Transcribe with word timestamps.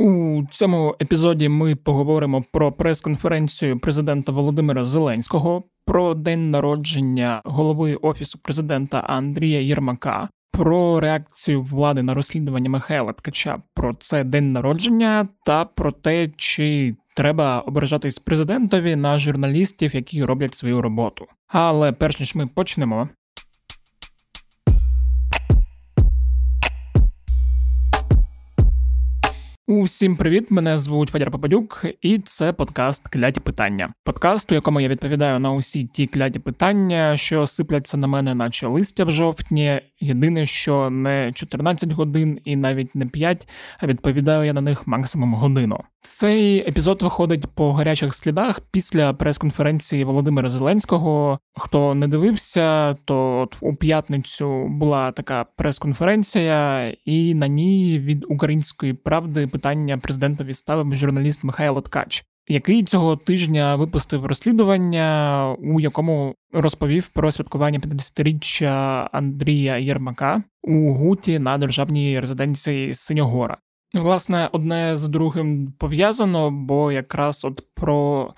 У 0.00 0.42
цьому 0.50 0.96
епізоді 1.02 1.48
ми 1.48 1.76
поговоримо 1.76 2.44
про 2.52 2.72
прес-конференцію 2.72 3.78
президента 3.78 4.32
Володимира 4.32 4.84
Зеленського, 4.84 5.62
про 5.84 6.14
день 6.14 6.50
народження 6.50 7.42
голови 7.44 7.94
офісу 7.94 8.38
президента 8.42 8.98
Андрія 9.00 9.60
Єрмака, 9.60 10.28
про 10.52 11.00
реакцію 11.00 11.62
влади 11.62 12.02
на 12.02 12.14
розслідування 12.14 12.70
Михайла 12.70 13.12
Ткача 13.12 13.62
про 13.74 13.94
це 13.94 14.24
день 14.24 14.52
народження 14.52 15.28
та 15.46 15.64
про 15.64 15.92
те, 15.92 16.28
чи 16.36 16.96
треба 17.16 17.60
ображатись 17.60 18.18
президентові 18.18 18.96
на 18.96 19.18
журналістів, 19.18 19.94
які 19.94 20.24
роблять 20.24 20.54
свою 20.54 20.82
роботу. 20.82 21.26
Але 21.48 21.92
перш 21.92 22.20
ніж 22.20 22.34
ми 22.34 22.46
почнемо, 22.46 23.08
Усім 29.70 30.16
привіт! 30.16 30.50
Мене 30.50 30.78
звуть 30.78 31.10
Федір 31.10 31.30
Попадюк, 31.30 31.84
і 32.02 32.18
це 32.18 32.52
подкаст 32.52 33.08
Кляті 33.08 33.40
питання. 33.40 33.92
Подкаст, 34.04 34.52
у 34.52 34.54
якому 34.54 34.80
я 34.80 34.88
відповідаю 34.88 35.38
на 35.38 35.52
усі 35.52 35.84
ті 35.84 36.06
кляті 36.06 36.38
питання, 36.38 37.16
що 37.16 37.46
сипляться 37.46 37.96
на 37.96 38.06
мене, 38.06 38.34
наче 38.34 38.66
листя 38.66 39.04
в 39.04 39.10
жовтні. 39.10 39.80
Єдине, 40.00 40.46
що 40.46 40.90
не 40.90 41.32
14 41.34 41.92
годин 41.92 42.40
і 42.44 42.56
навіть 42.56 42.94
не 42.94 43.06
5, 43.06 43.48
а 43.78 43.86
відповідаю 43.86 44.44
я 44.44 44.52
на 44.52 44.60
них 44.60 44.86
максимум 44.86 45.34
годину. 45.34 45.80
Цей 46.02 46.68
епізод 46.68 47.02
виходить 47.02 47.46
по 47.54 47.72
гарячих 47.72 48.14
слідах 48.14 48.60
після 48.60 49.12
прес-конференції 49.12 50.04
Володимира 50.04 50.48
Зеленського. 50.48 51.38
Хто 51.56 51.94
не 51.94 52.08
дивився, 52.08 52.96
то 53.04 53.38
от 53.38 53.56
у 53.60 53.74
п'ятницю 53.74 54.66
була 54.68 55.12
така 55.12 55.46
прес-конференція, 55.56 56.88
і 57.04 57.34
на 57.34 57.48
ній 57.48 57.98
від 57.98 58.24
української 58.28 58.92
правди 58.94 59.46
питання 59.60 59.98
президентові 59.98 60.54
ставив 60.54 60.94
журналіст 60.94 61.44
Михайло 61.44 61.80
Ткач, 61.80 62.24
який 62.48 62.84
цього 62.84 63.16
тижня 63.16 63.76
випустив 63.76 64.26
розслідування, 64.26 65.56
у 65.58 65.80
якому 65.80 66.34
розповів 66.52 67.08
про 67.08 67.32
святкування 67.32 67.78
50-річчя 67.78 69.08
Андрія 69.12 69.76
Єрмака 69.76 70.42
у 70.62 70.92
Гуті 70.92 71.38
на 71.38 71.58
державній 71.58 72.20
резиденції 72.20 72.94
Синьогора. 72.94 73.56
Власне, 73.94 74.48
одне 74.52 74.96
з 74.96 75.08
другим 75.08 75.72
пов'язано, 75.78 76.50
бо 76.50 76.92
якраз 76.92 77.44
от 77.44 77.62
про 77.74 78.34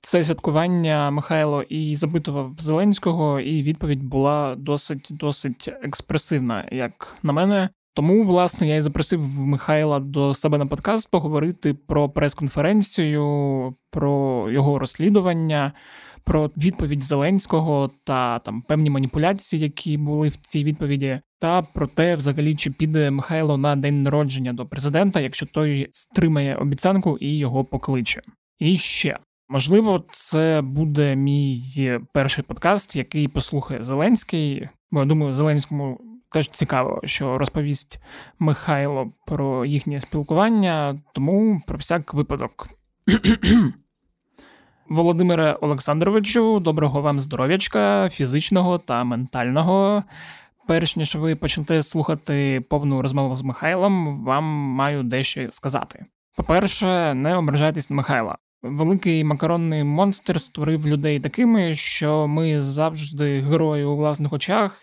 це 0.00 0.22
святкування 0.22 1.10
Михайло 1.10 1.62
і 1.62 1.96
запитував 1.96 2.54
Зеленського, 2.58 3.40
і 3.40 3.62
відповідь 3.62 4.04
була 4.04 4.54
досить 4.58 5.08
досить 5.10 5.68
експресивна, 5.82 6.68
як 6.72 7.16
на 7.22 7.32
мене. 7.32 7.68
Тому, 7.94 8.24
власне, 8.24 8.68
я 8.68 8.76
і 8.76 8.80
запросив 8.82 9.38
Михайла 9.38 10.00
до 10.00 10.34
себе 10.34 10.58
на 10.58 10.66
подкаст 10.66 11.10
поговорити 11.10 11.74
про 11.74 12.08
прес-конференцію, 12.08 13.74
про 13.90 14.46
його 14.50 14.78
розслідування, 14.78 15.72
про 16.24 16.50
відповідь 16.56 17.02
Зеленського 17.02 17.90
та 18.04 18.38
там 18.38 18.62
певні 18.62 18.90
маніпуляції, 18.90 19.62
які 19.62 19.96
були 19.96 20.28
в 20.28 20.36
цій 20.36 20.64
відповіді, 20.64 21.20
та 21.40 21.62
про 21.62 21.86
те, 21.86 22.16
взагалі, 22.16 22.56
чи 22.56 22.70
піде 22.70 23.10
Михайло 23.10 23.56
на 23.56 23.76
день 23.76 24.02
народження 24.02 24.52
до 24.52 24.66
президента, 24.66 25.20
якщо 25.20 25.46
той 25.46 25.88
стримає 25.92 26.56
обіцянку 26.56 27.18
і 27.18 27.38
його 27.38 27.64
покличе. 27.64 28.22
І 28.58 28.78
ще. 28.78 29.18
Можливо, 29.48 30.04
це 30.10 30.62
буде 30.64 31.16
мій 31.16 32.00
перший 32.14 32.44
подкаст, 32.44 32.96
який 32.96 33.28
послухає 33.28 33.82
Зеленський. 33.82 34.68
Бо 34.90 35.00
я 35.00 35.06
думаю, 35.06 35.34
Зеленському 35.34 36.00
теж 36.32 36.48
цікаво, 36.48 37.00
що 37.04 37.38
розповість 37.38 38.00
Михайло 38.38 39.12
про 39.26 39.64
їхнє 39.64 40.00
спілкування, 40.00 41.00
тому 41.14 41.62
про 41.66 41.78
всяк 41.78 42.14
випадок. 42.14 42.68
Володимире 44.88 45.52
Олександровичу, 45.60 46.60
доброго 46.60 47.00
вам 47.00 47.20
здоров'ячка, 47.20 48.08
фізичного 48.08 48.78
та 48.78 49.04
ментального. 49.04 50.04
Перш 50.66 50.96
ніж 50.96 51.16
ви 51.16 51.36
почнете 51.36 51.82
слухати 51.82 52.64
повну 52.70 53.02
розмову 53.02 53.34
з 53.34 53.42
Михайлом, 53.42 54.24
вам 54.24 54.44
маю 54.44 55.02
дещо 55.02 55.52
сказати. 55.52 56.04
По-перше, 56.36 57.14
не 57.14 57.36
ображайтесь 57.36 57.90
на 57.90 57.96
Михайла. 57.96 58.38
Великий 58.62 59.24
макаронний 59.24 59.84
монстр 59.84 60.40
створив 60.40 60.86
людей 60.86 61.20
такими, 61.20 61.74
що 61.74 62.28
ми 62.28 62.62
завжди 62.62 63.40
герої 63.40 63.84
у 63.84 63.96
власних 63.96 64.32
очах 64.32 64.78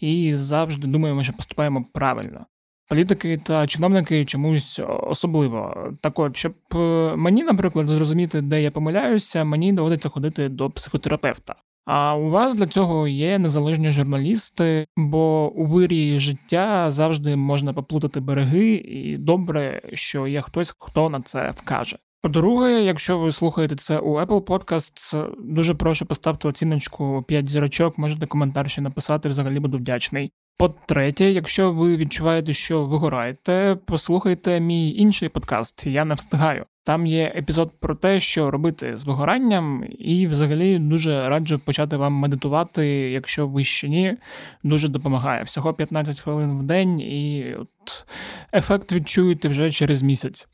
і 0.00 0.34
завжди 0.34 0.86
думаємо, 0.86 1.22
що 1.22 1.32
поступаємо 1.32 1.84
правильно. 1.92 2.46
Політики 2.88 3.40
та 3.44 3.66
чиновники 3.66 4.24
чомусь 4.24 4.80
особливо. 5.02 5.90
Так 6.00 6.18
от, 6.18 6.36
щоб 6.36 6.54
е, 6.74 6.76
мені, 7.16 7.42
наприклад, 7.42 7.88
зрозуміти, 7.88 8.40
де 8.40 8.62
я 8.62 8.70
помиляюся, 8.70 9.44
мені 9.44 9.72
доводиться 9.72 10.08
ходити 10.08 10.48
до 10.48 10.70
психотерапевта. 10.70 11.54
А 11.86 12.16
у 12.16 12.30
вас 12.30 12.54
для 12.54 12.66
цього 12.66 13.08
є 13.08 13.38
незалежні 13.38 13.90
журналісти, 13.90 14.86
бо 14.96 15.52
у 15.52 15.66
вирі 15.66 16.20
життя 16.20 16.90
завжди 16.90 17.36
можна 17.36 17.72
поплутати 17.72 18.20
береги, 18.20 18.74
і 18.74 19.16
добре, 19.16 19.82
що 19.92 20.26
є 20.26 20.40
хтось, 20.40 20.74
хто 20.78 21.10
на 21.10 21.20
це 21.20 21.50
вкаже. 21.50 21.98
По-друге, 22.24 22.82
якщо 22.82 23.18
ви 23.18 23.32
слухаєте 23.32 23.76
це 23.76 23.98
у 23.98 24.14
Apple 24.14 24.40
Podcasts, 24.40 25.30
дуже 25.38 25.74
прошу 25.74 26.06
поставити 26.06 26.48
оціночку 26.48 27.24
5 27.28 27.48
зірочок, 27.48 27.98
можете 27.98 28.26
коментар 28.26 28.70
ще 28.70 28.80
написати, 28.80 29.28
взагалі 29.28 29.58
буду 29.60 29.78
вдячний. 29.78 30.32
По-третє, 30.58 31.24
якщо 31.24 31.72
ви 31.72 31.96
відчуваєте, 31.96 32.52
що 32.52 32.84
вигораєте, 32.84 33.76
послухайте 33.86 34.60
мій 34.60 34.96
інший 34.96 35.28
подкаст 35.28 35.86
Я 35.86 36.04
не 36.04 36.14
встигаю. 36.14 36.64
Там 36.84 37.06
є 37.06 37.32
епізод 37.36 37.72
про 37.80 37.94
те, 37.94 38.20
що 38.20 38.50
робити 38.50 38.96
з 38.96 39.04
вигоранням, 39.04 39.84
і 39.98 40.26
взагалі 40.26 40.78
дуже 40.78 41.28
раджу 41.28 41.60
почати 41.64 41.96
вам 41.96 42.12
медитувати, 42.12 42.86
якщо 43.10 43.46
ви 43.46 43.64
ще 43.64 43.88
ні, 43.88 44.16
дуже 44.62 44.88
допомагає. 44.88 45.42
Всього 45.42 45.74
15 45.74 46.20
хвилин 46.20 46.58
в 46.58 46.62
день, 46.62 47.00
і 47.00 47.54
от 47.58 48.06
ефект 48.52 48.92
відчуєте 48.92 49.48
вже 49.48 49.70
через 49.70 50.02
місяць. 50.02 50.48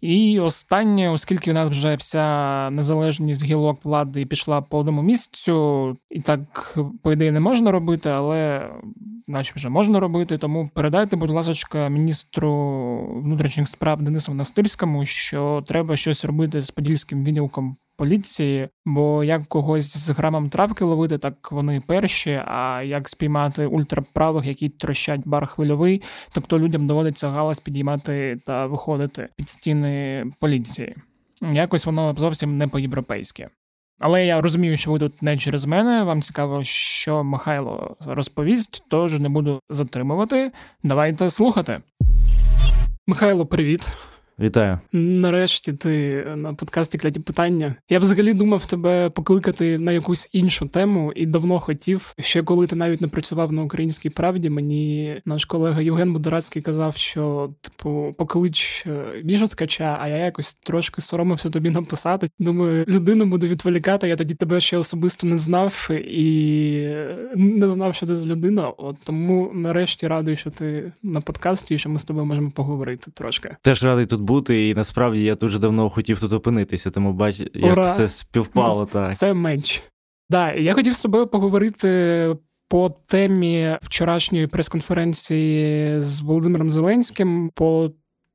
І 0.00 0.40
останнє, 0.40 1.10
оскільки 1.10 1.50
у 1.50 1.54
нас 1.54 1.70
вже 1.70 1.96
вся 1.96 2.70
незалежність 2.70 3.44
гілок 3.44 3.84
влади 3.84 4.26
пішла 4.26 4.60
по 4.60 4.78
одному 4.78 5.02
місцю, 5.02 5.96
і 6.10 6.20
так, 6.20 6.78
по 7.02 7.12
ідеї, 7.12 7.32
не 7.32 7.40
можна 7.40 7.70
робити, 7.70 8.10
але 8.10 8.70
наче 9.26 9.52
вже 9.56 9.68
можна 9.68 10.00
робити. 10.00 10.38
Тому 10.38 10.70
передайте, 10.74 11.16
будь 11.16 11.30
ласка, 11.30 11.88
міністру 11.88 12.52
внутрішніх 13.24 13.68
справ 13.68 14.02
Денису 14.02 14.34
Настирському, 14.34 15.06
що 15.06 15.62
треба 15.66 15.96
щось 15.96 16.24
робити 16.24 16.60
з 16.60 16.70
подільським 16.70 17.24
відділком 17.24 17.76
поліції, 17.98 18.68
бо 18.86 19.24
як 19.24 19.46
когось 19.46 19.96
з 19.96 20.10
грамом 20.10 20.48
травки 20.48 20.84
ловити, 20.84 21.18
так 21.18 21.52
вони 21.52 21.80
перші. 21.86 22.42
А 22.46 22.82
як 22.82 23.08
спіймати 23.08 23.66
ультраправих, 23.66 24.46
які 24.46 24.68
трощать 24.68 25.20
бар 25.24 25.46
хвильовий, 25.46 26.02
тобто 26.32 26.58
людям 26.58 26.86
доводиться 26.86 27.30
галас 27.30 27.60
підіймати 27.60 28.40
та 28.46 28.66
виходити 28.66 29.28
під 29.36 29.48
стіни 29.48 30.24
поліції. 30.40 30.96
Якось 31.52 31.86
воно 31.86 32.14
зовсім 32.14 32.58
не 32.58 32.68
по-європейськи. 32.68 33.48
Але 34.00 34.26
я 34.26 34.40
розумію, 34.40 34.76
що 34.76 34.92
ви 34.92 34.98
тут 34.98 35.22
не 35.22 35.38
через 35.38 35.64
мене. 35.64 36.02
Вам 36.02 36.22
цікаво, 36.22 36.62
що 36.62 37.24
Михайло 37.24 37.96
розповість, 38.06 38.82
тож 38.88 39.18
не 39.18 39.28
буду 39.28 39.60
затримувати. 39.70 40.52
Давайте 40.82 41.30
слухати. 41.30 41.80
Михайло, 43.06 43.46
привіт. 43.46 43.88
Вітаю. 44.40 44.78
Нарешті 44.92 45.72
ти 45.72 46.24
на 46.36 46.54
подкасті 46.54 46.98
кляті 46.98 47.20
питання. 47.20 47.74
Я 47.88 47.98
взагалі 47.98 48.34
думав 48.34 48.66
тебе 48.66 49.10
покликати 49.10 49.78
на 49.78 49.92
якусь 49.92 50.28
іншу 50.32 50.66
тему 50.66 51.12
і 51.16 51.26
давно 51.26 51.60
хотів. 51.60 52.14
Ще 52.18 52.42
коли 52.42 52.66
ти 52.66 52.76
навіть 52.76 53.00
не 53.00 53.08
працював 53.08 53.52
на 53.52 53.62
українській 53.62 54.10
правді, 54.10 54.50
мені 54.50 55.20
наш 55.24 55.44
колега 55.44 55.80
Євген 55.80 56.12
Будорацький 56.12 56.62
казав, 56.62 56.96
що 56.96 57.50
типу 57.60 58.14
поклич 58.18 58.86
е, 58.86 59.46
ткача, 59.50 59.98
а 60.00 60.08
я 60.08 60.16
якось 60.16 60.54
трошки 60.54 61.02
соромився 61.02 61.50
тобі 61.50 61.70
написати. 61.70 62.30
Думаю, 62.38 62.84
людину 62.88 63.26
буду 63.26 63.46
відволікати. 63.46 64.08
Я 64.08 64.16
тоді 64.16 64.34
тебе 64.34 64.60
ще 64.60 64.76
особисто 64.76 65.26
не 65.26 65.38
знав 65.38 65.90
і 65.90 66.94
не 67.36 67.68
знав, 67.68 67.94
що 67.94 68.06
ти 68.06 68.16
за 68.16 68.26
людина. 68.26 68.68
От 68.68 68.96
тому 69.04 69.50
нарешті 69.54 70.06
радий, 70.06 70.36
що 70.36 70.50
ти 70.50 70.92
на 71.02 71.20
подкасті 71.20 71.74
і 71.74 71.78
що 71.78 71.90
ми 71.90 71.98
з 71.98 72.04
тобою 72.04 72.26
можемо 72.26 72.50
поговорити 72.50 73.10
трошки. 73.14 73.56
Теж 73.62 73.84
радий 73.84 74.06
тут 74.06 74.27
бути, 74.28 74.68
і 74.68 74.74
насправді 74.74 75.22
я 75.24 75.34
дуже 75.34 75.58
давно 75.58 75.90
хотів 75.90 76.20
тут 76.20 76.32
опинитися, 76.32 76.90
тому 76.90 77.12
бач, 77.12 77.40
як 77.54 77.72
Ура. 77.72 77.84
все 77.84 78.08
співпало. 78.08 78.86
так. 78.86 79.16
Це 79.16 79.34
менш. 79.34 79.82
Да, 80.30 80.52
я 80.52 80.74
хотів 80.74 80.92
з 80.94 81.02
тобою 81.02 81.26
поговорити 81.26 82.36
по 82.68 82.90
темі 83.06 83.78
вчорашньої 83.82 84.46
прес-конференції 84.46 86.00
з 86.02 86.20
Володимиром 86.20 86.70
Зеленським. 86.70 87.50
по 87.54 87.90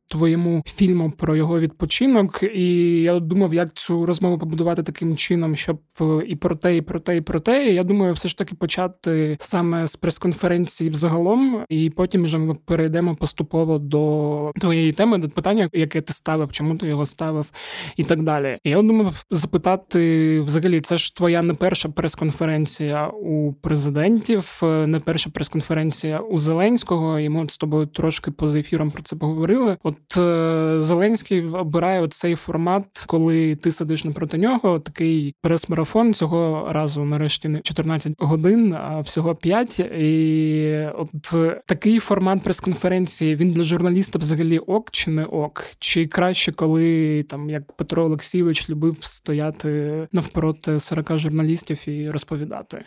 твоєму 0.10 0.64
фільму 0.66 1.12
про 1.12 1.36
його 1.36 1.60
відпочинок, 1.60 2.44
і 2.56 3.02
я 3.02 3.20
думав, 3.20 3.54
як 3.54 3.74
цю 3.74 4.06
розмову 4.06 4.38
побудувати 4.38 4.84
таким 4.84 5.16
чином, 5.16 5.56
щоб 5.56 5.80
е, 6.02 6.24
і 6.28 6.36
про 6.36 6.56
те, 6.56 6.78
і 6.78 6.82
про 6.82 7.00
те, 7.00 7.18
і 7.18 7.22
про 7.22 7.40
те. 7.40 7.72
І 7.72 7.76
Я 7.76 7.84
думаю, 7.84 8.14
все 8.14 8.30
ж 8.30 8.38
таки 8.38 8.56
почати 8.56 9.38
саме 9.40 9.88
з 9.88 9.96
прес-конференції 9.96 10.90
взагалом, 10.90 11.66
і 11.70 11.90
потім 11.90 12.24
вже 12.24 12.38
ми 12.38 12.56
перейдемо 12.66 13.16
поступово 13.16 13.80
до 13.80 14.52
твоєї 14.60 14.94
теми, 14.94 15.18
до 15.18 15.30
питання, 15.30 15.70
яке 15.74 16.02
ти 16.02 16.14
ставив, 16.14 16.52
чому 16.52 16.78
ти 16.78 16.88
його 16.88 17.06
ставив, 17.06 17.52
і 17.98 18.04
так 18.04 18.24
далі. 18.24 18.58
І 18.64 18.70
Я 18.70 18.82
думав 18.82 19.26
запитати 19.32 20.40
взагалі, 20.42 20.82
це 20.82 20.98
ж 20.98 21.16
твоя 21.16 21.42
не 21.42 21.54
перша 21.54 21.90
прес-конференція 21.90 23.08
у 23.08 23.54
президентів, 23.54 24.60
е, 24.64 24.88
не 24.88 25.00
перша 25.00 25.30
прес-конференція 25.30 26.20
у 26.20 26.38
Зеленського, 26.38 27.20
і 27.20 27.30
ми 27.30 27.50
з 27.50 27.58
тобою 27.58 27.86
трошки 27.86 28.32
поза 28.32 28.60
ефіром 28.60 28.92
про 28.92 29.04
це 29.04 29.16
поговорили. 29.16 29.78
От 29.94 30.18
е, 30.18 30.82
Зеленський 30.82 31.46
обирає 31.48 32.08
цей 32.08 32.36
формат, 32.36 32.86
коли 33.08 33.56
ти 33.56 33.72
сидиш 33.72 34.06
напроти 34.06 34.38
нього. 34.38 34.80
Такий 34.80 35.36
прес-марафон 35.42 36.14
цього 36.14 36.68
разу 36.74 37.04
нарешті 37.04 37.48
не 37.48 37.62
14 37.62 38.14
годин, 38.18 38.74
а 38.74 39.00
всього 39.00 39.36
5. 39.36 39.80
І 39.80 40.88
от 40.98 41.36
такий 41.66 42.00
формат 42.00 42.44
прес-конференції 42.44 43.36
він 43.36 43.52
для 43.52 43.64
журналіста 43.64 44.20
взагалі 44.20 44.60
ок 44.60 44.92
чи 44.92 45.12
не 45.12 45.26
ок? 45.26 45.66
Чи 45.80 46.08
краще, 46.08 46.52
коли 46.52 47.24
там 47.24 47.50
як 47.50 47.72
Петро 47.72 48.04
Олексійович 48.04 48.70
любив 48.70 48.98
стояти 49.02 50.08
навпроти 50.12 50.80
40 50.80 51.18
журналістів 51.18 51.90
і 51.90 52.10
розповідати? 52.10 52.84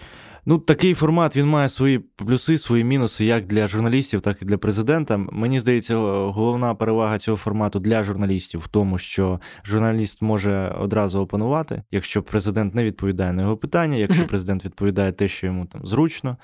Ну, 0.48 0.58
такий 0.58 0.94
формат 0.94 1.36
він 1.36 1.46
має 1.46 1.68
свої 1.68 1.98
плюси, 1.98 2.58
свої 2.58 2.84
мінуси, 2.84 3.24
як 3.24 3.46
для 3.46 3.68
журналістів, 3.68 4.20
так 4.20 4.42
і 4.42 4.44
для 4.44 4.58
президента. 4.58 5.16
Мені 5.16 5.60
здається, 5.60 5.96
головна 5.96 6.74
перевага 6.74 7.18
цього 7.18 7.36
формату 7.36 7.80
для 7.80 8.02
журналістів 8.02 8.60
в 8.60 8.68
тому, 8.68 8.98
що 8.98 9.40
журналіст 9.64 10.22
може 10.22 10.74
одразу 10.80 11.18
опанувати, 11.18 11.82
якщо 11.90 12.22
президент 12.22 12.74
не 12.74 12.84
відповідає 12.84 13.32
на 13.32 13.42
його 13.42 13.56
питання, 13.56 13.96
якщо 13.96 14.26
президент 14.26 14.64
відповідає 14.64 15.12
те, 15.12 15.28
що 15.28 15.46
йому 15.46 15.66
там 15.66 15.86
зручно 15.86 16.36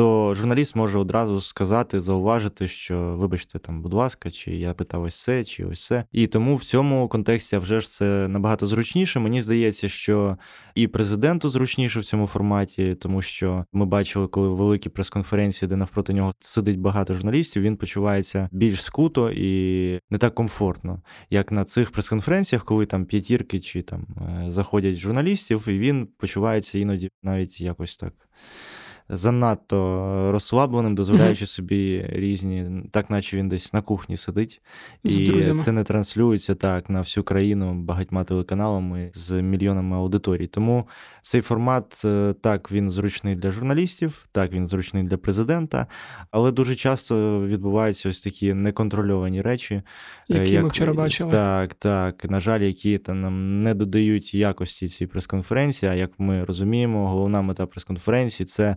то 0.00 0.34
журналіст 0.34 0.76
може 0.76 0.98
одразу 0.98 1.40
сказати, 1.40 2.00
зауважити, 2.00 2.68
що 2.68 3.16
вибачте, 3.18 3.58
там, 3.58 3.82
будь 3.82 3.94
ласка, 3.94 4.30
чи 4.30 4.56
я 4.56 4.74
питав 4.74 5.02
ось 5.02 5.22
це, 5.22 5.44
чи 5.44 5.64
ось 5.64 5.86
це. 5.86 6.04
І 6.12 6.26
тому 6.26 6.56
в 6.56 6.64
цьому 6.64 7.08
контексті 7.08 7.56
вже 7.56 7.80
ж 7.80 7.88
це 7.88 8.28
набагато 8.28 8.66
зручніше. 8.66 9.20
Мені 9.20 9.42
здається, 9.42 9.88
що 9.88 10.36
і 10.74 10.86
президенту 10.86 11.48
зручніше 11.48 12.00
в 12.00 12.04
цьому 12.04 12.26
форматі, 12.26 12.94
тому 12.94 13.22
що 13.22 13.64
ми 13.72 13.86
бачили, 13.86 14.26
коли 14.26 14.48
великі 14.48 14.90
прес-конференції, 14.90 15.68
де 15.68 15.76
навпроти 15.76 16.12
нього 16.12 16.34
сидить 16.38 16.80
багато 16.80 17.14
журналістів, 17.14 17.62
він 17.62 17.76
почувається 17.76 18.48
більш 18.52 18.82
скуто 18.82 19.30
і 19.30 19.92
не 20.10 20.18
так 20.18 20.34
комфортно, 20.34 21.02
як 21.30 21.52
на 21.52 21.64
цих 21.64 21.90
прес-конференціях, 21.90 22.64
коли 22.64 22.86
там 22.86 23.04
п'ятірки 23.04 23.60
чи 23.60 23.82
там 23.82 24.06
е, 24.46 24.52
заходять 24.52 24.96
журналістів, 24.96 25.68
і 25.68 25.78
він 25.78 26.08
почувається 26.18 26.78
іноді 26.78 27.10
навіть 27.22 27.60
якось 27.60 27.96
так 27.96 28.12
занадто 29.10 30.28
розслабленим, 30.32 30.94
дозволяючи 30.94 31.46
собі 31.46 32.06
різні, 32.08 32.82
так 32.90 33.10
наче 33.10 33.36
він 33.36 33.48
десь 33.48 33.72
на 33.72 33.82
кухні 33.82 34.16
сидить, 34.16 34.62
і 35.02 35.26
друзями. 35.26 35.60
це 35.60 35.72
не 35.72 35.84
транслюється 35.84 36.54
так 36.54 36.90
на 36.90 37.00
всю 37.00 37.24
країну 37.24 37.74
багатьма 37.74 38.24
телеканалами 38.24 39.10
з 39.14 39.42
мільйонами 39.42 39.96
аудиторій. 39.96 40.46
Тому 40.46 40.88
цей 41.22 41.40
формат 41.40 42.02
е, 42.04 42.34
так 42.40 42.72
він 42.72 42.90
зручний 42.90 43.36
для 43.36 43.50
журналістів, 43.50 44.26
так 44.32 44.52
він 44.52 44.66
зручний 44.66 45.02
для 45.02 45.16
президента, 45.16 45.86
але 46.30 46.52
дуже 46.52 46.74
часто 46.76 47.46
відбуваються 47.46 48.08
ось 48.08 48.20
такі 48.20 48.54
неконтрольовані 48.54 49.42
речі, 49.42 49.74
е, 49.74 49.82
які 50.28 50.54
як, 50.54 50.62
ми 50.62 50.68
вчора 50.68 50.92
бачили. 50.92 51.30
Так, 51.30 51.74
так. 51.74 52.24
На 52.24 52.40
жаль, 52.40 52.60
які 52.60 52.98
та 52.98 53.14
нам 53.14 53.62
не 53.62 53.74
додають 53.74 54.34
якості 54.34 54.88
цій 54.88 55.06
прес-конференції. 55.06 55.92
А 55.92 55.94
як 55.94 56.10
ми 56.18 56.44
розуміємо, 56.44 57.08
головна 57.08 57.42
мета 57.42 57.66
прес-конференції 57.66 58.46
це 58.46 58.76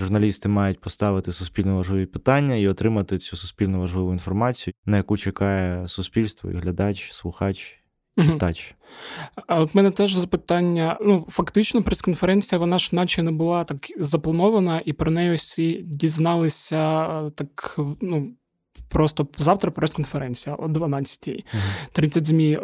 журналісти 0.00 0.48
мають 0.48 0.80
поставити 0.80 1.32
суспільно 1.32 1.76
важливі 1.76 2.06
питання 2.06 2.54
і 2.54 2.68
отримати 2.68 3.18
цю 3.18 3.36
суспільно 3.36 3.80
важливу 3.80 4.12
інформацію, 4.12 4.74
на 4.86 4.96
яку 4.96 5.16
чекає 5.16 5.88
суспільство, 5.88 6.50
і 6.50 6.54
глядач, 6.54 7.12
слухач. 7.12 7.76
Читач. 8.22 8.74
А 9.46 9.60
от 9.60 9.74
мене 9.74 9.90
теж 9.90 10.14
запитання. 10.14 10.98
Ну, 11.00 11.26
фактично, 11.30 11.82
прес-конференція, 11.82 12.58
вона 12.58 12.78
ж 12.78 12.96
наче 12.96 13.22
не 13.22 13.32
була 13.32 13.64
так 13.64 13.78
запланована, 13.98 14.82
і 14.84 14.92
про 14.92 15.10
неї 15.10 15.34
всі 15.34 15.82
дізналися 15.82 17.06
так, 17.30 17.76
ну, 18.00 18.32
Просто 18.90 19.26
завтра 19.38 19.70
прес-конференція 19.70 20.56
о 20.56 20.66
12-й. 20.66 21.44
30 21.92 22.26
змі. 22.26 22.58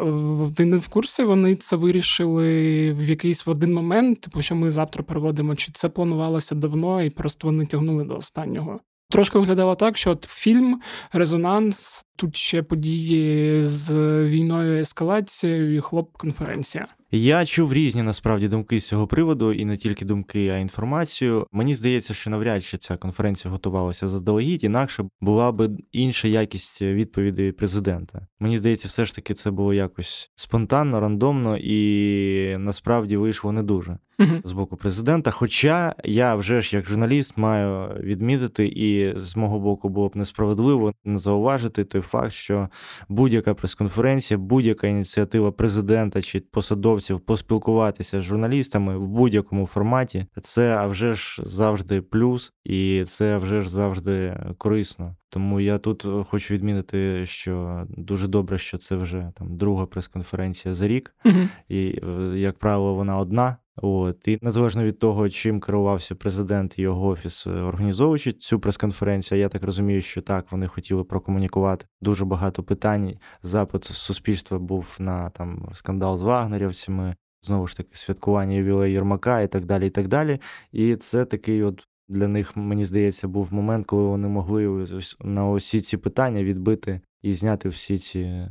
Ти 0.55 0.65
не 0.65 0.77
в 0.77 0.87
курсі, 0.87 1.23
вони 1.23 1.55
це 1.55 1.75
вирішили 1.75 2.91
в 2.91 3.09
якийсь 3.09 3.45
в 3.45 3.49
один 3.49 3.73
момент, 3.73 4.21
типу, 4.21 4.41
що 4.41 4.55
ми 4.55 4.69
завтра 4.69 5.03
проводимо, 5.03 5.55
чи 5.55 5.71
це 5.71 5.89
планувалося 5.89 6.55
давно, 6.55 7.01
і 7.01 7.09
просто 7.09 7.47
вони 7.47 7.65
тягнули 7.65 8.03
до 8.03 8.15
останнього. 8.15 8.79
Трошки 9.09 9.39
виглядало 9.39 9.75
так, 9.75 9.97
що 9.97 10.11
от 10.11 10.23
фільм, 10.29 10.81
резонанс, 11.11 12.05
тут 12.15 12.35
ще 12.35 12.63
події 12.63 13.65
з 13.65 13.93
війною, 14.23 14.81
ескалацією 14.81 15.75
і 15.75 15.79
хлоп-конференція. 15.79 16.87
Я 17.11 17.45
чув 17.45 17.73
різні 17.73 18.03
насправді 18.03 18.47
думки 18.47 18.79
з 18.79 18.87
цього 18.87 19.07
приводу, 19.07 19.53
і 19.53 19.65
не 19.65 19.77
тільки 19.77 20.05
думки, 20.05 20.49
а 20.49 20.57
інформацію. 20.57 21.47
Мені 21.51 21.75
здається, 21.75 22.13
що 22.13 22.29
навряд 22.29 22.63
чи 22.63 22.77
ця 22.77 22.97
конференція 22.97 23.51
готувалася 23.51 24.09
заздалегідь, 24.09 24.63
інакше 24.63 25.09
була 25.21 25.51
би 25.51 25.69
інша 25.91 26.27
якість 26.27 26.81
відповіді 26.81 27.51
президента. 27.51 28.27
Мені 28.39 28.57
здається, 28.57 28.87
все 28.87 29.05
ж 29.05 29.15
таки 29.15 29.33
це 29.33 29.51
було 29.51 29.73
якось 29.73 30.31
спонтанно, 30.35 30.99
рандомно 30.99 31.57
і 31.57 32.57
насправді 32.57 33.17
вийшло 33.17 33.51
не 33.51 33.63
дуже 33.63 33.97
з 34.43 34.51
боку 34.51 34.77
президента. 34.77 35.31
Хоча 35.31 35.95
я 36.03 36.35
вже 36.35 36.61
ж 36.61 36.75
як 36.75 36.85
журналіст 36.85 37.37
маю 37.37 37.87
відмітити, 37.99 38.67
і 38.67 39.13
з 39.19 39.35
мого 39.35 39.59
боку 39.59 39.89
було 39.89 40.09
б 40.09 40.15
несправедливо 40.15 40.93
не 41.05 41.17
зауважити 41.17 41.83
той 41.83 42.01
факт, 42.01 42.33
що 42.33 42.69
будь-яка 43.09 43.53
прес-конференція, 43.53 44.37
будь-яка 44.37 44.87
ініціатива 44.87 45.51
президента 45.51 46.21
чи 46.21 46.39
посадовців 46.39 47.19
поспілкуватися 47.19 48.21
з 48.21 48.23
журналістами 48.23 48.97
в 48.97 49.07
будь-якому 49.07 49.67
форматі, 49.67 50.25
це 50.41 50.75
а 50.75 50.87
вже 50.87 51.13
ж 51.13 51.41
завжди 51.45 52.01
плюс, 52.01 52.53
і 52.63 53.03
це 53.05 53.37
вже 53.37 53.61
ж 53.61 53.69
завжди 53.69 54.39
корисно. 54.57 55.15
Тому 55.29 55.59
я 55.59 55.77
тут 55.77 56.05
хочу 56.29 56.53
відмінити, 56.53 57.25
що 57.25 57.85
дуже 57.89 58.27
добре, 58.27 58.57
що 58.57 58.77
це 58.77 58.95
вже 58.95 59.31
там 59.35 59.57
друга 59.57 59.85
прес-конференція 59.85 60.73
за 60.73 60.87
рік, 60.87 61.15
uh 61.25 61.47
і 61.69 62.01
як 62.35 62.57
правило, 62.59 62.95
вона 62.95 63.17
одна. 63.17 63.57
От 63.81 64.27
і 64.27 64.39
незалежно 64.41 64.83
від 64.83 64.99
того, 64.99 65.29
чим 65.29 65.59
керувався 65.59 66.15
президент 66.15 66.79
і 66.79 66.81
його 66.81 67.07
офіс, 67.07 67.47
е, 67.47 67.49
організовуючи 67.49 68.33
цю 68.33 68.59
прес-конференцію, 68.59 69.39
я 69.39 69.49
так 69.49 69.63
розумію, 69.63 70.01
що 70.01 70.21
так 70.21 70.51
вони 70.51 70.67
хотіли 70.67 71.03
прокомунікувати 71.03 71.85
дуже 72.01 72.25
багато 72.25 72.63
питань. 72.63 73.13
Запит 73.43 73.83
суспільства 73.83 74.59
був 74.59 74.95
на 74.99 75.29
там 75.29 75.69
скандал 75.73 76.17
з 76.17 76.21
вагнерівцями, 76.21 77.15
знову 77.41 77.67
ж 77.67 77.77
таки, 77.77 77.89
святкування 77.93 78.55
ювілею 78.55 78.93
Єрмака 78.93 79.41
і 79.41 79.47
так 79.47 79.65
далі. 79.65 79.87
І 79.87 79.89
так 79.89 80.07
далі. 80.07 80.39
І 80.71 80.95
це 80.95 81.25
такий, 81.25 81.63
от 81.63 81.87
для 82.09 82.27
них, 82.27 82.55
мені 82.55 82.85
здається, 82.85 83.27
був 83.27 83.53
момент, 83.53 83.85
коли 83.85 84.03
вони 84.03 84.27
могли 84.27 84.67
ось 84.67 85.17
на 85.19 85.49
усі 85.49 85.81
ці 85.81 85.97
питання 85.97 86.43
відбити 86.43 87.01
і 87.21 87.33
зняти 87.33 87.69
всі 87.69 87.97
ці 87.97 88.19
е, 88.19 88.49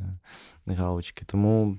галочки. 0.67 1.25
Тому 1.25 1.77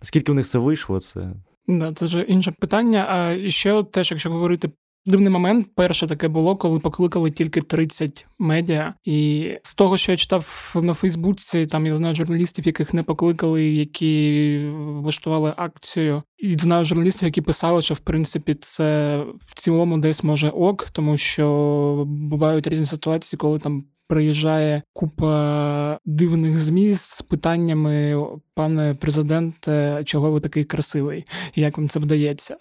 наскільки 0.00 0.32
в 0.32 0.34
них 0.34 0.46
це 0.46 0.58
вийшло, 0.58 1.00
це. 1.00 1.32
Да, 1.78 1.92
це 1.92 2.04
вже 2.04 2.20
інше 2.20 2.52
питання. 2.60 3.06
А 3.08 3.50
ще 3.50 3.82
теж, 3.82 4.10
якщо 4.10 4.30
говорити 4.30 4.70
дивний 5.06 5.30
момент, 5.30 5.66
перше 5.74 6.06
таке 6.06 6.28
було, 6.28 6.56
коли 6.56 6.78
покликали 6.78 7.30
тільки 7.30 7.62
30 7.62 8.26
медіа. 8.38 8.94
І 9.04 9.50
з 9.62 9.74
того, 9.74 9.96
що 9.96 10.12
я 10.12 10.18
читав 10.18 10.72
на 10.82 10.94
Фейсбуці, 10.94 11.66
там 11.66 11.86
я 11.86 11.96
знаю 11.96 12.14
журналістів, 12.14 12.66
яких 12.66 12.94
не 12.94 13.02
покликали, 13.02 13.64
які 13.64 14.58
влаштували 14.76 15.54
акцію. 15.56 16.22
І 16.38 16.56
знаю 16.56 16.84
журналістів, 16.84 17.24
які 17.24 17.40
писали, 17.40 17.82
що 17.82 17.94
в 17.94 17.98
принципі 17.98 18.54
це 18.54 19.18
в 19.46 19.54
цілому 19.54 19.98
десь 19.98 20.24
може 20.24 20.48
ок, 20.48 20.90
тому 20.92 21.16
що 21.16 22.04
бувають 22.06 22.66
різні 22.66 22.86
ситуації, 22.86 23.38
коли 23.38 23.58
там 23.58 23.84
приїжджає 24.10 24.82
купа 24.92 25.98
дивних 26.04 26.60
змі 26.60 26.94
з 26.94 27.22
питаннями, 27.22 28.26
пане 28.54 28.96
президенте, 29.00 30.02
чого 30.04 30.30
ви 30.30 30.40
такий 30.40 30.64
красивий, 30.64 31.26
як 31.54 31.78
вам 31.78 31.88
це 31.88 32.00
вдається? 32.00 32.56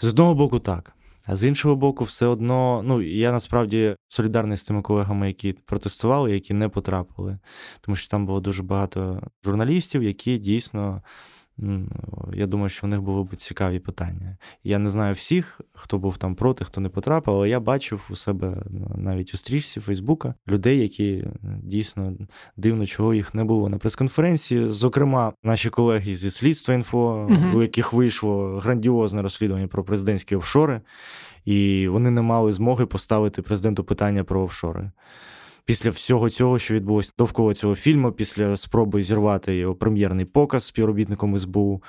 З 0.00 0.08
одного 0.08 0.34
боку, 0.34 0.58
так. 0.58 0.92
А 1.26 1.36
з 1.36 1.44
іншого 1.44 1.76
боку, 1.76 2.04
все 2.04 2.26
одно, 2.26 2.82
ну 2.84 3.02
я 3.02 3.32
насправді 3.32 3.96
солідарний 4.08 4.56
з 4.56 4.64
тими 4.64 4.82
колегами, 4.82 5.26
які 5.26 5.52
протестували, 5.52 6.32
які 6.32 6.54
не 6.54 6.68
потрапили, 6.68 7.38
тому 7.80 7.96
що 7.96 8.08
там 8.08 8.26
було 8.26 8.40
дуже 8.40 8.62
багато 8.62 9.22
журналістів, 9.44 10.02
які 10.02 10.38
дійсно 10.38 11.02
Я 12.34 12.46
думаю, 12.46 12.70
що 12.70 12.86
в 12.86 12.90
них 12.90 13.02
були 13.02 13.24
б 13.24 13.36
цікаві 13.36 13.78
питання. 13.78 14.36
Я 14.64 14.78
не 14.78 14.90
знаю 14.90 15.14
всіх, 15.14 15.60
хто 15.72 15.98
був 15.98 16.16
там 16.16 16.34
проти, 16.34 16.64
хто 16.64 16.80
не 16.80 16.88
потрапив, 16.88 17.34
але 17.34 17.48
я 17.48 17.60
бачив 17.60 18.08
у 18.10 18.16
себе 18.16 18.62
навіть 18.94 19.34
у 19.34 19.36
стрічці 19.36 19.80
Фейсбука 19.80 20.34
людей, 20.48 20.78
які 20.78 21.24
дійсно 21.62 22.12
дивно, 22.56 22.86
чого 22.86 23.14
їх 23.14 23.34
не 23.34 23.44
було 23.44 23.68
на 23.68 23.78
прес-конференції. 23.78 24.68
Зокрема, 24.68 25.32
наші 25.42 25.70
колеги 25.70 26.16
зі 26.16 26.30
слідства 26.30 26.74
інфо, 26.74 27.26
uh 27.30 27.56
у 27.56 27.62
яких 27.62 27.92
вийшло 27.92 28.58
грандіозне 28.58 29.22
розслідування 29.22 29.68
про 29.68 29.84
президентські 29.84 30.36
офшори, 30.36 30.80
і 31.44 31.88
вони 31.88 32.10
не 32.10 32.22
мали 32.22 32.52
змоги 32.52 32.86
поставити 32.86 33.42
президенту 33.42 33.84
питання 33.84 34.24
про 34.24 34.42
офшори 34.42 34.90
після 35.70 35.90
всього 35.90 36.30
цього, 36.30 36.58
що 36.58 36.74
відбулося 36.74 37.12
довкола 37.18 37.54
цього 37.54 37.74
фільму, 37.74 38.12
після 38.12 38.56
спроби 38.56 39.02
зірвати 39.02 39.56
його 39.56 39.74
прем'єрний 39.74 40.24
показ 40.24 40.64
співробітником 40.64 41.38
СБУ 41.38 41.82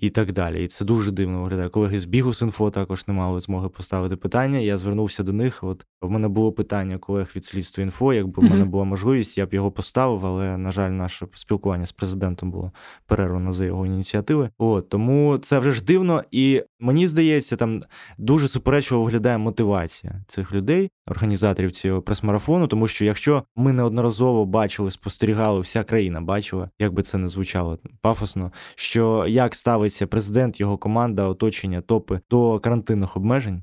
і 0.00 0.10
так 0.10 0.32
далі. 0.32 0.64
І 0.64 0.66
це 0.66 0.84
дуже 0.84 1.10
дивно 1.10 1.42
виглядає. 1.42 1.68
Колеги 1.68 1.98
з 1.98 2.04
бігу 2.04 2.26
Бігус.Інфо 2.26 2.70
також 2.70 3.08
не 3.08 3.14
мали 3.14 3.40
змоги 3.40 3.68
поставити 3.68 4.16
питання. 4.16 4.58
Я 4.58 4.78
звернувся 4.78 5.22
до 5.22 5.32
них. 5.32 5.64
От 5.64 5.86
в 6.02 6.10
мене 6.10 6.28
було 6.28 6.52
питання 6.52 6.98
колег 6.98 7.30
від 7.36 7.44
слідства 7.44 7.82
інфо. 7.82 8.12
Якби 8.12 8.42
в 8.42 8.50
мене 8.50 8.64
була 8.64 8.84
можливість, 8.84 9.38
я 9.38 9.46
б 9.46 9.54
його 9.54 9.70
поставив, 9.70 10.26
але 10.26 10.56
на 10.56 10.72
жаль, 10.72 10.90
наше 10.90 11.26
спілкування 11.34 11.86
з 11.86 11.92
президентом 11.92 12.50
було 12.50 12.72
перервано 13.06 13.52
за 13.52 13.64
його 13.64 13.86
ініціативи. 13.86 14.50
От 14.58 14.88
тому 14.88 15.38
це 15.38 15.58
вже 15.58 15.72
ж 15.72 15.84
дивно, 15.84 16.24
і 16.30 16.62
мені 16.80 17.06
здається, 17.06 17.56
там 17.56 17.82
дуже 18.18 18.48
суперечливо 18.48 19.04
виглядає 19.04 19.38
мотивація 19.38 20.24
цих 20.26 20.52
людей, 20.52 20.90
організаторів 21.06 21.70
цього 21.70 22.02
прес-марафону, 22.02 22.66
тому 22.66 22.88
що 22.88 23.04
якщо 23.04 23.42
ми 23.56 23.72
неодноразово 23.72 24.44
бачили, 24.44 24.90
спостерігали, 24.90 25.60
вся 25.60 25.84
країна 25.84 26.20
бачила, 26.20 26.70
як 26.78 26.92
би 26.92 27.02
це 27.02 27.18
не 27.18 27.28
звучало 27.28 27.78
пафосно, 28.00 28.52
що 28.74 29.24
як 29.28 29.56
ставиться 29.90 30.06
президент, 30.06 30.60
його 30.60 30.78
команда, 30.78 31.28
оточення, 31.28 31.80
топи 31.80 32.20
до 32.30 32.60
карантинних 32.60 33.16
обмежень. 33.16 33.62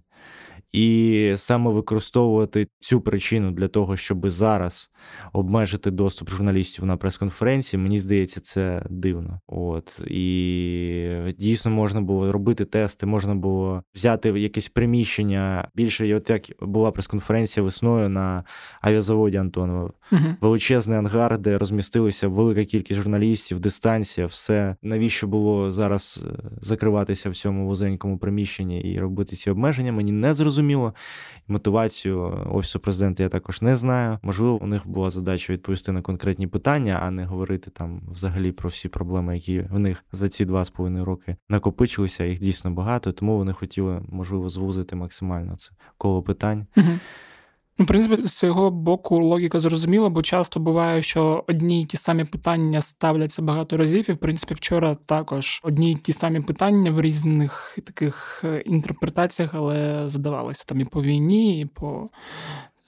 І 0.74 1.34
саме 1.38 1.72
використовувати 1.72 2.68
цю 2.80 3.01
причину 3.01 3.51
для 3.51 3.68
того, 3.68 3.98
щоб 3.98 4.30
зараз 4.30 4.92
обмежити 5.34 5.92
доступ 5.92 6.30
журналістів 6.30 6.86
на 6.86 6.98
прес-конференції, 6.98 7.80
мені 7.80 8.00
здається, 8.00 8.39
це 8.39 8.86
дивно. 8.89 9.39
От 9.48 10.01
і 10.08 11.10
дійсно 11.38 11.72
можна 11.72 12.01
було 12.01 12.32
робити 12.32 12.65
тести, 12.65 13.06
можна 13.06 13.36
було 13.36 13.84
взяти 13.96 14.30
якесь 14.30 14.70
приміщення. 14.70 15.68
Більше 15.75 16.15
от 16.15 16.30
як 16.30 16.42
була 16.62 16.92
прес-конференція 16.92 17.63
весною 17.63 18.10
на 18.10 18.44
авіазаводі 18.82 19.38
Антонова. 19.38 19.92
Угу. 20.12 20.25
Величезний 20.42 20.98
ангар, 20.98 21.38
де 21.38 21.58
розмістилися 21.58 22.27
велика 22.27 22.65
кількість 22.65 23.01
журналістів, 23.01 23.60
дистанція, 23.60 24.27
все 24.27 24.75
навіщо 24.82 25.27
було 25.27 25.72
зараз 25.72 26.24
е, 26.27 26.50
закриватися 26.62 27.30
в 27.30 27.36
цьому 27.36 27.68
вузенькому 27.68 28.18
приміщенні 28.18 28.82
і 28.82 29.00
робити 29.00 29.36
ці 29.36 29.50
обмеження? 29.50 29.92
Мені 29.92 30.12
не 30.12 30.34
зрозуміло. 30.34 30.62
Мотивацію 31.48 32.48
офісу 32.51 32.79
президента 32.79 33.24
я 33.24 33.29
також 33.29 33.62
не 33.62 33.75
знаю. 33.75 34.20
Можливо, 34.22 34.63
у 34.63 34.67
них 34.67 34.88
була 34.88 35.10
задача 35.10 35.53
відповісти 35.53 35.91
на 35.91 36.01
конкретні 36.01 36.48
питання, 36.48 37.00
а 37.03 37.12
не 37.12 37.25
говорити 37.25 37.72
там 37.72 38.01
взагалі 38.12 38.51
про 38.51 38.70
всі 38.70 38.89
проблеми, 38.89 39.36
які 39.36 39.60
в 39.60 39.79
них 39.79 40.05
за 40.12 40.29
ці 40.29 40.46
два 40.46 40.65
з 40.65 40.70
половиною 40.70 41.05
роки 41.05 41.36
накопичилися. 41.50 42.24
Їх 42.24 42.39
дійсно 42.39 42.72
багато, 42.72 43.12
тому 43.12 43.38
вони 43.38 43.53
хотіли 43.53 44.01
можливо 44.10 44.50
звузити 44.50 44.96
максимально 44.96 45.58
це 45.58 45.70
коло 45.98 46.24
питань. 46.24 46.67
Угу. 46.77 46.89
Ну, 47.77 47.86
в 47.86 47.88
принципі, 47.88 48.24
з 48.24 48.38
цього 48.38 48.72
боку 48.72 49.25
логіка 49.25 49.60
зрозуміла, 49.60 50.10
бо 50.10 50.22
часто 50.22 50.60
буває, 50.60 51.01
що 51.01 51.44
одні 51.48 51.82
й 51.82 51.86
ті 51.86 51.98
самі 51.98 52.24
питання 52.24 52.82
ставляться 52.82 53.42
багато 53.42 53.77
разів, 53.77 54.10
і 54.10 54.13
в 54.13 54.18
принципі 54.18 54.53
вчора 54.53 54.98
також 55.06 55.62
одні 55.63 55.92
й 55.92 55.96
ті 55.96 56.13
самі 56.13 56.42
питання 56.42 56.92
в 56.92 57.01
різних 57.01 57.80
таких 57.86 58.42
е, 58.44 58.60
інтерпретаціях, 58.65 59.53
але 59.53 60.03
задавалися 60.10 60.63
там 60.68 60.82
і 60.82 60.86
по 60.86 61.03
війні, 61.03 61.62
і 61.62 61.65
по 61.65 62.10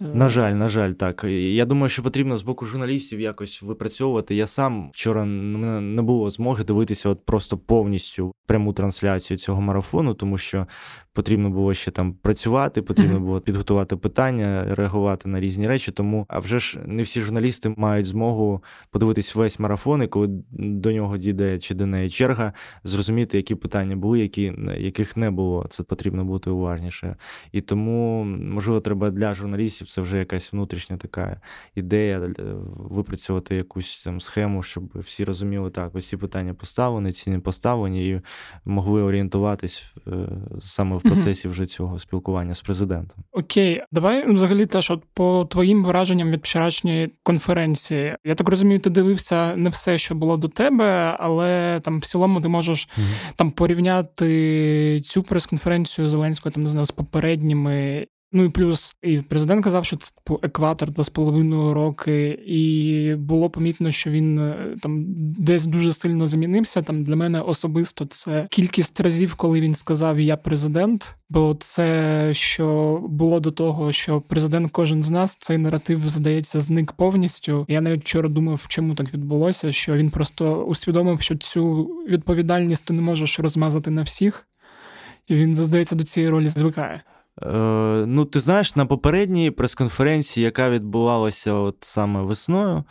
Е, 0.01 0.06
на 0.06 0.30
жаль, 0.30 0.54
на 0.54 0.70
жаль, 0.70 0.92
так. 0.92 1.24
Я 1.24 1.65
думаю, 1.65 1.89
що 1.89 2.04
потрібно 2.04 2.38
з 2.38 2.42
боку 2.42 2.65
журналістів 2.65 3.20
якось 3.20 3.62
випрацьовувати. 3.62 4.36
Я 4.36 4.48
сам 4.48 4.89
вчора 4.94 5.25
не 5.25 6.01
було 6.01 6.30
змоги 6.30 6.63
дивитися 6.63 7.10
от 7.10 7.25
просто 7.25 7.58
повністю 7.58 8.32
пряму 8.46 8.74
трансляцію 8.74 9.38
цього 9.38 9.62
марафону, 9.62 10.13
тому 10.13 10.38
що 10.38 10.68
потрібно 11.15 11.50
було 11.50 11.74
ще 11.74 11.91
там 11.91 12.13
працювати, 12.13 12.81
потрібно 12.81 13.19
було 13.19 13.41
підготувати 13.41 13.95
питання, 13.95 14.75
реагувати 14.75 15.29
на 15.29 15.39
різні 15.39 15.67
речі. 15.67 15.91
Тому, 15.91 16.25
а 16.29 16.39
вже 16.39 16.60
ж 16.60 16.79
не 16.86 17.03
всі 17.03 17.22
журналісти 17.22 17.74
мають 17.77 18.05
змогу 18.05 18.63
подивитись 18.89 19.36
весь 19.36 19.60
марафон, 19.60 20.03
і 20.03 20.07
коли 20.07 20.27
до 20.51 20.91
нього 20.91 21.17
дійде 21.17 21.60
чи 21.60 21.75
до 21.75 21.86
неї 21.86 22.10
черга, 22.10 22.53
зрозуміти, 22.84 23.38
які 23.38 23.55
питання 23.55 23.95
були, 23.95 24.19
які 24.19 24.53
яких 24.77 25.17
не 25.17 25.31
було. 25.31 25.65
Це 25.69 25.84
потрібно 25.84 26.25
бути 26.25 26.50
уважніше. 26.50 27.15
І 27.51 27.62
тому, 27.62 28.24
можливо, 28.24 28.79
треба 28.79 29.10
для 29.10 29.34
журналістів 29.34 29.88
це 29.88 30.01
вже 30.01 30.17
якась 30.17 30.53
внутрішня 30.53 30.98
така 30.98 31.41
ідея 31.75 32.19
е, 32.19 32.31
випрацювати 32.77 33.55
якусь 33.55 34.03
там 34.03 34.22
схему, 34.22 34.63
щоб 34.63 34.84
всі 34.95 35.24
розуміли, 35.24 35.69
так, 35.69 36.01
ці 36.01 36.17
питання 36.17 36.53
поставлені, 36.53 37.12
ці 37.12 37.29
не 37.29 37.39
поставлені, 37.39 38.10
і 38.10 38.22
могли 38.65 39.01
орієнтуватись 39.01 39.93
е, 40.07 40.12
саме 40.60 40.98
в 40.98 41.05
процесі 41.10 41.48
вже 41.48 41.66
цього 41.66 42.00
спілкування 42.00 42.54
з 42.54 42.62
президентом. 42.62 43.24
Окей, 43.32 43.82
давай 43.92 44.34
взагалі 44.34 44.66
теж 44.66 44.92
от 44.92 45.04
по 45.14 45.48
твоїм 45.50 45.86
враженням 45.86 46.32
від 46.32 46.42
вчорашньої 46.42 47.14
конференції. 47.24 48.16
Я 48.26 48.36
так 48.36 48.50
розумію, 48.50 48.80
ти 48.80 48.90
дивився 48.90 49.56
не 49.56 49.70
все, 49.70 49.98
що 49.98 50.16
було 50.16 50.38
до 50.38 50.48
тебе, 50.48 51.18
але 51.20 51.80
там 51.84 52.00
в 52.00 52.06
цілому 52.06 52.42
ти 52.42 52.48
можеш 52.48 52.90
там 53.36 53.52
порівняти 53.52 55.02
цю 55.02 55.24
прес-конференцію 55.24 56.10
Зеленського 56.10 56.54
там 56.54 56.64
не 56.64 56.70
знаю, 56.70 56.86
з 56.86 56.92
попередніми 56.92 58.08
Ну 58.36 58.44
і 58.44 58.50
плюс 58.50 58.96
і 59.04 59.18
президент 59.18 59.63
казав, 59.63 59.86
що 59.86 59.98
це 59.98 60.12
типу, 60.15 60.39
екватор 60.44 60.92
два 60.92 61.04
з 61.04 61.10
половиною 61.10 61.74
роки, 61.74 62.30
і 62.46 63.15
було 63.18 63.50
помітно, 63.50 63.92
що 63.92 64.10
він 64.10 64.39
е, 64.39 64.75
там 64.82 65.06
десь 65.38 65.65
дуже 65.65 65.94
сильно 65.94 66.27
змінився. 66.27 66.82
Там 66.82 67.04
для 67.04 67.15
мене 67.15 67.42
особисто 67.42 68.06
це 68.06 68.48
кількість 68.51 69.00
разів, 69.00 69.36
коли 69.36 69.62
він 69.62 69.75
сказав 69.75 70.20
Я 70.20 70.38
президент. 70.38 71.15
Бо 71.30 71.58
це 71.60 72.30
що 72.34 73.00
було 73.10 73.39
до 73.39 73.51
того, 73.51 73.92
що 73.92 74.22
президент 74.22 74.72
кожен 74.72 75.04
з 75.04 75.10
нас 75.10 75.36
цей 75.36 75.58
наратив 75.58 76.10
здається 76.10 76.62
зник 76.62 76.92
повністю. 76.92 77.65
Я 77.70 77.82
навіть 77.82 78.01
вчора 78.01 78.30
думав, 78.30 78.65
чому 78.68 78.96
так 78.96 79.13
відбулося, 79.13 79.72
що 79.72 79.94
він 79.94 80.10
просто 80.10 80.63
усвідомив, 80.63 81.22
що 81.22 81.36
цю 81.36 81.84
відповідальність 82.10 82.86
ти 82.86 82.94
не 82.94 83.01
можеш 83.01 83.39
розмазати 83.39 83.92
на 83.92 84.01
всіх, 84.01 84.48
і 85.27 85.36
він 85.36 85.56
здається 85.56 85.96
до 85.96 86.04
цієї 86.04 86.30
ролі 86.30 86.50
звикає. 86.50 87.01
Е, 87.44 87.48
ну, 88.08 88.25
ти 88.25 88.39
знаєш, 88.39 88.75
на 88.75 88.86
попередній 88.86 89.51
прес-конференції, 89.51 90.44
яка 90.44 90.70
відбувалася 90.70 91.54
от 91.54 91.77
саме 91.82 92.22
весною, 92.22 92.84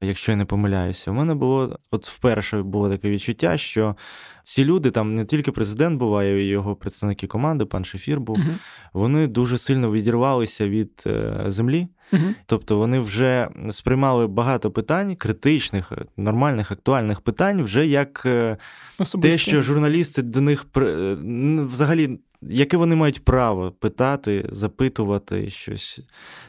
якщо 0.00 0.32
я 0.32 0.36
не 0.36 0.44
помиляюся, 0.44 1.10
у 1.10 1.14
мене 1.14 1.34
було 1.34 1.78
от 1.90 2.08
вперше 2.08 2.62
було 2.62 2.90
таке 2.90 3.10
відчуття, 3.10 3.58
що 3.58 3.96
ці 4.42 4.64
люди, 4.64 4.90
там 4.90 5.14
не 5.14 5.24
тільки 5.24 5.52
президент 5.52 5.98
буває, 5.98 6.44
і 6.44 6.48
його 6.48 6.76
представники 6.76 7.26
команди, 7.26 7.64
пан 7.64 7.84
Шефір 7.84 8.20
був, 8.20 8.36
uh 8.36 8.54
вони 8.92 9.26
дуже 9.26 9.58
сильно 9.58 9.92
відірвалися 9.92 10.68
від 10.68 11.04
е, 11.06 11.32
землі. 11.46 11.88
uh 12.12 12.34
Тобто 12.46 12.78
вони 12.78 13.00
вже 13.00 13.48
сприймали 13.70 14.26
багато 14.26 14.70
питань, 14.70 15.16
критичних, 15.16 15.92
нормальних, 16.16 16.72
актуальних 16.72 17.20
питань, 17.20 17.62
вже 17.62 17.86
як 17.86 18.22
е, 18.26 18.56
Особисто. 18.98 19.36
те, 19.36 19.38
що 19.38 19.62
журналісти 19.62 20.22
до 20.22 20.40
них 20.40 20.66
взагалі 21.66 22.18
яке 22.42 22.76
вони 22.76 22.96
мають 22.96 23.24
право 23.24 23.70
питати, 23.70 24.44
запитувати 24.52 25.50
щось, 25.50 26.00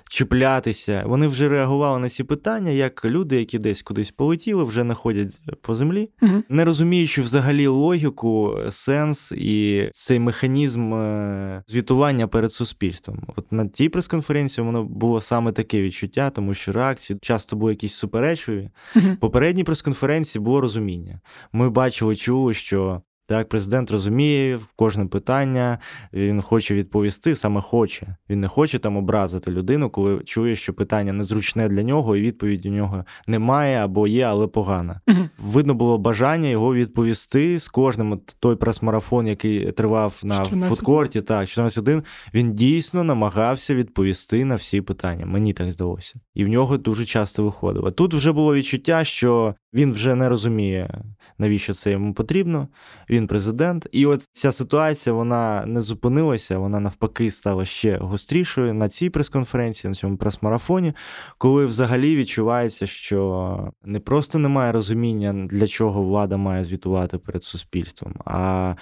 чіплятися. 0.10 1.04
Вони 1.06 1.28
вже 1.28 1.50
реагували 1.50 2.00
на 2.00 2.10
ці 2.10 2.24
питання, 2.24 2.72
як 2.72 3.06
люди, 3.06 3.40
які 3.40 3.60
десь 3.60 3.82
кудись 3.82 4.12
полетіли, 4.12 4.64
вже 4.64 4.84
не 4.84 4.94
ходять 4.94 5.40
по 5.62 5.76
землі, 5.76 6.10
угу. 6.22 6.44
не 6.50 6.66
розуміючи 6.66 7.22
взагалі 7.22 7.68
логіку, 7.68 8.58
сенс 8.70 9.32
і 9.32 9.90
цей 9.94 10.20
механізм 10.20 10.94
е, 10.94 11.64
звітування 11.68 12.28
перед 12.28 12.52
суспільством. 12.52 13.24
От 13.36 13.52
на 13.52 13.68
тій 13.68 13.90
прес-конференції 13.90 14.66
воно 14.66 14.84
було 14.84 15.22
саме 15.22 15.52
таке 15.52 15.82
відчуття, 15.82 16.30
тому 16.30 16.54
що 16.54 16.72
реакції 16.72 17.20
часто 17.22 17.56
були 17.56 17.72
якісь 17.72 17.94
суперечливі. 17.94 18.70
Угу. 18.96 19.06
Попередній 19.20 19.64
прес-конференції 19.64 20.44
було 20.44 20.62
розуміння. 20.62 21.20
Ми 21.54 21.70
бачили, 21.70 22.16
чули, 22.16 22.54
що 22.54 23.02
так, 23.28 23.50
президент 23.50 23.92
розуміє 23.92 24.60
кожне 24.76 25.06
питання, 25.06 25.80
він 26.14 26.42
хоче 26.42 26.76
відповісти, 26.76 27.36
саме 27.36 27.62
хоче. 27.62 28.16
Він 28.30 28.40
не 28.40 28.48
хоче 28.48 28.80
там 28.80 28.98
образити 28.98 29.52
людину, 29.52 29.90
коли 29.90 30.20
чує, 30.20 30.56
що 30.56 30.74
питання 30.74 31.14
незручне 31.14 31.70
для 31.70 31.84
нього, 31.84 32.16
і 32.16 32.22
відповіді 32.22 32.70
у 32.70 32.74
нього 32.74 33.06
немає 33.28 33.78
або 33.78 34.08
є, 34.08 34.24
але 34.24 34.48
погана. 34.48 35.02
Угу. 35.08 35.30
Видно 35.40 35.74
було 35.74 35.98
бажання 35.98 36.50
його 36.50 36.74
відповісти 36.74 37.60
з 37.60 37.68
кожним. 37.68 38.12
От 38.12 38.38
той 38.40 38.56
прес-марафон, 38.56 39.28
який 39.28 39.72
тривав 39.72 40.20
на 40.24 40.36
14. 40.36 40.70
фудкорті, 40.70 41.22
так, 41.22 41.48
14 41.48 42.04
він 42.34 42.54
дійсно 42.54 43.04
намагався 43.04 43.76
відповісти 43.76 44.46
на 44.46 44.56
всі 44.56 44.82
питання. 44.82 45.26
Мені 45.26 45.54
так 45.54 45.72
здалося. 45.72 46.14
І 46.36 46.46
в 46.46 46.48
нього 46.48 46.78
дуже 46.78 47.06
часто 47.06 47.44
виходило. 47.44 47.92
Тут 47.92 48.14
вже 48.14 48.32
було 48.32 48.56
відчуття, 48.56 49.04
що 49.04 49.56
він 49.78 49.92
вже 49.92 50.16
не 50.16 50.30
розуміє 50.30 50.90
навіщо 51.38 51.74
це 51.74 51.92
йому 51.92 52.14
потрібно. 52.14 52.68
Він 53.10 53.28
президент. 53.28 53.88
І 53.92 54.06
от 54.06 54.22
ця 54.22 54.52
ситуація 54.52 55.14
вона 55.14 55.64
не 55.66 55.82
зупинилася, 55.82 56.58
вона 56.58 56.80
навпаки 56.80 57.32
стала 57.32 57.66
ще 57.66 57.98
гострішою 57.98 58.74
на 58.74 58.90
цій 58.90 59.10
прес-конференції, 59.10 59.90
на 59.90 59.96
цьому 59.96 60.18
прес-марафоні, 60.18 60.94
коли 61.38 61.66
взагалі 61.66 62.16
відчувається, 62.16 62.88
що 62.88 63.72
не 63.84 64.00
просто 64.00 64.40
немає 64.40 64.72
розуміння, 64.72 65.48
для 65.50 65.68
чого 65.68 66.02
влада 66.02 66.38
має 66.38 66.64
звітувати 66.64 67.18
перед 67.18 67.44
суспільством, 67.44 68.16
а 68.26 68.76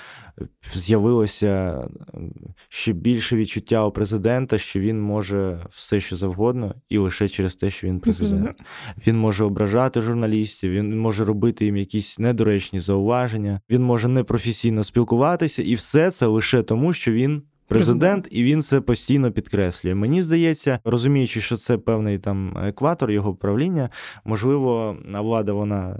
з'явилося 0.74 1.82
ще 2.70 2.94
більше 2.94 3.36
відчуття 3.36 3.86
у 3.86 3.92
президента, 3.92 4.58
що 4.58 4.80
він 4.80 5.02
може 5.02 5.60
все, 5.70 6.02
що 6.02 6.16
завгодно, 6.16 6.76
і 6.90 6.98
лише 6.98 7.30
через 7.30 7.56
те, 7.56 7.70
що 7.70 7.88
він 7.88 8.00
президент. 8.00 8.58
Він 9.08 9.18
може 9.18 9.44
ображати 9.44 10.02
журналістів, 10.02 10.72
він 10.72 10.85
може 10.94 11.26
робити 11.26 11.66
їм 11.66 11.78
якісь 11.78 12.20
недоречні 12.20 12.80
зауваження, 12.80 13.62
він 13.70 13.84
може 13.84 14.08
непрофесійно 14.08 14.84
спілкуватися, 14.84 15.64
і 15.64 15.76
все 15.76 16.12
це 16.12 16.26
лише 16.26 16.64
тому, 16.64 16.94
що 16.94 17.12
він 17.12 17.42
президент, 17.68 18.28
і 18.32 18.44
він 18.44 18.62
це 18.62 18.82
постійно 18.82 19.32
підкреслює. 19.32 19.96
Мені 19.96 20.22
здається, 20.22 20.80
розуміючи, 20.84 21.42
що 21.42 21.56
це 21.56 21.78
певний 21.78 22.18
там 22.18 22.58
екватор 22.58 23.12
його 23.12 23.36
правління, 23.36 23.90
можливо, 24.26 24.98
влада 25.06 25.54
вона 25.54 26.00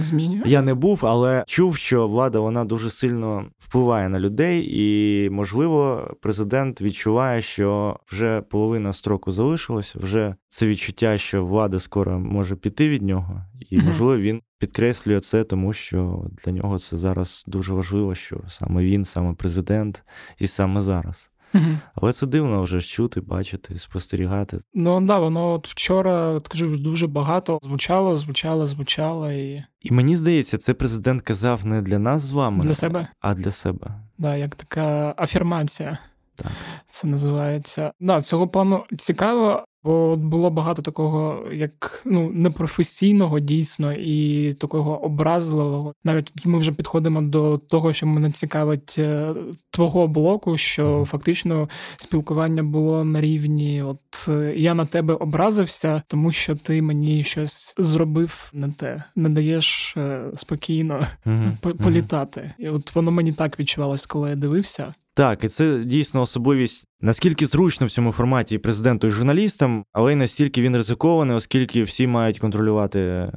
змінює. 0.00 0.42
Я 0.46 0.62
не 0.62 0.74
був, 0.74 1.00
але 1.02 1.44
чув, 1.46 1.76
що 1.76 2.08
влада 2.08 2.40
вона 2.40 2.64
дуже 2.64 2.90
сильно 2.90 3.46
впливає 3.58 4.08
на 4.08 4.20
людей, 4.20 4.68
і 4.72 5.30
можливо, 5.30 6.10
президент 6.20 6.80
відчуває, 6.80 7.42
що 7.42 7.96
вже 8.12 8.40
половина 8.40 8.92
строку 8.92 9.32
залишилась, 9.32 9.94
вже 9.94 10.34
це 10.48 10.66
відчуття, 10.66 11.18
що 11.18 11.44
влада 11.44 11.80
скоро 11.80 12.18
може 12.18 12.56
піти 12.56 12.88
від 12.88 13.02
нього, 13.02 13.42
і 13.70 13.78
можливо 13.78 14.18
він 14.18 14.40
підкреслює 14.58 15.20
це, 15.20 15.44
тому 15.44 15.72
що 15.72 16.26
для 16.44 16.52
нього 16.52 16.78
це 16.78 16.96
зараз 16.96 17.44
дуже 17.46 17.72
важливо, 17.72 18.14
що 18.14 18.40
саме 18.48 18.82
він, 18.82 19.04
саме 19.04 19.34
президент, 19.34 20.04
і 20.38 20.46
саме 20.46 20.82
зараз. 20.82 21.30
Угу. 21.54 21.78
Але 21.94 22.12
це 22.12 22.26
дивно 22.26 22.62
вже 22.62 22.82
чути, 22.82 23.20
бачити, 23.20 23.78
спостерігати. 23.78 24.60
Ну 24.74 25.00
да, 25.00 25.18
воно 25.18 25.52
от 25.52 25.68
вчора 25.68 26.28
от 26.28 26.48
кажу 26.48 26.76
дуже 26.76 27.06
багато 27.06 27.58
звучало, 27.62 28.16
звучало, 28.16 28.66
звучало 28.66 29.32
і. 29.32 29.64
І 29.82 29.92
мені 29.92 30.16
здається, 30.16 30.58
це 30.58 30.74
президент 30.74 31.22
казав 31.22 31.66
не 31.66 31.82
для 31.82 31.98
нас 31.98 32.22
з 32.22 32.32
вами, 32.32 32.64
для 32.64 32.74
себе, 32.74 33.08
а 33.20 33.34
для 33.34 33.50
себе. 33.50 33.94
Да, 34.18 34.36
як 34.36 34.54
така 34.54 35.14
афірмація. 35.16 35.98
Так. 36.36 36.52
Це 36.90 37.06
називається. 37.06 37.92
Да, 38.00 38.20
цього 38.20 38.48
плану 38.48 38.84
цікаво, 38.98 39.64
Бо 39.84 40.16
було 40.16 40.50
багато 40.50 40.82
такого, 40.82 41.44
як 41.52 42.02
ну 42.04 42.30
непрофесійного 42.30 43.40
дійсно 43.40 43.92
і 43.92 44.52
такого 44.54 45.04
образливого. 45.04 45.94
Навіть 46.04 46.46
ми 46.46 46.58
вже 46.58 46.72
підходимо 46.72 47.22
до 47.22 47.58
того, 47.58 47.92
що 47.92 48.06
мене 48.06 48.30
цікавить 48.30 48.94
е, 48.98 49.34
твого 49.70 50.08
блоку, 50.08 50.58
що 50.58 51.04
фактично 51.08 51.68
спілкування 51.96 52.62
було 52.62 53.04
на 53.04 53.20
рівні: 53.20 53.82
от 53.82 54.28
е, 54.28 54.54
я 54.56 54.74
на 54.74 54.86
тебе 54.86 55.14
образився, 55.14 56.02
тому 56.06 56.32
що 56.32 56.56
ти 56.56 56.82
мені 56.82 57.24
щось 57.24 57.74
зробив 57.78 58.50
не 58.52 58.72
те, 58.72 59.02
не 59.16 59.28
даєш 59.28 59.94
е, 59.96 60.22
спокійно 60.34 61.06
mm-hmm. 61.26 61.82
політати. 61.82 62.52
І 62.58 62.68
от 62.68 62.94
воно 62.94 63.10
мені 63.10 63.32
так 63.32 63.60
відчувалось, 63.60 64.06
коли 64.06 64.30
я 64.30 64.36
дивився. 64.36 64.94
Так, 65.18 65.44
і 65.44 65.48
це 65.48 65.84
дійсно 65.84 66.22
особливість 66.22 66.86
наскільки 67.00 67.46
зручно 67.46 67.86
в 67.86 67.90
цьому 67.90 68.12
форматі 68.12 68.58
президенту 68.58 69.06
і 69.06 69.10
журналістам, 69.10 69.84
але 69.92 70.12
й 70.12 70.16
настільки 70.16 70.62
він 70.62 70.76
ризикований, 70.76 71.36
оскільки 71.36 71.82
всі 71.82 72.06
мають 72.06 72.38
контролювати 72.38 73.00
е, 73.00 73.32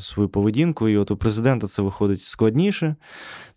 свою 0.00 0.28
поведінку. 0.28 0.88
І 0.88 0.96
от 0.96 1.10
у 1.10 1.16
президента 1.16 1.66
це 1.66 1.82
виходить 1.82 2.22
складніше, 2.22 2.96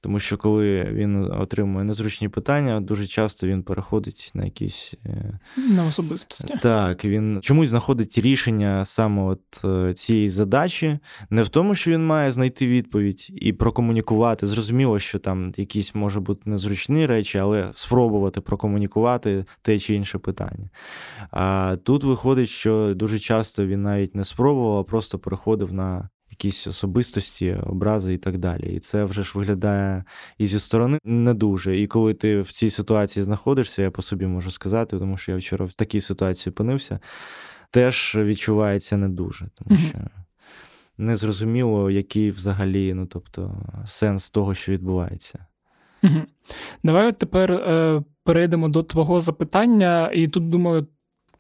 тому 0.02 0.20
що 0.20 0.38
коли 0.38 0.84
він 0.84 1.16
отримує 1.32 1.86
незручні 1.86 2.30
питання, 2.30 2.80
дуже 2.80 3.08
часто 3.08 3.48
він 3.48 3.64
переходить 3.64 4.32
на 4.34 4.46
якісь 4.46 4.94
е, 5.06 5.40
на 5.58 5.86
особистості. 5.86 6.54
Так, 6.62 7.06
він 7.06 7.40
чомусь 7.42 7.70
знаходить 7.70 8.18
рішення 8.18 8.86
саме 8.86 9.22
от 9.22 9.42
е, 9.66 9.94
цієї 9.94 10.30
задачі, 10.30 11.00
не 11.30 11.44
в 11.44 11.50
тому, 11.50 11.76
що 11.76 11.92
він 11.92 12.06
має 12.06 12.32
знайти 12.32 12.68
відповідь 12.68 13.28
і 13.36 13.54
прокомунікувати. 13.54 14.48
Зрозуміло, 14.48 15.00
що 15.00 15.20
там 15.20 15.54
якісь 15.58 15.96
може 15.96 16.20
бути 16.20 16.50
незручні 16.50 17.06
речі, 17.06 17.38
але 17.38 17.72
спробувати 17.74 18.42
прокомунікувати 18.42 19.35
те 19.62 19.80
чи 19.80 19.94
інше 19.94 20.18
питання. 20.18 20.70
А 21.32 21.78
тут 21.84 22.04
виходить, 22.04 22.50
що 22.50 22.94
дуже 22.96 23.20
часто 23.20 23.66
він 23.66 23.82
навіть 23.82 24.16
не 24.16 24.24
спробував, 24.24 24.78
а 24.78 24.84
просто 24.84 25.20
переходив 25.20 25.74
на 25.74 26.10
якісь 26.30 26.68
особистості, 26.68 27.58
образи 27.66 28.14
і 28.14 28.18
так 28.18 28.38
далі. 28.38 28.76
І 28.76 28.80
це 28.80 29.06
вже 29.06 29.24
ж 29.24 29.32
виглядає 29.36 30.04
і 30.38 30.48
зі 30.48 30.60
сторони 30.60 31.00
не 31.04 31.34
дуже. 31.34 31.80
І 31.80 31.88
коли 31.88 32.14
ти 32.14 32.42
в 32.42 32.52
цій 32.52 32.70
ситуації 32.70 33.24
знаходишся, 33.24 33.82
я 33.82 33.92
по 33.92 34.02
собі 34.02 34.26
можу 34.26 34.52
сказати, 34.52 35.00
тому 35.00 35.18
що 35.18 35.32
я 35.32 35.38
вчора 35.38 35.66
в 35.66 35.74
такій 35.74 36.02
ситуації 36.02 36.52
опинився, 36.52 37.00
теж 37.72 38.16
відчувається 38.16 38.98
не 38.98 39.10
дуже, 39.10 39.50
тому 39.56 39.78
що. 39.78 40.00
Незрозуміло, 40.98 41.92
який 41.92 42.32
взагалі, 42.32 42.94
ну 42.94 43.06
тобто, 43.06 43.58
сенс 43.88 44.30
того, 44.30 44.56
що 44.56 44.72
відбувається. 44.72 45.46
Давай 46.84 47.14
тепер 47.14 47.52
е, 47.52 48.04
перейдемо 48.24 48.70
до 48.70 48.84
твого 48.84 49.20
запитання, 49.20 50.12
і 50.14 50.28
тут 50.28 50.50
думаю, 50.50 50.88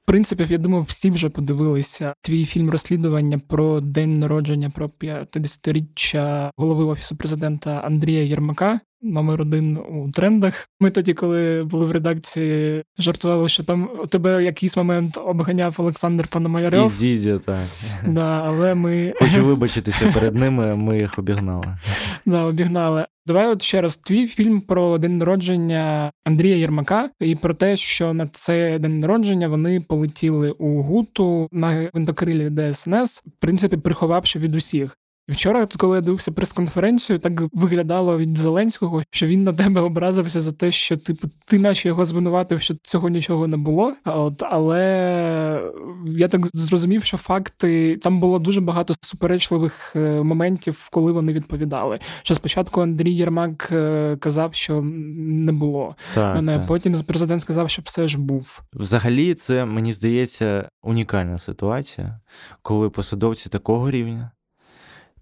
принципі, 0.06 0.47
я 0.49 0.58
думаю, 0.58 0.84
всі 0.84 1.10
вже 1.10 1.30
подивилися 1.30 2.13
твій 2.21 2.45
фільм 2.45 2.69
розслідування 2.69 3.39
про 3.47 3.82
день 3.82 4.19
народження 4.19 4.69
про 4.69 4.88
50-річчя 4.88 6.51
голови 6.58 6.84
офісу 6.84 7.15
президента 7.15 7.71
Андрія 7.71 8.23
Єрмака. 8.23 8.80
Номер 9.06 9.41
один 9.41 9.78
у 9.78 10.12
трендах. 10.12 10.70
Ми 10.80 10.91
тоді, 10.91 11.13
коли 11.13 11.63
були 11.63 11.86
в 11.86 11.91
редакції, 11.91 12.84
жартували, 12.98 13.50
що 13.50 13.63
там 13.63 13.89
у 14.04 14.08
тебе 14.08 14.44
якийсь 14.44 14.78
момент 14.78 15.18
обганяв 15.26 15.76
Олександр 15.78 16.28
Пономарьов. 16.28 16.91
І 16.91 16.94
Зідзя, 16.94 17.39
так. 17.39 17.65
Да, 18.08 18.44
але 18.46 18.76
ми... 18.76 19.13
Хочу 19.20 19.46
вибачитися 19.46 20.12
перед 20.13 20.36
ними, 20.36 20.76
ми 20.76 21.00
їх 21.00 21.20
обігнали. 21.20 21.65
Да, 22.26 22.44
обігнали. 22.44 23.06
Давай 23.28 23.48
от 23.48 23.62
ще 23.62 23.82
раз 23.82 23.96
твій 23.96 24.28
фільм 24.28 24.62
про 24.62 24.98
день 24.98 25.18
народження 25.18 26.12
Андрія 26.26 26.56
Єрмака 26.58 27.10
і 27.20 27.36
про 27.36 27.54
те, 27.54 27.76
що 27.76 28.13
на 28.13 28.28
цей 28.28 28.80
день 28.80 29.00
народження 29.00 29.48
вони 29.48 29.82
полетіли 29.82 30.52
у 30.52 30.82
Гуту 30.82 31.48
на 31.52 31.89
винтокрилі 31.94 32.50
ДСНС, 32.50 33.24
в 33.26 33.32
принципі, 33.39 33.78
приховавши 33.78 34.39
від 34.39 34.56
усіх. 34.56 34.98
Вчора, 35.29 35.67
коли 35.77 35.95
я 35.95 36.01
дивився 36.01 36.31
прес-конференцію, 36.31 37.19
так 37.19 37.41
виглядало 37.53 38.17
від 38.17 38.38
Зеленського, 38.38 39.03
що 39.11 39.27
він 39.27 39.43
на 39.43 39.53
тебе 39.53 39.81
образився 39.81 40.39
за 40.39 40.51
те, 40.51 40.71
що 40.71 40.97
типу 40.97 41.27
ти 41.45 41.59
наче 41.59 41.88
його 41.88 42.05
звинуватив, 42.05 42.61
що 42.61 42.75
цього 42.83 43.09
нічого 43.09 43.47
не 43.47 43.57
було. 43.57 43.93
От 44.05 44.43
але 44.43 45.71
я 46.05 46.27
так 46.27 46.47
зрозумів, 46.53 47.03
що 47.03 47.17
факти 47.17 47.97
там 47.97 48.19
було 48.19 48.39
дуже 48.39 48.61
багато 48.61 48.95
суперечливих 49.01 49.95
е, 49.95 49.99
моментів, 50.23 50.88
коли 50.91 51.11
вони 51.11 51.33
відповідали. 51.33 51.99
Що 52.23 52.35
спочатку 52.35 52.81
Андрій 52.81 53.13
Єрмак 53.13 53.69
е, 53.71 54.17
казав, 54.19 54.53
що 54.55 54.81
не 54.81 55.51
було. 55.51 55.95
Так, 56.13 56.35
Мене 56.35 56.57
так. 56.57 56.67
потім 56.67 56.95
президент 57.07 57.41
сказав, 57.41 57.69
що 57.69 57.81
все 57.85 58.07
ж 58.07 58.19
був. 58.19 58.61
Взагалі, 58.73 59.33
це 59.33 59.65
мені 59.65 59.93
здається 59.93 60.69
унікальна 60.83 61.39
ситуація, 61.39 62.19
коли 62.61 62.89
посадовці 62.89 63.49
такого 63.49 63.91
рівня 63.91 64.31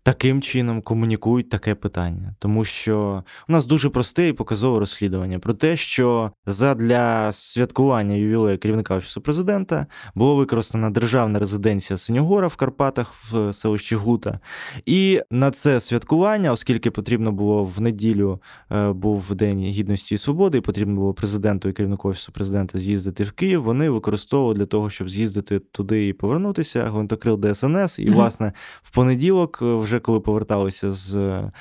таким 0.03 0.41
чином 0.41 0.81
комунікують 0.81 1.49
таке 1.49 1.75
питання, 1.75 2.35
тому 2.39 2.65
що 2.65 3.23
у 3.49 3.51
нас 3.51 3.65
дуже 3.65 3.89
просте 3.89 4.27
і 4.27 4.33
показове 4.33 4.79
розслідування 4.79 5.39
про 5.39 5.53
те, 5.53 5.77
що 5.77 6.31
задля 6.45 7.31
святкування 7.31 8.15
ювілею 8.15 8.57
керівника 8.57 8.95
офісу 8.95 9.21
президента 9.21 9.87
було 10.15 10.35
використана 10.35 10.89
державна 10.89 11.39
резиденція 11.39 11.97
Синьогора 11.97 12.47
в 12.47 12.55
Карпатах 12.55 13.13
в 13.13 13.53
селищі 13.53 13.95
Гута. 13.95 14.39
І 14.85 15.21
на 15.31 15.51
це 15.51 15.79
святкування, 15.79 16.51
оскільки 16.51 16.91
потрібно 16.91 17.31
було 17.31 17.65
в 17.65 17.81
неділю, 17.81 18.41
е, 18.71 18.91
був 18.91 19.35
День 19.35 19.59
гідності 19.59 20.15
і 20.15 20.17
свободи, 20.17 20.57
і 20.57 20.61
потрібно 20.61 20.95
було 20.95 21.13
президенту 21.13 21.69
і 21.69 21.73
керівнику 21.73 22.09
офісу 22.09 22.31
президента 22.31 22.79
з'їздити 22.79 23.23
в 23.23 23.31
Київ. 23.31 23.63
Вони 23.63 23.89
використовували 23.89 24.55
для 24.55 24.65
того, 24.65 24.89
щоб 24.89 25.09
з'їздити 25.09 25.59
туди 25.59 26.07
і 26.07 26.13
повернутися. 26.13 26.85
Гвинтокрил 26.85 27.39
ДСНС, 27.43 27.99
і, 27.99 28.09
власне, 28.09 28.53
в 28.81 28.91
понеділок 28.91 29.61
вже 29.61 29.92
вже 29.93 29.99
коли 29.99 30.19
поверталися 30.19 30.93
з 30.93 31.15
е, 31.15 31.51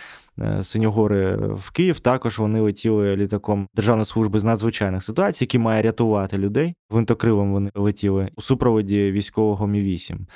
Синьогори 0.63 1.37
в 1.37 1.71
Київ, 1.71 2.01
також 2.01 2.39
вони 2.39 2.61
летіли 2.61 3.17
літаком 3.17 3.69
Державної 3.75 4.07
служби 4.07 4.41
з 4.41 4.45
надзвичайних 4.45 5.03
ситуацій, 5.03 5.45
який 5.45 5.61
має 5.61 5.83
рятувати 5.83 6.39
людей. 6.39 6.75
Винтокрилом 6.91 7.53
вони 7.53 7.71
летіли 7.75 8.29
у 8.37 8.43
супроводі 8.43 9.13
військового 9.13 9.67
Мі 9.67 9.81
8 9.81 10.27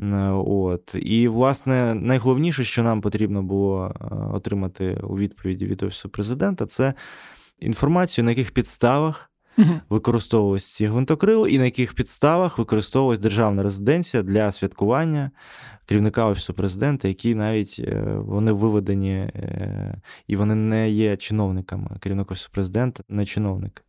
е, 0.00 0.30
От 0.32 0.94
і 0.94 1.28
власне 1.28 1.94
найголовніше, 1.94 2.64
що 2.64 2.82
нам 2.82 3.00
потрібно 3.00 3.42
було 3.42 3.94
е, 4.00 4.04
отримати 4.34 5.00
у 5.02 5.18
відповіді 5.18 5.66
від 5.66 5.82
офісу 5.82 6.08
президента, 6.08 6.66
це 6.66 6.94
інформацію, 7.58 8.24
на 8.24 8.30
яких 8.30 8.50
підставах 8.50 9.30
uh-huh. 9.58 9.80
використовувалися 9.90 10.76
ці 10.76 10.86
гвинтокрили, 10.86 11.50
і 11.50 11.58
на 11.58 11.64
яких 11.64 11.94
підставах 11.94 12.58
використовувалась 12.58 13.18
державна 13.18 13.62
резиденція 13.62 14.22
для 14.22 14.52
святкування 14.52 15.30
керівника 15.86 16.26
офісу 16.26 16.54
президента, 16.54 17.08
які 17.08 17.34
навіть 17.34 17.76
е, 17.78 18.02
вони 18.18 18.52
виведені 18.52 19.12
е, 19.12 20.00
і 20.26 20.36
вони 20.36 20.54
не 20.54 20.90
є 20.90 21.16
чиновниками. 21.16 21.88
Керівник 22.00 22.30
офісу 22.30 22.48
президента 22.52 23.02
не 23.08 23.26
чиновник. 23.26 23.84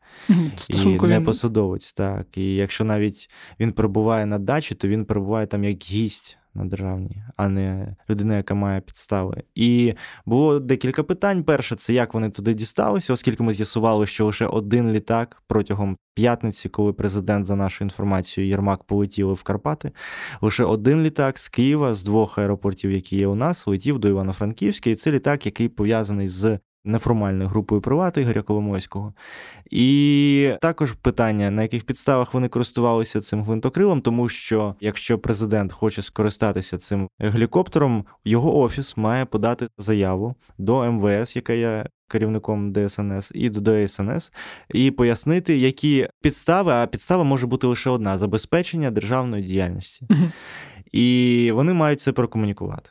І 0.69 1.07
не 1.07 1.21
посадовець, 1.21 1.93
так. 1.93 2.37
І 2.37 2.55
якщо 2.55 2.83
навіть 2.83 3.29
він 3.59 3.71
перебуває 3.71 4.25
на 4.25 4.39
дачі, 4.39 4.75
то 4.75 4.87
він 4.87 5.05
перебуває 5.05 5.47
там 5.47 5.63
як 5.63 5.83
гість 5.83 6.37
на 6.57 6.65
державній, 6.65 7.23
а 7.35 7.49
не 7.49 7.95
людина, 8.09 8.37
яка 8.37 8.53
має 8.53 8.81
підстави. 8.81 9.43
І 9.55 9.93
було 10.25 10.59
декілька 10.59 11.03
питань. 11.03 11.43
Перше, 11.43 11.75
це 11.75 11.93
як 11.93 12.13
вони 12.13 12.29
туди 12.29 12.53
дісталися, 12.53 13.13
оскільки 13.13 13.43
ми 13.43 13.53
з'ясували, 13.53 14.07
що 14.07 14.25
лише 14.25 14.45
один 14.45 14.91
літак 14.91 15.43
протягом 15.47 15.97
п'ятниці, 16.15 16.69
коли 16.69 16.93
президент, 16.93 17.45
за 17.45 17.55
нашою 17.55 17.85
інформацією, 17.85 18.51
Єрмак 18.51 18.83
полетіли 18.83 19.33
в 19.33 19.43
Карпати, 19.43 19.91
лише 20.41 20.63
один 20.63 21.03
літак 21.03 21.37
з 21.37 21.49
Києва, 21.49 21.95
з 21.95 22.03
двох 22.03 22.37
аеропортів, 22.37 22.91
які 22.91 23.17
є 23.17 23.27
у 23.27 23.35
нас, 23.35 23.67
летів 23.67 23.99
до 23.99 24.09
Івано-Франківська, 24.09 24.89
і 24.89 24.95
це 24.95 25.11
літак, 25.11 25.45
який 25.45 25.69
пов'язаний 25.69 26.27
з 26.27 26.59
неформальною 26.85 27.49
групою 27.49 27.81
приват 27.81 28.17
Ігоря 28.17 28.41
Коломойського. 28.41 29.13
І 29.71 30.51
також 30.61 30.91
питання, 30.91 31.51
на 31.51 31.61
яких 31.61 31.83
підставах 31.83 32.33
вони 32.33 32.47
користувалися 32.47 33.21
цим 33.21 33.43
гвинтокрилом, 33.43 34.01
тому 34.01 34.29
що 34.29 34.75
якщо 34.81 35.19
президент 35.19 35.71
хоче 35.71 36.01
скористатися 36.01 36.77
цим 36.77 37.07
гелікоптером, 37.19 38.05
його 38.25 38.57
офіс 38.57 38.97
має 38.97 39.25
подати 39.25 39.67
заяву 39.77 40.35
до 40.57 40.91
МВС, 40.91 41.35
яка 41.35 41.53
є. 41.53 41.85
Керівником 42.09 42.73
ДСНС 42.73 43.31
і 43.35 43.49
до 43.49 43.87
ДСНС, 43.87 44.31
і 44.73 44.91
пояснити, 44.91 45.57
які 45.57 46.07
підстави, 46.21 46.71
а 46.71 46.87
підстава 46.87 47.23
може 47.23 47.47
бути 47.47 47.67
лише 47.67 47.89
одна 47.89 48.17
забезпечення 48.17 48.91
державної 48.91 49.43
діяльності. 49.43 50.07
І 50.91 51.51
вони 51.53 51.73
мають 51.73 51.99
це 51.99 52.11
прокомунікувати. 52.11 52.89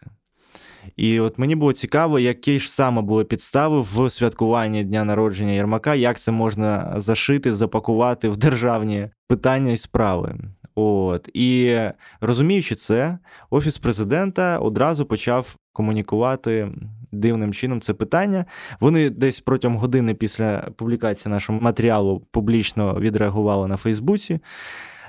І 0.96 1.20
от 1.20 1.38
мені 1.38 1.54
було 1.54 1.72
цікаво, 1.72 2.18
які 2.18 2.60
ж 2.60 2.72
саме 2.72 3.02
були 3.02 3.24
підстави 3.24 3.80
в 3.80 4.10
святкуванні 4.10 4.84
дня 4.84 5.04
народження 5.04 5.52
Єрмака, 5.52 5.94
як 5.94 6.18
це 6.18 6.32
можна 6.32 6.94
зашити, 6.96 7.54
запакувати 7.54 8.28
в 8.28 8.36
державні 8.36 9.08
питання 9.28 9.72
і 9.72 9.76
справи. 9.76 10.34
От 10.74 11.28
і 11.34 11.78
розуміючи 12.20 12.74
це, 12.74 13.18
офіс 13.50 13.78
президента 13.78 14.58
одразу 14.58 15.06
почав 15.06 15.56
комунікувати 15.72 16.68
дивним 17.12 17.52
чином 17.52 17.80
це 17.80 17.94
питання. 17.94 18.44
Вони 18.80 19.10
десь 19.10 19.40
протягом 19.40 19.76
години 19.76 20.14
після 20.14 20.58
публікації 20.76 21.32
нашого 21.32 21.60
матеріалу 21.60 22.26
публічно 22.30 22.94
відреагували 23.00 23.68
на 23.68 23.76
Фейсбуці, 23.76 24.40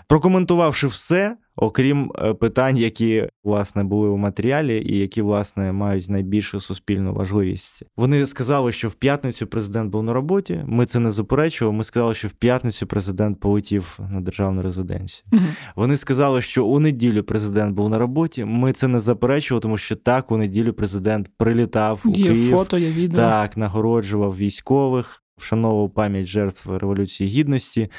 прокоментувавши 0.08 0.88
все 0.88 1.38
окрім 1.58 2.12
е, 2.16 2.34
питань, 2.34 2.78
які 2.78 3.30
власне 3.44 3.84
були 3.84 4.10
у 4.10 4.18
матеріалі, 4.18 4.84
і 4.86 4.98
які 4.98 5.22
власне 5.22 5.72
мають 5.72 6.10
найбільшу 6.10 6.62
суспільну 6.62 7.14
важливість. 7.14 7.84
Вони 7.98 8.28
сказали, 8.28 8.72
що 8.72 8.90
в 8.90 8.94
п'ятницю 8.94 9.48
президент 9.48 9.92
був 9.92 10.04
на 10.04 10.14
роботі. 10.14 10.64
Ми 10.66 10.86
це 10.86 11.00
не 11.00 11.12
заперечували. 11.12 11.78
Ми 11.78 11.84
сказали, 11.84 12.14
що 12.14 12.28
в 12.28 12.32
п'ятницю 12.32 12.88
президент 12.88 13.40
полетів 13.40 14.00
на 14.12 14.22
державну 14.22 14.62
резиденцію. 14.62 15.26
Угу. 15.34 15.42
Вони 15.76 15.98
сказали, 15.98 16.42
що 16.42 16.66
у 16.66 16.80
неділю 16.80 17.24
президент 17.24 17.76
був 17.76 17.90
на 17.90 17.98
роботі. 17.98 18.46
Ми 18.46 18.72
це 18.72 18.88
не 18.88 19.00
заперечували, 19.00 19.62
тому 19.62 19.78
що 19.78 19.96
так 19.96 20.32
у 20.32 20.38
неділю 20.38 20.74
президент 20.74 21.30
прилітав 21.38 22.02
у 22.06 22.10
є 22.10 22.26
Київ, 22.26 22.52
фото, 22.52 22.78
є 22.78 22.92
відео. 22.92 23.20
так 23.20 23.58
нагороджував 23.58 24.38
військових 24.38 25.24
вшановував 25.38 25.90
пам'ять 25.90 26.26
жертв 26.26 26.78
Революції 26.78 27.30
Гідності 27.30 27.92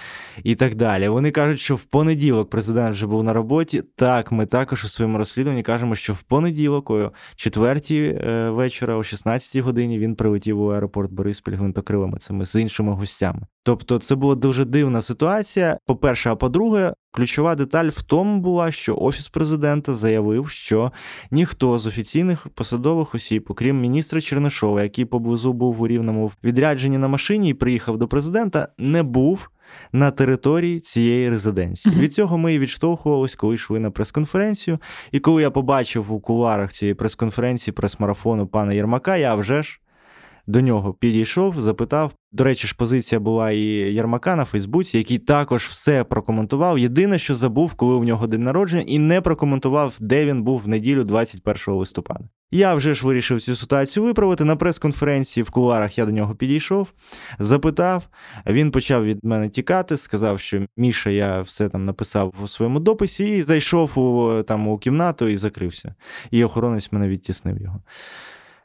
і 0.45 0.55
так 0.55 0.75
далі. 0.75 1.09
Вони 1.09 1.31
кажуть, 1.31 1.61
що 1.61 1.77
в 1.77 1.85
понеділок 1.85 2.51
президент 2.51 2.95
вже 2.95 3.07
був 3.07 3.25
на 3.25 3.33
роботі. 3.33 3.83
Так, 3.97 4.33
ми 4.33 4.47
також 4.47 4.85
у 4.85 4.89
своєму 4.89 5.19
розслідуванні 5.19 5.63
кажемо, 5.63 5.95
що 5.95 6.13
в 6.13 6.23
понеділок, 6.23 6.91
о 6.91 7.13
четвертій 7.37 8.19
е, 8.27 8.51
вечора, 8.51 8.95
о 8.95 8.99
16-й 8.99 9.61
годині, 9.61 9.99
він 9.99 10.15
прилетів 10.15 10.61
у 10.61 10.69
аеропорт 10.69 11.13
Бориспіль 11.13 11.57
гвинтокрилами 11.57 12.19
цими 12.19 12.47
з 12.47 12.61
іншими 12.61 12.93
гостями. 12.93 13.47
Тобто, 13.63 13.99
це 13.99 14.15
була 14.15 14.35
дуже 14.35 14.65
дивна 14.65 15.03
ситуація. 15.03 15.79
По-перше, 15.87 16.31
а 16.31 16.37
по-друге, 16.37 16.95
ключова 17.11 17.55
деталь 17.55 17.89
в 17.89 18.03
тому 18.03 18.41
була, 18.41 18.73
що 18.73 18.97
офіс 18.97 19.29
президента 19.29 19.95
заявив, 19.95 20.49
що 20.49 20.93
ніхто 21.31 21.79
з 21.79 21.87
офіційних 21.87 22.47
посадових 22.49 23.15
осіб, 23.15 23.47
окрім 23.49 23.81
міністра 23.81 24.21
Чернишова, 24.21 24.83
який 24.83 25.05
поблизу 25.05 25.53
був 25.53 25.83
у 25.83 25.89
рівному 25.89 26.33
відрядженні 26.45 26.99
на 26.99 27.09
машині 27.09 27.51
і 27.51 27.55
приїхав 27.55 27.99
до 27.99 28.09
президента, 28.09 28.69
не 28.79 29.03
був. 29.03 29.51
На 29.93 30.11
території 30.11 30.81
цієї 30.81 31.31
резиденції 31.31 31.97
від 32.01 32.13
цього 32.13 32.39
ми 32.39 32.55
і 32.55 32.59
відштовхувалися, 32.59 33.37
коли 33.39 33.55
йшли 33.55 33.79
на 33.79 33.91
прес-конференцію. 33.91 34.79
І 35.13 35.21
коли 35.21 35.43
я 35.43 35.51
побачив 35.51 36.13
у 36.13 36.21
куларах 36.21 36.73
цієї 36.73 36.95
прес-конференції, 36.95 37.75
прес-марафону 37.75 38.47
пана 38.47 38.73
Єрмака, 38.73 39.17
я 39.17 39.35
вже 39.35 39.63
ж 39.63 39.81
до 40.49 40.61
нього 40.61 40.95
підійшов, 40.95 41.61
запитав. 41.61 42.13
До 42.33 42.45
речі, 42.45 42.67
ж 42.67 42.75
позиція 42.77 43.21
була 43.21 43.51
і 43.51 43.63
Ярмака 43.95 44.37
на 44.37 44.45
Фейсбуці, 44.45 44.99
який 44.99 45.19
також 45.19 45.65
все 45.65 46.05
прокоментував. 46.05 46.79
Єдине, 46.79 47.19
що 47.19 47.35
забув, 47.35 47.75
коли 47.75 47.95
у 47.95 48.05
нього 48.05 48.27
день 48.27 48.45
народження, 48.45 48.85
і 48.87 48.99
не 48.99 49.21
прокоментував, 49.21 49.95
де 50.01 50.27
він 50.27 50.43
був 50.43 50.61
в 50.61 50.69
неділю 50.69 51.05
21 51.05 51.75
листопада. 51.75 52.25
Я 52.51 52.75
вже 52.75 52.95
ж 52.95 53.07
вирішив 53.07 53.43
цю 53.43 53.57
ситуацію 53.57 54.05
виправити. 54.05 54.45
На 54.45 54.57
прес-конференції 54.57 55.45
в 55.45 55.51
куларах 55.51 55.99
я 55.99 56.07
до 56.07 56.13
нього 56.13 56.35
підійшов, 56.35 56.89
запитав. 57.39 58.09
Він 58.47 58.71
почав 58.71 59.05
від 59.05 59.25
мене 59.25 59.49
тікати, 59.49 59.97
сказав, 59.97 60.41
що 60.41 60.61
Міша, 60.77 61.11
я 61.11 61.43
все 61.43 61.69
там 61.69 61.85
написав 61.85 62.35
у 62.43 62.49
своєму 62.49 62.81
дописі, 62.81 63.37
і 63.37 63.43
зайшов 63.43 63.99
у 63.99 64.43
там 64.43 64.69
у 64.69 64.79
кімнату 64.79 65.29
і 65.29 65.37
закрився. 65.37 65.95
І 66.31 66.45
охоронець 66.45 66.93
мене 66.93 67.09
відтіснив 67.09 67.61
його. 67.61 67.83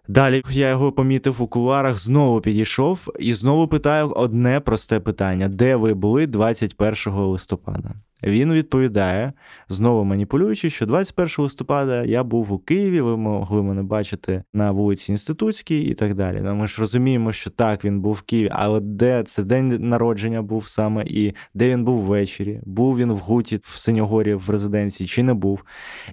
Далі 0.07 0.43
я 0.49 0.69
його 0.69 0.91
помітив 0.91 1.41
у 1.41 1.47
кулуарах, 1.47 1.97
знову 1.97 2.41
підійшов 2.41 3.13
і 3.19 3.33
знову 3.33 3.67
питаю 3.67 4.09
одне 4.09 4.59
просте 4.59 4.99
питання: 4.99 5.47
де 5.47 5.75
ви 5.75 5.93
були 5.93 6.27
21 6.27 7.13
листопада? 7.13 7.95
Він 8.23 8.53
відповідає, 8.53 9.33
знову 9.69 10.03
маніпулюючи, 10.03 10.69
що 10.69 10.85
21 10.85 11.29
листопада 11.37 12.03
я 12.03 12.23
був 12.23 12.53
у 12.53 12.57
Києві, 12.57 13.01
ви 13.01 13.17
могли 13.17 13.63
мене 13.63 13.83
бачити 13.83 14.43
на 14.53 14.71
вулиці 14.71 15.11
Інститутській 15.11 15.81
і 15.81 15.93
так 15.93 16.13
далі. 16.13 16.39
Ну, 16.43 16.55
Ми 16.55 16.67
ж 16.67 16.81
розуміємо, 16.81 17.31
що 17.31 17.49
так, 17.49 17.85
він 17.85 18.01
був 18.01 18.13
в 18.13 18.21
Києві, 18.21 18.49
але 18.51 18.79
де 18.79 19.23
це 19.23 19.43
день 19.43 19.77
народження 19.89 20.41
був 20.41 20.67
саме, 20.67 21.03
і 21.07 21.33
де 21.53 21.69
він 21.69 21.83
був 21.83 22.01
ввечері, 22.01 22.59
був 22.65 22.97
він 22.97 23.11
в 23.11 23.17
Гуті, 23.17 23.59
в 23.63 23.77
Синьогорі, 23.77 24.33
в 24.33 24.49
резиденції, 24.49 25.07
чи 25.07 25.23
не 25.23 25.33
був. 25.33 25.63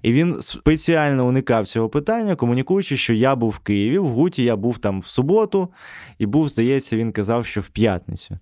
І 0.03 0.13
він 0.13 0.37
спеціально 0.41 1.27
уникав 1.27 1.67
цього 1.67 1.89
питання, 1.89 2.35
комунікуючи, 2.35 2.97
що 2.97 3.13
я 3.13 3.37
був 3.37 3.51
в 3.51 3.59
Києві, 3.59 3.99
в 3.99 4.07
Гуті 4.07 4.45
я 4.45 4.57
був 4.57 4.79
там 4.79 5.01
в 5.01 5.07
суботу, 5.07 5.69
і 6.19 6.27
був, 6.27 6.49
здається, 6.49 6.97
він 6.97 7.13
казав, 7.13 7.47
що 7.47 7.61
в 7.61 7.69
п'ятницю. 7.69 8.39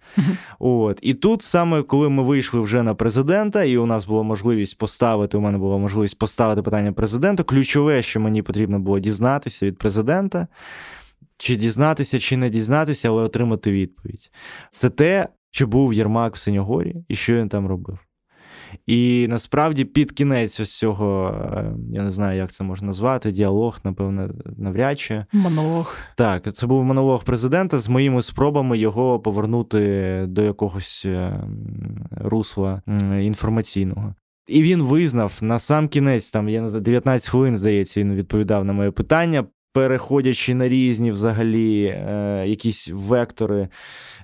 От. 0.58 0.98
І 1.02 1.14
тут 1.14 1.42
саме 1.42 1.82
коли 1.82 2.08
ми 2.08 2.22
вийшли 2.22 2.60
вже 2.60 2.82
на 2.82 2.94
президента 2.94 3.57
президента, 3.58 3.64
і 3.64 3.76
у 3.78 3.86
нас 3.86 4.06
була 4.06 4.22
можливість 4.22 4.78
поставити. 4.78 5.36
У 5.36 5.40
мене 5.40 5.58
була 5.58 5.78
можливість 5.78 6.18
поставити 6.18 6.62
питання 6.62 6.92
президенту. 6.92 7.44
Ключове, 7.44 8.02
що 8.02 8.20
мені 8.20 8.42
потрібно 8.42 8.78
було 8.78 8.98
дізнатися 8.98 9.66
від 9.66 9.78
президента, 9.78 10.48
чи 11.38 11.56
дізнатися, 11.56 12.18
чи 12.18 12.36
не 12.36 12.50
дізнатися, 12.50 13.08
але 13.08 13.22
отримати 13.22 13.72
відповідь. 13.72 14.30
Це 14.70 14.90
те, 14.90 15.28
чи 15.50 15.66
був 15.66 15.94
Єрмак 15.94 16.34
в 16.34 16.38
Синьогорі 16.38 16.96
і 17.08 17.14
що 17.14 17.34
він 17.34 17.48
там 17.48 17.66
робив. 17.66 17.98
І 18.86 19.26
насправді 19.30 19.84
під 19.84 20.12
кінець 20.12 20.60
ось 20.60 20.78
цього, 20.78 21.34
е, 21.56 21.72
я 21.92 22.02
не 22.02 22.12
знаю, 22.12 22.38
як 22.38 22.50
це 22.50 22.64
можна 22.64 22.86
назвати, 22.86 23.30
діалог, 23.30 23.78
напевно, 23.84 24.30
навряд 24.56 25.00
чи. 25.00 25.24
Монолог. 25.32 25.96
Так, 26.16 26.52
це 26.52 26.66
був 26.66 26.84
монолог 26.84 27.24
президента 27.24 27.78
з 27.78 27.88
моїми 27.88 28.22
спробами 28.22 28.78
його 28.78 29.20
повернути 29.20 30.24
до 30.28 30.42
якогось 30.42 31.02
е, 31.06 31.40
русла 32.10 32.82
інформаційного. 33.20 34.14
І 34.48 34.62
він 34.62 34.82
визнав 34.82 35.38
на 35.40 35.58
сам 35.58 35.88
кінець, 35.88 36.30
там 36.30 36.48
я 36.48 36.62
не 36.62 36.68
знаю, 36.68 36.82
19 36.82 37.28
хвилин, 37.28 37.58
здається, 37.58 38.00
він 38.00 38.14
відповідав 38.14 38.64
на 38.64 38.72
моє 38.72 38.90
питання 38.90 39.44
переходячи 39.78 40.54
на 40.54 40.68
різні 40.68 41.12
взагалі 41.12 41.84
е, 41.84 42.44
якісь 42.46 42.88
вектори 42.92 43.68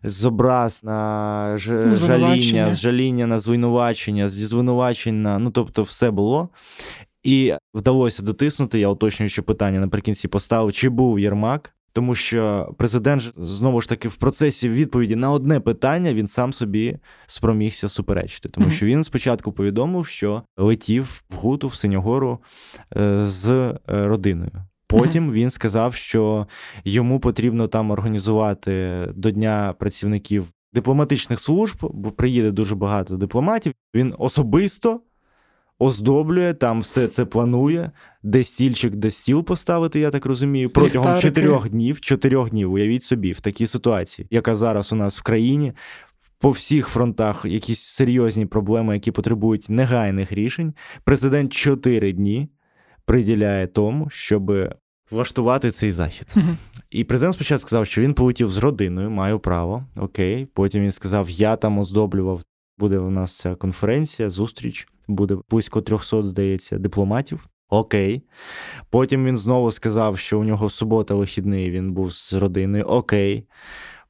з 0.03 0.25
образ 0.25 0.85
на 0.85 1.59
ж, 1.59 1.91
жаління, 1.91 2.73
з 2.73 2.81
жаління 2.81 3.27
на 3.27 3.39
звинувачення, 3.39 4.29
зі 4.29 4.45
звинувачень 4.45 5.23
на 5.23 5.39
ну 5.39 5.51
тобто, 5.51 5.83
все 5.83 6.11
було. 6.11 6.49
І 7.23 7.55
вдалося 7.75 8.23
дотиснути. 8.23 8.79
Я 8.79 8.89
уточнюючи 8.89 9.43
питання 9.43 9.81
наприкінці 9.81 10.29
поставив, 10.29 10.73
чи 10.73 10.89
був 10.89 11.21
Єрмак. 11.21 11.75
Тому 11.93 12.15
що 12.15 12.75
президент 12.79 13.33
знову 13.37 13.81
ж 13.81 13.89
таки 13.89 14.09
в 14.09 14.15
процесі 14.15 14.69
відповіді 14.69 15.17
на 15.17 15.31
одне 15.31 15.61
питання 15.61 16.15
він 16.15 16.27
сам 16.27 16.53
собі 16.53 16.99
спромігся 17.27 17.89
суперечити, 17.89 18.49
тому 18.49 18.71
що 18.71 18.87
він 18.87 19.05
спочатку 19.05 19.53
повідомив, 19.53 20.07
що 20.07 20.43
летів 20.57 21.23
в 21.31 21.35
Гуту 21.35 21.69
в 21.69 21.75
Синьогору 21.75 22.39
е, 22.97 23.27
з 23.27 23.51
е, 23.51 23.79
родиною. 23.87 24.65
Потім 24.99 25.33
він 25.33 25.51
сказав, 25.51 25.95
що 25.95 26.47
йому 26.85 27.21
потрібно 27.21 27.69
там 27.69 27.91
організувати 27.91 28.93
до 29.15 29.31
Дня 29.31 29.75
працівників 29.79 30.47
дипломатичних 30.73 31.41
служб, 31.41 31.77
бо 31.81 32.11
приїде 32.11 32.51
дуже 32.51 32.75
багато 32.75 33.17
дипломатів. 33.17 33.73
Він 33.95 34.15
особисто 34.19 35.01
оздоблює, 35.79 36.55
там 36.55 36.81
все 36.81 37.09
це 37.09 37.25
планує, 37.25 37.91
де 38.23 38.45
стільчик, 38.45 38.95
де 38.95 39.11
стіл 39.11 39.45
поставити, 39.45 40.01
я 40.01 40.11
так 40.11 40.27
розумію, 40.27 40.71
протягом 40.71 41.19
чотирьох 41.19 41.69
днів. 41.69 42.01
Чотирьох 42.01 42.51
днів, 42.51 42.73
уявіть 42.73 43.03
собі, 43.03 43.33
в 43.33 43.41
такій 43.41 43.67
ситуації, 43.67 44.29
яка 44.31 44.57
зараз 44.57 44.93
у 44.93 44.97
нас 44.97 45.19
в 45.19 45.23
країні. 45.23 45.73
По 46.39 46.51
всіх 46.51 46.89
фронтах 46.89 47.45
якісь 47.45 47.81
серйозні 47.81 48.47
проблеми, 48.47 48.95
які 48.95 49.11
потребують 49.11 49.67
негайних 49.69 50.33
рішень. 50.33 50.75
Президент 51.05 51.53
чотири 51.53 52.13
дні 52.13 52.49
приділяє 53.05 53.67
тому, 53.67 54.09
щоб 54.11 54.53
влаштувати 55.11 55.71
цей 55.71 55.93
захід. 55.93 56.27
Мгм. 56.35 56.59
І 56.91 57.05
президент 57.05 57.35
спочатку 57.35 57.69
сказав, 57.69 57.87
що 57.87 58.01
він 58.01 58.15
полетів 58.15 58.51
з 58.51 58.57
родиною, 58.57 59.11
маю 59.11 59.39
право. 59.39 59.85
Окей. 59.97 60.47
Потім 60.55 60.83
він 60.83 60.91
сказав: 60.91 61.31
я 61.31 61.57
там 61.57 61.79
оздоблював. 61.79 62.43
Буде 62.79 62.99
в 62.99 63.11
нас 63.11 63.37
ця 63.37 63.55
конференція, 63.55 64.31
зустріч, 64.31 64.89
буде 65.09 65.37
близько 65.51 65.81
300, 65.81 66.23
здається, 66.23 66.79
дипломатів. 66.79 67.49
Окей. 67.69 68.23
Потім 68.91 69.25
він 69.25 69.37
знову 69.37 69.73
сказав, 69.73 70.19
що 70.19 70.41
у 70.41 70.45
нього 70.45 70.71
субота 70.71 71.15
вихідний, 71.15 71.71
він 71.71 71.93
був 71.93 72.13
з 72.13 72.33
родиною. 72.33 72.85
Окей. 72.85 73.45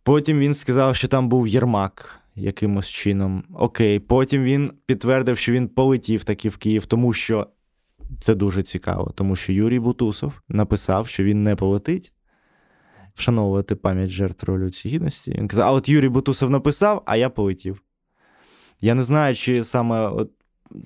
Потім 0.02 0.38
він 0.38 0.54
сказав, 0.54 0.96
що 0.96 1.08
там 1.08 1.28
був 1.28 1.48
Єрмак 1.48 2.20
якимось 2.34 2.88
чином. 2.88 3.44
Окей. 3.58 3.98
Потім 3.98 4.44
він 4.44 4.72
підтвердив, 4.86 5.38
що 5.38 5.52
він 5.52 5.68
полетів 5.68 6.24
таки 6.24 6.48
в 6.48 6.56
Київ, 6.56 6.86
тому 6.86 7.12
що 7.12 7.46
це 8.20 8.34
дуже 8.34 8.62
цікаво, 8.62 9.12
тому 9.14 9.36
що 9.36 9.52
Юрій 9.52 9.78
Бутусов 9.78 10.32
написав, 10.48 11.08
що 11.08 11.24
він 11.24 11.44
не 11.44 11.56
полетить. 11.56 12.12
Вшановувати 13.14 13.74
пам'ять 13.74 14.10
жертв 14.10 14.46
Революції 14.46 14.94
Гідності. 14.94 15.34
Він 15.38 15.48
казав, 15.48 15.68
а 15.68 15.72
от 15.72 15.88
Юрій 15.88 16.08
Бутусов 16.08 16.50
написав, 16.50 17.02
а 17.06 17.16
я 17.16 17.30
полетів. 17.30 17.82
Я 18.80 18.94
не 18.94 19.04
знаю, 19.04 19.36
чи 19.36 19.64
саме 19.64 20.08
от 20.08 20.30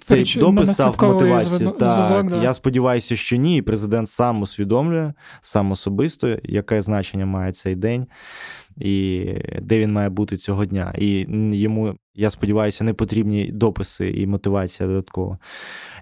цей 0.01 0.25
Чи 0.25 0.41
допис 0.41 0.71
став 0.73 0.87
наслідковий 0.87 1.15
мотивацією. 1.15 1.59
зв'язок, 1.59 1.79
Так, 1.79 2.31
да. 2.31 2.43
я 2.43 2.55
сподіваюся, 2.55 3.17
що 3.17 3.37
ні. 3.37 3.57
І 3.57 3.63
президент 3.63 4.09
сам 4.09 4.43
усвідомлює, 4.43 5.13
сам 5.41 5.73
особисто, 5.73 6.37
яке 6.43 6.83
значення 6.83 7.27
має 7.27 7.53
цей 7.53 7.75
день, 7.75 8.07
і 8.77 9.25
де 9.63 9.79
він 9.79 9.93
має 9.93 10.09
бути 10.09 10.37
цього 10.37 10.65
дня. 10.65 10.95
І 10.99 11.27
йому, 11.59 11.95
я 12.15 12.31
сподіваюся, 12.31 12.85
не 12.85 12.95
потрібні 12.95 13.51
дописи 13.53 14.11
і 14.11 14.27
мотивація 14.27 14.89
додаткова. 14.89 15.39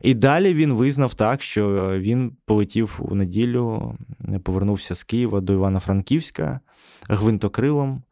І 0.03 0.14
далі 0.14 0.55
він 0.55 0.72
визнав 0.72 1.14
так, 1.14 1.42
що 1.42 1.92
він 1.99 2.33
полетів 2.46 3.01
у 3.03 3.14
неділю, 3.14 3.94
повернувся 4.42 4.94
з 4.94 5.03
Києва 5.05 5.40
до 5.40 5.53
Івано-Франківська 5.53 6.61
гвинтокрилом 7.09 8.03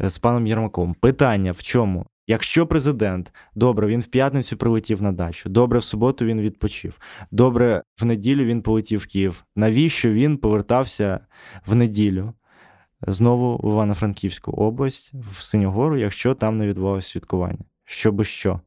з 0.00 0.18
паном 0.18 0.46
Єрмаком. 0.46 0.94
Питання 1.00 1.52
в 1.52 1.62
чому? 1.62 2.06
Якщо 2.30 2.66
президент 2.66 3.32
добре, 3.54 3.86
він 3.86 4.00
в 4.00 4.06
п'ятницю 4.06 4.56
прилетів 4.56 5.02
на 5.02 5.12
дачу, 5.12 5.48
добре, 5.48 5.78
в 5.78 5.84
суботу 5.84 6.24
він 6.24 6.40
відпочив, 6.40 7.00
добре, 7.30 7.82
в 8.00 8.04
неділю 8.04 8.44
він 8.44 8.62
полетів 8.62 9.00
в 9.00 9.06
Київ. 9.06 9.44
Навіщо 9.56 10.12
він 10.12 10.36
повертався 10.36 11.20
в 11.66 11.74
неділю 11.74 12.32
знову 13.06 13.56
в 13.56 13.72
Івано-Франківську 13.72 14.52
область, 14.52 15.12
в 15.14 15.42
Синьогору, 15.42 15.96
якщо 15.96 16.34
там 16.34 16.58
не 16.58 16.66
відбувалося 16.66 17.08
святкування? 17.08 17.64
Щоби 17.84 18.24
що? 18.24 18.60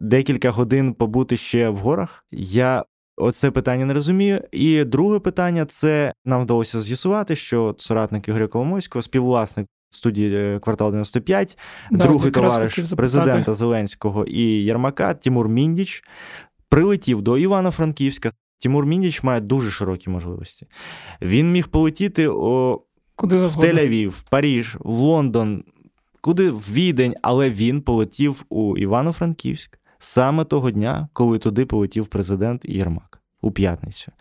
Декілька 0.00 0.50
годин 0.50 0.94
побути 0.94 1.36
ще 1.36 1.68
в 1.68 1.76
горах? 1.76 2.26
Я 2.30 2.84
оце 3.16 3.50
питання 3.50 3.84
не 3.84 3.94
розумію. 3.94 4.42
І 4.52 4.84
друге 4.84 5.18
питання 5.18 5.66
це 5.66 6.12
нам 6.24 6.42
вдалося 6.42 6.80
з'ясувати, 6.80 7.36
що 7.36 7.74
соратник 7.78 8.28
Ігоря 8.28 8.46
Коломойського, 8.48 9.02
співвласник 9.02 9.66
студії 9.94 10.34
е, 10.34 10.58
квартал 10.58 10.90
95, 10.90 11.58
Да, 11.90 12.04
другий 12.04 12.30
товариш 12.30 12.78
президента 12.96 13.54
Зеленського 13.54 14.24
і 14.24 14.42
Єрмака 14.42 15.14
Тимур 15.14 15.48
Міндіч 15.48 16.04
прилетів 16.68 17.22
до 17.22 17.38
Івано-Франківська. 17.38 18.32
Тимур 18.58 18.86
Міндіч 18.86 19.22
має 19.22 19.40
дуже 19.40 19.70
широкі 19.70 20.10
можливості. 20.10 20.66
Він 21.22 21.52
міг 21.52 21.68
полетіти 21.68 22.28
о, 22.28 22.80
Куди 23.16 23.36
в. 23.36 23.56
Тель-Авів, 23.56 24.08
в 24.08 24.22
Паріж, 24.22 24.76
в 24.80 24.90
Лондон, 24.90 25.64
куди 26.20 26.50
в 26.50 26.72
Відень, 26.72 27.14
але 27.22 27.50
він 27.50 27.80
полетів 27.80 28.44
у 28.48 28.76
Івано-Франківськ 28.76 29.78
саме 29.98 30.44
того 30.44 30.70
дня, 30.70 31.08
коли 31.12 31.38
туди 31.38 31.66
полетів 31.66 32.06
президент 32.06 32.64
Єрмак 32.64 33.22
у 33.40 33.50
п'ятницю. 33.50 34.12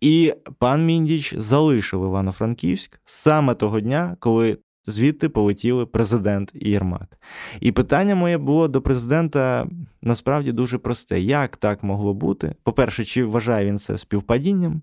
І 0.00 0.34
пан 0.58 0.86
Міндіч 0.86 1.34
залишив 1.36 2.04
Івано-Франківськ 2.04 3.00
саме 3.04 3.54
того 3.54 3.80
дня, 3.80 4.16
коли 4.20 4.58
звідти 4.86 5.28
полетіли 5.28 5.86
президент 5.86 6.52
і 6.54 6.70
Єрмак. 6.70 7.18
І 7.60 7.72
питання 7.72 8.14
моє 8.14 8.38
було 8.38 8.68
до 8.68 8.82
президента 8.82 9.66
насправді 10.02 10.52
дуже 10.52 10.78
просте: 10.78 11.20
як 11.20 11.56
так 11.56 11.82
могло 11.82 12.14
бути? 12.14 12.54
По-перше, 12.62 13.04
чи 13.04 13.24
вважає 13.24 13.66
він 13.66 13.78
це 13.78 13.98
співпадінням? 13.98 14.82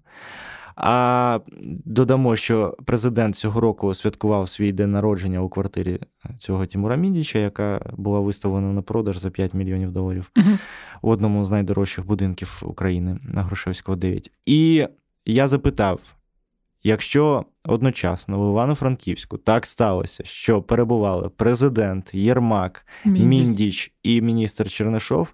А 0.81 1.39
додамо, 1.85 2.35
що 2.35 2.77
президент 2.85 3.35
цього 3.35 3.59
року 3.62 3.93
святкував 3.93 4.49
свій 4.49 4.71
день 4.71 4.91
народження 4.91 5.41
у 5.41 5.49
квартирі 5.49 5.99
цього 6.38 6.65
Тимура 6.65 6.95
Міндіча, 6.95 7.39
яка 7.39 7.91
була 7.97 8.19
виставлена 8.19 8.73
на 8.73 8.81
продаж 8.81 9.17
за 9.17 9.29
5 9.29 9.53
мільйонів 9.53 9.91
доларів 9.91 10.31
Мгм. 10.35 10.59
в 11.01 11.09
одному 11.09 11.45
з 11.45 11.51
найдорожчих 11.51 12.05
будинків 12.05 12.62
України 12.62 13.19
на 13.23 13.43
Грушевського 13.43 13.95
9. 13.95 14.31
І 14.45 14.88
я 15.25 15.47
запитав: 15.47 15.99
якщо 16.84 17.46
одночасно 17.65 18.48
в 18.48 18.52
Івано-Франківську 18.52 19.38
так 19.38 19.65
сталося, 19.65 20.24
що 20.26 20.62
перебували 20.62 21.30
президент 21.30 22.13
Єрмак, 22.13 22.86
Міндіч. 23.06 23.26
Міндіч 23.28 23.94
і 24.04 24.22
міністр 24.22 24.70
Чернишов, 24.70 25.28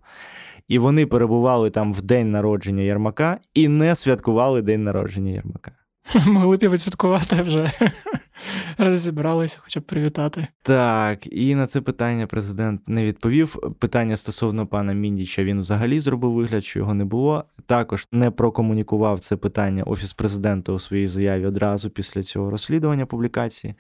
і 0.68 0.80
вони 0.80 1.06
перебували 1.06 1.70
там 1.70 1.94
в 1.94 2.02
день 2.02 2.32
народження 2.32 2.84
Єрмака 2.84 3.40
і 3.54 3.68
не 3.68 3.96
святкували 3.96 4.62
день 4.62 4.84
народження 4.84 5.32
Єрмака. 5.32 5.72
Могли 6.28 6.58
б 6.58 6.64
і 6.64 6.68
відсвяткувати 6.68 7.42
вже. 7.42 7.72
Розібралися, 8.78 9.60
хоча 9.62 9.80
б 9.80 9.84
привітати. 9.84 10.48
Так, 10.62 11.34
і 11.34 11.56
на 11.56 11.68
це 11.68 11.82
питання 11.82 12.28
президент 12.28 12.88
не 12.88 13.06
відповів. 13.06 13.56
Питання 13.80 14.18
стосовно 14.18 14.68
пана 14.68 14.94
Міндіча 14.94 15.44
він 15.44 15.62
взагалі 15.62 16.00
зробив 16.00 16.34
вигляд, 16.34 16.66
що 16.66 16.80
його 16.80 16.94
не 16.94 17.06
було. 17.06 17.44
Також 17.66 18.08
не 18.12 18.32
прокомунікував 18.32 19.20
це 19.20 19.36
питання 19.36 19.84
офіс 19.84 20.14
президента 20.14 20.72
у 20.72 20.80
своїй 20.80 21.08
заяві 21.08 21.46
одразу 21.46 21.90
після 21.90 22.24
цього 22.24 22.50
розслідування 22.50 23.06
публікації, 23.06 23.74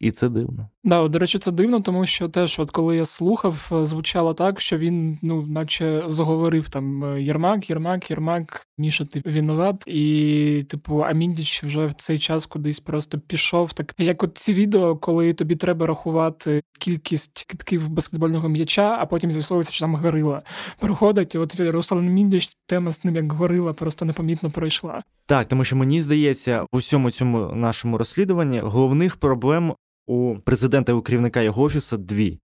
і 0.00 0.10
це 0.10 0.28
дивно. 0.28 0.68
Да, 0.84 1.08
до 1.08 1.18
речі, 1.18 1.38
це 1.38 1.50
дивно, 1.50 1.80
тому 1.80 2.06
що 2.06 2.28
теж, 2.28 2.58
от 2.58 2.70
коли 2.70 2.96
я 2.96 3.04
слухав, 3.04 3.70
е, 3.72 3.86
звучало 3.86 4.34
так, 4.34 4.60
що 4.60 4.78
він, 4.78 5.18
ну, 5.22 5.46
наче 5.46 6.02
заговорив 6.06 6.68
там 6.68 7.04
е, 7.04 7.22
Єрмак, 7.22 7.70
Єрмак, 7.70 8.10
Єрмак, 8.10 8.66
Міша, 8.78 9.04
ти 9.04 9.22
винуват, 9.24 9.84
і, 9.86 10.66
типу, 10.68 11.04
а 11.04 11.12
Міндіч 11.12 11.64
вже 11.72 11.86
в 11.86 11.94
цей 11.94 12.18
час 12.18 12.46
кудись 12.46 12.80
просто 12.80 13.18
пішов. 13.18 13.72
Так 13.72 13.94
як 13.98 14.22
от 14.22 14.38
ці 14.38 14.54
відео, 14.54 14.96
коли 14.96 15.34
тобі 15.34 15.56
треба 15.56 15.86
рахувати 15.86 16.62
кількість 16.78 17.44
китків 17.48 17.88
баскетбольного 17.88 18.48
м'яча, 18.48 18.96
а 19.00 19.06
потім 19.06 19.32
з'ясовується, 19.32 19.72
що 19.72 19.84
там 19.84 19.94
горила 19.94 20.42
проходить. 20.78 21.34
І 21.34 21.38
от 21.38 21.60
Руслан 21.60 22.06
Міндіч, 22.06 22.56
тема 22.66 22.92
з 22.92 23.04
ним 23.04 23.16
як 23.16 23.32
горила, 23.32 23.72
просто 23.72 24.04
непомітно 24.04 24.50
пройшла. 24.50 25.02
Так, 25.26 25.48
тому 25.48 25.64
що 25.64 25.76
мені 25.76 26.00
здається, 26.00 26.62
в 26.72 26.76
усьому 26.76 27.10
цьому 27.10 27.54
нашому 27.54 27.98
розслідуванні 27.98 28.60
головних 28.60 29.16
проблем 29.16 29.74
у 30.06 30.36
президента 30.44 30.92
і 30.92 30.94
у 30.94 31.02
керівника 31.02 31.42
його 31.42 31.62
офісу 31.62 31.96
дві. 31.96 32.38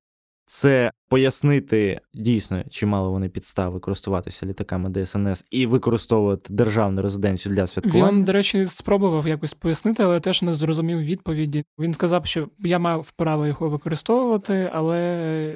Це 0.50 0.90
пояснити 1.08 2.00
дійсно, 2.14 2.62
чи 2.70 2.87
мали 2.87 3.08
вони 3.08 3.28
підстави 3.28 3.80
користуватися 3.80 4.46
літаками 4.46 4.90
ДСНС 4.90 5.44
і 5.50 5.66
використовувати 5.66 6.54
державну 6.54 7.02
резиденцію 7.02 7.54
для 7.54 7.66
святкування. 7.66 8.12
Він, 8.12 8.24
до 8.24 8.32
речі, 8.32 8.66
спробував 8.66 9.28
якось 9.28 9.54
пояснити, 9.54 10.02
але 10.02 10.20
теж 10.20 10.42
не 10.42 10.54
зрозумів 10.54 10.98
відповіді. 10.98 11.64
Він 11.78 11.94
сказав, 11.94 12.26
що 12.26 12.48
я 12.58 12.78
мав 12.78 13.11
право 13.11 13.46
його 13.46 13.68
використовувати, 13.68 14.70
але 14.74 15.54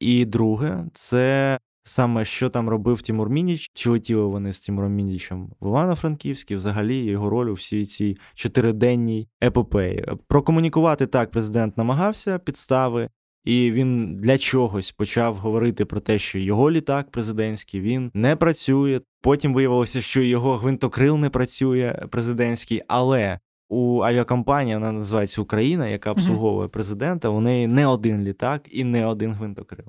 І 0.00 0.24
друге, 0.24 0.84
це 0.92 1.58
саме 1.82 2.24
що 2.24 2.48
там 2.48 2.68
робив 2.68 3.02
Тимур 3.02 3.30
Мініч, 3.30 3.70
чи 3.74 3.90
летіли 3.90 4.24
вони 4.24 4.52
з 4.52 4.60
Тимуром 4.60 4.92
Мінічем 4.92 5.50
в 5.60 5.66
Івано-Франківськ, 5.66 6.50
і 6.50 6.56
взагалі 6.56 7.04
його 7.04 7.30
роль 7.30 7.48
у 7.48 7.54
всій 7.54 7.84
цій 7.84 8.16
чотириденній 8.34 9.28
епопеї. 9.44 10.04
Прокомунікувати 10.26 11.06
так 11.06 11.30
президент 11.30 11.76
намагався 11.76 12.38
підстави. 12.38 13.08
І 13.48 13.72
він 13.72 14.16
для 14.16 14.38
чогось 14.38 14.92
почав 14.92 15.36
говорити 15.36 15.84
про 15.84 16.00
те, 16.00 16.18
що 16.18 16.38
його 16.38 16.70
літак 16.70 17.10
президентський 17.10 17.80
він 17.80 18.10
не 18.14 18.36
працює. 18.36 19.00
Потім 19.22 19.54
виявилося, 19.54 20.00
що 20.00 20.22
його 20.22 20.56
гвинтокрил 20.56 21.18
не 21.18 21.30
працює 21.30 22.06
президентський, 22.10 22.82
але 22.88 23.38
у 23.68 24.02
авіакомпанії 24.02 24.76
вона 24.76 24.92
називається 24.92 25.40
Україна, 25.40 25.88
яка 25.88 26.12
обслуговує 26.12 26.68
президента. 26.68 27.28
У 27.28 27.40
неї 27.40 27.66
не 27.66 27.86
один 27.86 28.22
літак 28.22 28.68
і 28.70 28.84
не 28.84 29.06
один 29.06 29.32
гвинтокрил. 29.32 29.88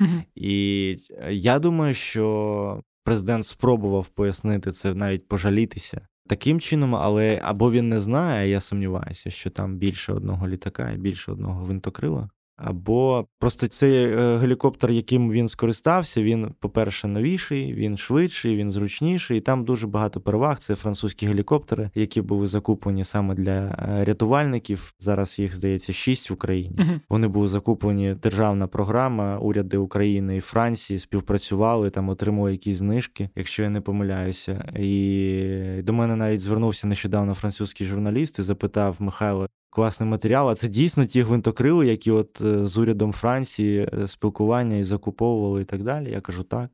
Мгм. 0.00 0.22
І 0.34 0.98
я 1.30 1.58
думаю, 1.58 1.94
що 1.94 2.82
президент 3.04 3.46
спробував 3.46 4.08
пояснити 4.08 4.70
це, 4.70 4.94
навіть 4.94 5.28
пожалітися 5.28 6.00
таким 6.28 6.60
чином, 6.60 6.94
але 6.96 7.40
або 7.44 7.70
він 7.70 7.88
не 7.88 8.00
знає, 8.00 8.50
я 8.50 8.60
сумніваюся, 8.60 9.30
що 9.30 9.50
там 9.50 9.76
більше 9.76 10.12
одного 10.12 10.48
літака 10.48 10.90
і 10.90 10.96
більше 10.96 11.32
одного 11.32 11.64
гвинтокрила. 11.64 12.30
Або 12.58 13.26
просто 13.38 13.68
цей 13.68 14.04
е, 14.04 14.38
гелікоптер, 14.38 14.90
яким 14.90 15.30
він 15.30 15.48
скористався, 15.48 16.22
він, 16.22 16.54
по-перше, 16.60 17.08
новіший, 17.08 17.74
він 17.74 17.96
швидший, 17.96 18.56
він 18.56 18.70
зручніший. 18.70 19.38
І 19.38 19.40
там 19.40 19.64
дуже 19.64 19.86
багато 19.86 20.20
переваг. 20.20 20.58
Це 20.58 20.74
французькі 20.74 21.26
гелікоптери, 21.26 21.90
які 21.94 22.20
були 22.22 22.46
закуплені 22.46 23.04
саме 23.04 23.34
для 23.34 23.60
е, 23.60 24.04
рятувальників. 24.04 24.94
Зараз 24.98 25.38
їх 25.38 25.56
здається 25.56 25.92
шість 25.92 26.30
в 26.30 26.32
Україні. 26.32 26.76
uh 26.78 27.00
Вони 27.08 27.28
були 27.28 27.48
закуплені 27.48 28.14
державна 28.14 28.66
програма, 28.66 29.38
уряди 29.38 29.76
України 29.76 30.36
і 30.36 30.40
Франції 30.40 30.98
співпрацювали 30.98 31.90
там, 31.90 32.08
отримали 32.08 32.52
якісь 32.52 32.76
знижки, 32.76 33.30
якщо 33.36 33.62
я 33.62 33.70
не 33.70 33.80
помиляюся. 33.80 34.72
І 34.78 35.82
до 35.82 35.92
мене 35.92 36.16
навіть 36.16 36.40
звернувся 36.40 36.86
нещодавно 36.86 37.34
французький 37.34 37.86
журналіст 37.86 38.38
і 38.38 38.42
запитав 38.42 38.96
Михайло, 38.98 39.48
класний 39.78 40.10
матеріал. 40.10 40.50
А 40.50 40.54
це 40.54 40.68
дійсно 40.68 41.06
ті 41.06 41.22
гвинтокрили, 41.22 41.86
які 41.86 42.10
от 42.10 42.40
е, 42.40 42.68
з 42.68 42.78
урядом 42.78 43.12
Франції 43.12 43.88
е, 43.92 44.08
спілкування 44.08 44.76
і 44.76 44.84
закуповували 44.84 45.62
і 45.62 45.64
так 45.64 45.82
далі. 45.82 46.10
Я 46.10 46.20
кажу, 46.20 46.42
так, 46.42 46.70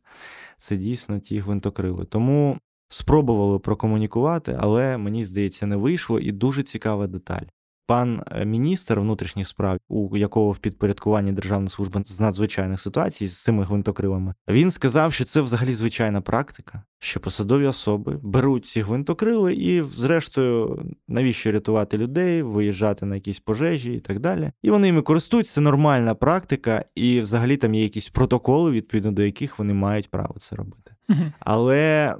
це 0.59 0.77
дійсно 0.77 1.19
ті 1.19 1.39
гвинтокрили. 1.39 2.05
Тому 2.05 2.59
спробували 2.89 3.59
прокомунікувати, 3.59 4.57
але 4.59 4.99
мені 4.99 5.25
здається, 5.25 5.67
не 5.67 5.77
вийшло. 5.77 6.21
І 6.21 6.33
дуже 6.33 6.63
цікава 6.63 7.07
деталь. 7.07 7.47
Пан 7.87 8.23
е, 8.31 8.45
міністр 8.45 9.01
внутрішніх 9.01 9.49
справ, 9.49 9.79
у 9.89 10.17
якого 10.17 10.51
в 10.51 10.59
підпорядкуванні 10.59 11.33
Державна 11.33 11.69
служба 11.69 12.03
з 12.05 12.21
надзвичайних 12.21 12.81
ситуацій 12.81 13.27
з 13.27 13.43
цими 13.43 13.65
гвинтокрилами, 13.65 14.35
він 14.49 14.71
сказав, 14.71 15.13
що 15.13 15.25
це 15.25 15.41
взагалі 15.41 15.75
звичайна 15.75 16.21
практика, 16.21 16.83
що 16.99 17.21
посадові 17.21 17.67
особи 17.67 18.19
беруть 18.23 18.65
ці 18.65 18.83
гвинтокрили 18.83 19.55
і, 19.55 19.83
зрештою, 19.83 20.85
навіщо 21.09 21.53
рятувати 21.53 21.99
людей, 21.99 22.43
виїжджати 22.43 23.07
на 23.07 23.15
якісь 23.15 23.41
пожежі 23.41 23.93
і 23.93 24.01
так 24.01 24.21
далі. 24.21 24.53
І 24.63 24.71
вони 24.71 24.89
іми 24.89 25.03
користуються, 25.03 25.53
це 25.55 25.61
нормальна 25.61 26.15
практика, 26.15 26.85
і 26.95 27.21
взагалі 27.21 27.57
там 27.57 27.75
є 27.75 27.83
якісь 27.83 28.09
протоколи, 28.09 28.71
відповідно 28.71 29.13
до 29.13 29.23
яких 29.23 29.59
вони 29.59 29.75
мають 29.75 30.11
право 30.11 30.35
це 30.39 30.57
робити. 30.57 30.94
Але 31.41 32.15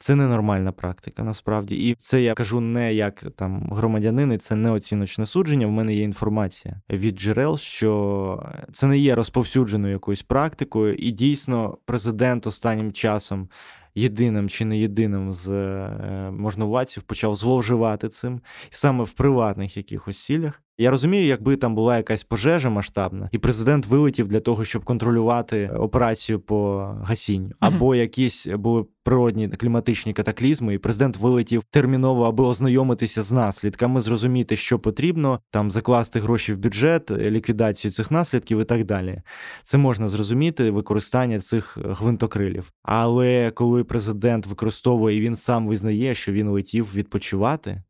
це 0.00 0.14
не 0.14 0.28
нормальна 0.28 0.72
практика 0.72 1.24
насправді. 1.24 1.74
І 1.74 1.94
це 1.94 2.22
я 2.22 2.34
кажу 2.34 2.60
не 2.60 2.94
як 2.94 3.24
там 3.36 3.68
громадянин, 3.72 4.38
це 4.38 4.54
не 4.54 4.70
оціночне 4.70 5.26
судження. 5.26 5.66
В 5.66 5.70
мене 5.70 5.94
є 5.94 6.02
інформація 6.02 6.80
від 6.90 7.20
джерел, 7.20 7.58
що 7.58 8.52
це 8.72 8.86
не 8.86 8.98
є 8.98 9.14
розповсюдженою 9.14 9.92
якоюсь 9.92 10.22
практикою, 10.22 10.94
і 10.94 11.10
дійсно 11.10 11.78
президент 11.84 12.46
останнім 12.46 12.92
часом 12.92 13.48
єдиним 13.94 14.48
чи 14.48 14.64
не 14.64 14.78
єдиним 14.78 15.32
з 15.32 15.48
е, 15.48 16.30
можновладців 16.30 17.02
почав 17.02 17.34
зловживати 17.34 18.08
цим, 18.08 18.40
саме 18.70 19.04
в 19.04 19.10
приватних 19.10 19.76
якихось 19.76 20.24
цілях. 20.24 20.63
Я 20.78 20.90
розумію, 20.90 21.26
якби 21.26 21.56
там 21.56 21.74
була 21.74 21.96
якась 21.96 22.24
пожежа 22.24 22.70
масштабна, 22.70 23.28
і 23.32 23.38
президент 23.38 23.86
вилетів 23.86 24.28
для 24.28 24.40
того, 24.40 24.64
щоб 24.64 24.84
контролювати 24.84 25.68
операцію 25.68 26.40
по 26.40 26.78
гасінню, 27.02 27.50
або 27.60 27.94
якісь 27.94 28.46
були 28.46 28.84
природні 29.04 29.48
кліматичні 29.48 30.12
катаклізми, 30.12 30.74
і 30.74 30.78
президент 30.78 31.16
вилетів 31.16 31.62
терміново, 31.70 32.24
аби 32.24 32.44
ознайомитися 32.44 33.22
з 33.22 33.32
наслідками, 33.32 34.00
зрозуміти, 34.00 34.56
що 34.56 34.78
потрібно, 34.78 35.40
там 35.50 35.70
закласти 35.70 36.20
гроші 36.20 36.52
в 36.52 36.58
бюджет, 36.58 37.10
ліквідацію 37.10 37.90
цих 37.90 38.10
наслідків 38.10 38.60
і 38.60 38.64
так 38.64 38.84
далі. 38.84 39.22
Це 39.62 39.78
можна 39.78 40.08
зрозуміти 40.08 40.70
використання 40.70 41.38
цих 41.38 41.78
гвинтокрилів. 41.84 42.72
Але 42.82 43.50
коли 43.50 43.84
президент 43.84 44.46
використовує 44.46 45.16
і 45.16 45.20
він 45.20 45.36
сам 45.36 45.66
визнає, 45.66 46.14
що 46.14 46.32
він 46.32 46.48
летів 46.48 46.88
відпочивати 46.94 47.82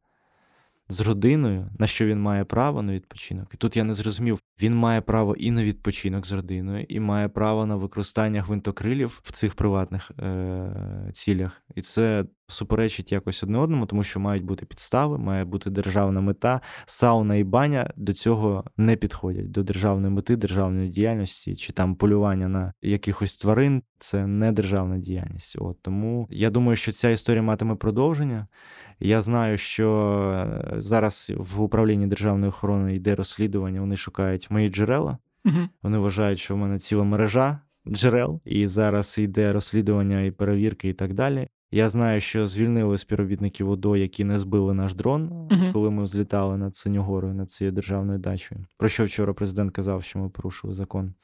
з 0.88 1.01
родиною, 1.01 1.68
на 1.79 1.87
що 1.87 2.07
він 2.07 2.20
має 2.20 2.44
право 2.44 2.83
на 2.83 2.92
відпочинок. 2.92 3.51
І 3.55 3.57
тут 3.57 3.77
я 3.77 3.85
не 3.85 3.94
зрозумів, 3.94 4.38
він 4.62 4.75
має 4.75 5.01
право 5.01 5.37
і 5.37 5.51
на 5.51 5.64
відпочинок 5.64 6.27
з 6.27 6.33
родиною, 6.33 6.87
і 6.88 7.01
має 7.01 7.29
право 7.29 7.66
на 7.66 7.77
використання 7.77 8.42
гвинтокрилів 8.42 9.20
в 9.23 9.33
цих 9.33 9.55
приватних 9.55 10.11
е- 10.11 11.11
цілях. 11.12 11.62
І 11.75 11.83
це 11.83 12.25
суперечить 12.49 13.12
якось 13.12 13.42
одне 13.42 13.59
одному, 13.59 13.87
тому 13.87 14.05
що 14.05 14.20
мають 14.20 14.44
бути 14.44 14.66
підстави, 14.66 15.18
має 15.18 15.44
бути 15.44 15.70
державна 15.70 16.20
мета. 16.20 16.61
Сауна 16.87 17.35
і 17.35 17.44
баня 17.44 17.90
до 17.97 18.14
цього 18.14 18.64
не 18.77 18.97
підходять 18.97 19.51
до 19.51 19.62
державної 19.62 20.14
мети, 20.14 20.37
державної 20.37 20.88
діяльності 20.88 21.57
чи 21.57 21.73
там 21.73 21.94
полювання 21.94 22.49
на 22.49 22.73
якихось 22.83 23.37
тварин. 23.37 23.83
Це 23.99 24.27
не 24.27 24.53
державна 24.53 24.99
діяльність. 24.99 25.57
От 25.59 25.83
тому 25.83 26.29
я 26.31 26.51
думаю, 26.51 26.77
що 26.77 26.92
ця 26.92 27.11
історія 27.11 27.42
матиме 27.42 27.75
продовження. 27.75 28.47
Я 29.05 29.23
знаю, 29.23 29.59
що 29.59 29.88
е, 30.75 30.81
зараз 30.81 31.33
в 31.37 31.61
управлінні 31.61 32.07
державної 32.07 32.49
охорони 32.49 32.95
йде 32.95 33.14
розслідування, 33.14 33.81
вони 33.81 33.97
шукають 33.97 34.51
мої 34.51 34.69
джерела. 34.69 35.19
Угу. 35.45 35.59
Вони 35.83 35.99
вважають, 35.99 36.38
що 36.38 36.55
в 36.55 36.59
мене 36.59 36.79
ціла 36.79 37.05
мережа 37.05 37.59
джерел, 37.88 38.40
і 38.45 38.67
зараз 38.67 39.19
йде 39.19 39.53
розслідування 39.53 40.21
і 40.21 40.31
перевірки, 40.31 40.88
і 40.88 40.93
так 40.93 41.14
далі. 41.14 41.49
Я 41.71 41.88
знаю, 41.88 42.21
що 42.21 42.47
звільнили 42.47 42.99
співробітників 42.99 43.71
ОДО, 43.71 43.97
які 43.97 44.25
не 44.25 44.38
збили 44.38 44.75
наш 44.75 44.95
дрон, 44.95 45.29
uh 45.51 45.73
коли 45.73 45.90
ми 45.90 46.05
взлітали 46.05 46.57
над 46.57 46.77
Синьогорою, 46.77 47.35
над 47.35 47.51
цією 47.51 47.73
державною 47.73 48.19
дачею. 48.19 48.67
Про 48.77 48.88
що 48.88 49.05
вчора 49.05 49.33
президент 49.33 49.73
казав, 49.73 50.05
що 50.05 50.19
ми 50.19 50.29
порушили 50.29 50.75
закон. 50.75 51.14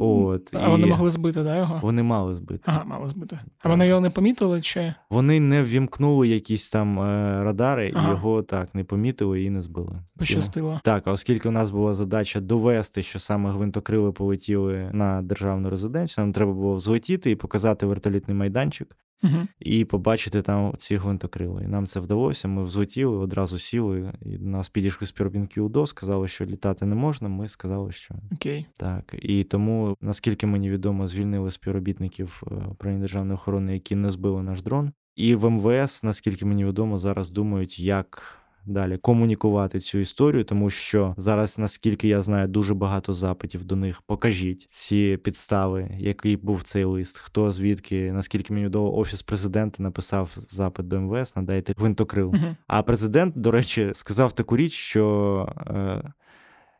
От, 0.00 0.50
А 0.54 0.66
і... 0.66 0.70
вони 0.70 0.86
могли 0.86 1.10
збити, 1.10 1.42
да, 1.42 1.56
його? 1.56 1.80
Вони 1.82 2.02
мали 2.02 2.34
збити. 2.34 2.62
Ага, 2.66 2.84
мали 2.84 3.08
збити. 3.08 3.38
А 3.62 3.68
вони 3.68 3.86
його 3.86 4.00
не 4.00 4.10
помітили 4.10 4.60
чи? 4.60 4.94
Вони 5.10 5.40
не 5.40 5.62
ввімкнули 5.62 6.28
якісь 6.28 6.70
там 6.70 7.00
е, 7.00 7.44
радари, 7.44 7.92
ага. 7.94 8.08
і 8.08 8.10
його 8.10 8.42
так 8.42 8.74
не 8.74 8.84
помітили 8.84 9.42
і 9.42 9.50
не 9.50 9.62
збили. 9.62 10.02
Пощастило. 10.18 10.80
Так, 10.84 11.08
а 11.08 11.12
оскільки 11.12 11.48
у 11.48 11.52
нас 11.52 11.70
була 11.70 11.94
задача 11.94 12.40
довести, 12.40 13.02
що 13.02 13.18
саме 13.18 13.50
гвинтокрили 13.50 14.12
полетіли 14.12 14.90
на 14.92 15.22
державну 15.22 15.70
резиденцію, 15.70 16.24
нам 16.24 16.32
треба 16.32 16.52
було 16.52 16.74
взлетіти 16.74 17.30
і 17.30 17.36
показати 17.36 17.86
вертолітний 17.86 18.36
майданчик. 18.36 18.96
Uh-huh. 19.22 19.46
І 19.60 19.84
побачити 19.84 20.42
там 20.42 20.74
ці 20.76 20.96
гвинтокрили. 20.96 21.64
І 21.64 21.66
нам 21.66 21.86
це 21.86 22.00
вдалося. 22.00 22.48
Ми 22.48 22.64
взлетіли, 22.64 23.16
одразу 23.16 23.58
сіли, 23.58 24.12
і 24.22 24.38
нас 24.38 24.68
підійшли 24.68 25.06
співробітники 25.06 25.60
УДО, 25.60 25.86
сказали, 25.86 26.28
що 26.28 26.46
літати 26.46 26.86
не 26.86 26.94
можна. 26.94 27.28
Ми 27.28 27.48
сказали, 27.48 27.92
що 27.92 28.14
okay. 28.32 28.64
так. 28.76 29.14
І 29.22 29.44
тому, 29.44 29.96
наскільки 30.00 30.46
мені 30.46 30.70
відомо, 30.70 31.08
звільнили 31.08 31.50
співробітників 31.50 32.42
е, 32.46 32.54
управління 32.70 33.00
державної 33.00 33.34
охорони, 33.34 33.74
які 33.74 33.94
не 33.94 34.10
збили 34.10 34.42
наш 34.42 34.62
дрон. 34.62 34.92
І 35.16 35.34
в 35.34 35.50
МВС, 35.50 36.06
наскільки 36.06 36.46
мені 36.46 36.64
відомо, 36.64 36.98
зараз 36.98 37.30
думають, 37.30 37.78
як 37.78 38.37
далі 38.68 38.98
комунікувати 38.98 39.80
цю 39.80 39.98
історію, 39.98 40.44
тому 40.44 40.70
що 40.70 41.14
зараз, 41.16 41.58
наскільки 41.58 42.08
я 42.08 42.22
знаю, 42.22 42.48
дуже 42.48 42.74
багато 42.74 43.14
запитів 43.14 43.64
до 43.64 43.76
них. 43.76 44.02
Покажіть 44.02 44.66
ці 44.68 45.18
підстави, 45.24 45.90
який 45.98 46.36
був 46.36 46.62
цей 46.62 46.84
лист, 46.84 47.18
хто 47.18 47.52
звідки, 47.52 48.12
наскільки 48.12 48.52
мені 48.52 48.68
до 48.68 48.94
офіс 48.94 49.22
президента 49.22 49.82
написав 49.82 50.36
запит 50.50 50.88
до 50.88 51.00
МВС, 51.00 51.32
надайте 51.36 51.74
гвинтокрил. 51.76 52.30
Uh-huh. 52.30 52.56
А 52.66 52.82
президент, 52.82 53.36
до 53.36 53.50
речі, 53.50 53.90
сказав 53.94 54.32
таку 54.32 54.56
річ, 54.56 54.72
що. 54.72 55.48
Е, 55.66 56.12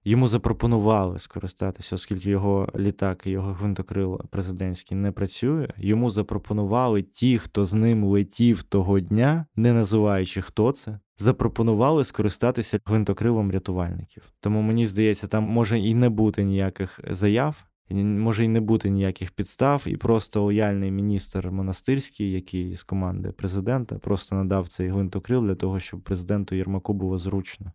Йому 0.04 0.28
запропонували 0.28 1.18
скористатися, 1.18 1.94
оскільки 1.94 2.30
його 2.30 2.68
літак 2.76 3.22
і 3.26 3.30
його 3.30 3.52
гвинтокрил 3.52 4.20
президентський 4.30 4.96
не 4.96 5.12
працює. 5.12 5.68
Йому 5.76 6.10
запропонували 6.10 7.02
ті, 7.02 7.38
хто 7.38 7.66
з 7.66 7.74
ним 7.74 8.04
летів 8.04 8.62
того 8.62 9.00
дня, 9.00 9.46
не 9.56 9.72
називаючи 9.72 10.42
хто 10.42 10.72
це, 10.72 11.00
запропонували 11.18 12.04
скористатися 12.04 12.78
гвинтокрилом 12.86 13.50
рятувальників. 13.50 14.22
Тому 14.40 14.62
мені 14.62 14.86
здається, 14.86 15.26
там 15.26 15.44
може 15.44 15.78
і 15.78 15.94
не 15.94 16.08
бути 16.08 16.44
ніяких 16.44 17.00
заяв. 17.10 17.64
Може 17.90 18.44
й 18.44 18.48
не 18.48 18.60
бути 18.60 18.90
ніяких 18.90 19.30
підстав, 19.30 19.84
і 19.86 19.96
просто 19.96 20.42
лояльний 20.42 20.90
міністр 20.90 21.50
монастирський, 21.50 22.32
який 22.32 22.76
з 22.76 22.82
команди 22.82 23.32
президента, 23.32 23.98
просто 23.98 24.36
надав 24.36 24.68
цей 24.68 24.88
гвинтокрил 24.88 25.46
для 25.46 25.54
того, 25.54 25.80
щоб 25.80 26.00
президенту 26.00 26.54
Єрмаку 26.54 26.92
було 26.92 27.18
зручно. 27.18 27.72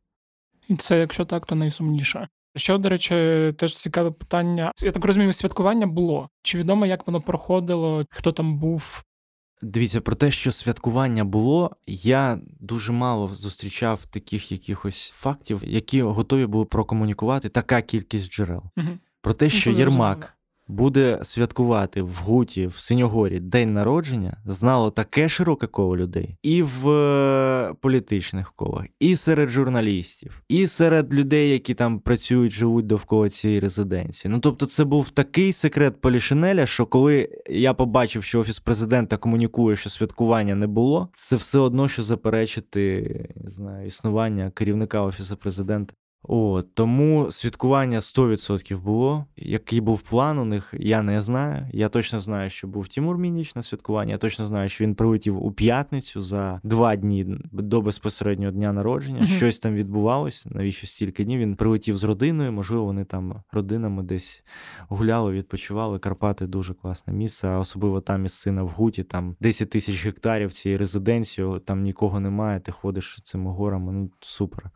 І 0.67 0.75
це, 0.75 0.99
якщо 0.99 1.25
так, 1.25 1.45
то 1.45 1.55
найсумніше. 1.55 2.27
Що, 2.55 2.77
до 2.77 2.89
речі, 2.89 3.13
теж 3.57 3.77
цікаве 3.77 4.11
питання. 4.11 4.71
Я 4.81 4.91
так 4.91 5.05
розумію, 5.05 5.33
святкування 5.33 5.87
було. 5.87 6.29
Чи 6.43 6.57
відомо, 6.57 6.85
як 6.85 7.07
воно 7.07 7.21
проходило, 7.21 8.05
хто 8.09 8.31
там 8.31 8.59
був? 8.59 9.03
Дивіться, 9.63 10.01
про 10.01 10.15
те, 10.15 10.31
що 10.31 10.51
святкування 10.51 11.25
було, 11.25 11.71
я 11.87 12.39
дуже 12.59 12.91
мало 12.91 13.35
зустрічав 13.35 14.05
таких 14.05 14.51
якихось 14.51 15.13
фактів, 15.15 15.61
які 15.63 16.01
готові 16.01 16.45
були 16.45 16.65
прокомунікувати 16.65 17.49
така 17.49 17.81
кількість 17.81 18.31
джерел. 18.31 18.63
Угу. 18.77 18.87
Про 19.21 19.33
те, 19.33 19.45
ну, 19.45 19.51
що 19.51 19.71
Єрмак 19.71 20.33
буде 20.67 21.19
святкувати 21.23 22.01
в 22.01 22.13
Гуті, 22.13 22.67
в 22.67 22.75
Синьогорі 22.75 23.39
день 23.39 23.73
народження, 23.73 24.37
знало 24.45 24.91
таке 24.91 25.29
широке 25.29 25.67
коло 25.67 25.97
людей, 25.97 26.37
і 26.43 26.63
в 26.63 26.89
е, 26.89 27.73
політичних 27.81 28.53
колах, 28.53 28.85
і 28.99 29.15
серед 29.15 29.49
журналістів, 29.49 30.43
і 30.49 30.67
серед 30.67 31.13
людей, 31.13 31.49
які 31.49 31.73
там 31.73 31.99
працюють, 31.99 32.53
живуть 32.53 32.87
довкола 32.87 33.29
цієї 33.29 33.59
резиденції. 33.59 34.31
Ну 34.31 34.39
тобто, 34.39 34.65
це 34.65 34.83
був 34.83 35.09
такий 35.09 35.53
секрет 35.53 36.01
Полішинеля, 36.01 36.65
що 36.65 36.85
коли 36.85 37.29
я 37.49 37.73
побачив, 37.73 38.23
що 38.23 38.39
офіс 38.39 38.59
президента 38.59 39.17
комунікує, 39.17 39.75
що 39.75 39.89
святкування 39.89 40.55
не 40.55 40.67
було, 40.67 41.09
це 41.13 41.35
все 41.35 41.59
одно, 41.59 41.87
що 41.87 42.03
заперечити 42.03 42.83
не 43.35 43.49
знаю, 43.49 43.87
існування 43.87 44.51
керівника 44.51 45.01
офісу 45.01 45.37
президента 45.37 45.93
О, 46.23 46.63
тому 46.73 47.31
святкування 47.31 47.99
100% 47.99 48.77
було. 48.77 49.25
Який 49.37 49.81
був 49.81 50.01
план 50.01 50.39
у 50.39 50.45
них, 50.45 50.73
я 50.79 51.01
не 51.01 51.21
знаю. 51.21 51.67
Я 51.73 51.89
точно 51.89 52.19
знаю, 52.19 52.49
що 52.49 52.67
був 52.67 52.87
Тімур 52.87 53.17
Мініч 53.17 53.55
на 53.55 53.63
святкуванні. 53.63 54.11
Я 54.11 54.17
точно 54.17 54.45
знаю, 54.45 54.69
що 54.69 54.83
він 54.83 54.95
прилетів 54.95 55.43
у 55.43 55.51
п'ятницю 55.51 56.21
за 56.21 56.61
два 56.63 56.95
дні 56.95 57.37
до 57.51 57.81
безпосереднього 57.81 58.51
дня 58.51 58.73
народження. 58.73 59.21
Mm-hmm. 59.21 59.37
Щось 59.37 59.59
там 59.59 59.75
відбувалося. 59.75 60.49
Навіщо 60.51 60.87
стільки 60.87 61.23
днів? 61.23 61.39
Він 61.39 61.55
прилетів 61.55 61.97
з 61.97 62.03
родиною. 62.03 62.51
Можливо, 62.51 62.85
вони 62.85 63.05
там 63.05 63.43
родинами 63.51 64.03
десь 64.03 64.43
гуляли, 64.89 65.31
відпочивали. 65.31 65.99
Карпати 65.99 66.47
дуже 66.47 66.73
класне 66.73 67.13
місце, 67.13 67.47
а 67.47 67.59
особливо 67.59 68.01
там 68.01 68.25
із 68.25 68.33
сина 68.33 68.63
в 68.63 68.69
Гуті, 68.69 69.03
там 69.03 69.35
10 69.39 69.69
тисяч 69.69 70.05
гектарів 70.05 70.53
цієї 70.53 70.77
резиденції, 70.77 71.59
там 71.65 71.81
нікого 71.81 72.19
немає. 72.19 72.59
Ти 72.59 72.71
ходиш 72.71 73.19
цими 73.23 73.51
горами. 73.51 73.91
Ну 73.91 74.09
супер. 74.19 74.69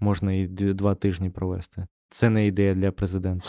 Можна 0.00 0.32
і 0.32 0.46
два 0.46 0.89
два 0.90 0.94
тижні 0.94 1.30
провести. 1.30 1.86
Це 2.08 2.30
не 2.30 2.46
ідея 2.46 2.74
для 2.74 2.92
президента. 2.92 3.46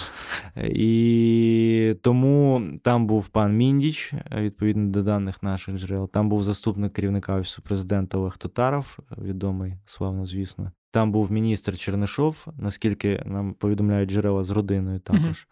І 0.66 1.96
тому 2.02 2.64
там 2.84 3.08
був 3.08 3.28
пан 3.28 3.58
Міндіч, 3.58 4.14
відповідно 4.36 4.90
до 4.92 5.04
даних 5.04 5.44
наших 5.44 5.78
джерел. 5.78 6.10
Там 6.10 6.30
був 6.30 6.44
заступник 6.44 6.94
керівника 6.94 7.36
офісу 7.36 7.62
президента 7.62 8.18
Олег 8.18 8.38
Тотаров, 8.38 8.98
відомий 9.18 9.74
славно, 9.86 10.26
звісно. 10.26 10.72
Там 10.92 11.12
був 11.12 11.32
міністр 11.32 11.78
Чернишов, 11.78 12.46
наскільки 12.58 13.22
нам 13.26 13.54
повідомляють 13.54 14.10
джерела 14.10 14.44
з 14.44 14.50
родиною 14.50 15.00
також. 15.00 15.48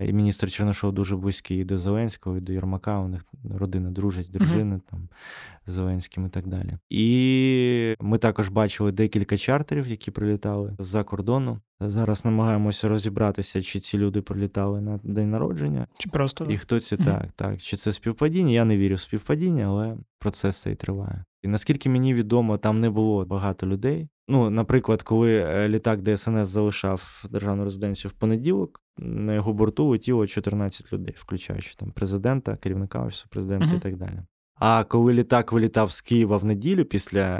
Uh-huh. 0.00 0.08
І 0.08 0.12
Міністр 0.12 0.50
Чернишов 0.50 0.92
дуже 0.92 1.16
близький 1.16 1.58
і 1.58 1.64
до 1.64 1.78
Зеленського, 1.78 2.36
і 2.36 2.40
до 2.40 2.52
Єрмака. 2.52 2.98
У 2.98 3.08
них 3.08 3.22
родина 3.54 3.90
дружить, 3.90 4.30
дружини 4.30 4.76
uh-huh. 4.76 4.90
там 4.90 5.08
з 5.66 5.72
Зеленським 5.72 6.26
і 6.26 6.28
так 6.28 6.46
далі. 6.46 6.78
І 6.90 7.94
ми 8.00 8.18
також 8.18 8.48
бачили 8.48 8.92
декілька 8.92 9.38
чартерів, 9.38 9.88
які 9.88 10.10
прилітали 10.10 10.76
з-за 10.78 11.04
кордону. 11.04 11.60
Зараз 11.88 12.24
намагаємося 12.24 12.88
розібратися, 12.88 13.62
чи 13.62 13.80
ці 13.80 13.98
люди 13.98 14.22
прилітали 14.22 14.80
на 14.80 15.00
день 15.02 15.30
народження, 15.30 15.86
чи 15.98 16.08
просто 16.10 16.44
і 16.44 16.58
хто 16.58 16.80
це 16.80 16.96
uh-huh. 16.96 17.04
так, 17.04 17.28
так, 17.36 17.62
чи 17.62 17.76
це 17.76 17.92
співпадіння. 17.92 18.52
Я 18.52 18.64
не 18.64 18.76
вірю 18.76 18.94
в 18.94 19.00
співпадіння, 19.00 19.64
але 19.64 19.96
процес 20.18 20.56
цей 20.56 20.74
триває. 20.74 21.24
І 21.42 21.48
наскільки 21.48 21.88
мені 21.88 22.14
відомо, 22.14 22.58
там 22.58 22.80
не 22.80 22.90
було 22.90 23.24
багато 23.24 23.66
людей. 23.66 24.08
Ну, 24.28 24.50
наприклад, 24.50 25.02
коли 25.02 25.36
е, 25.36 25.68
літак 25.68 26.00
ДСНС 26.02 26.48
залишав 26.48 27.24
державну 27.30 27.64
резиденцію 27.64 28.10
в 28.10 28.12
понеділок, 28.12 28.80
на 28.98 29.34
його 29.34 29.52
борту 29.52 29.84
летіло 29.84 30.26
14 30.26 30.92
людей, 30.92 31.14
включаючи 31.18 31.74
там 31.74 31.90
президента, 31.90 32.56
керівника 32.56 33.04
офісу 33.04 33.26
президента 33.30 33.66
uh-huh. 33.66 33.76
і 33.76 33.80
так 33.80 33.96
далі. 33.96 34.20
А 34.54 34.84
коли 34.84 35.12
літак 35.12 35.52
вилітав 35.52 35.90
з 35.90 36.00
Києва 36.00 36.36
в 36.36 36.44
неділю 36.44 36.84
після 36.84 37.38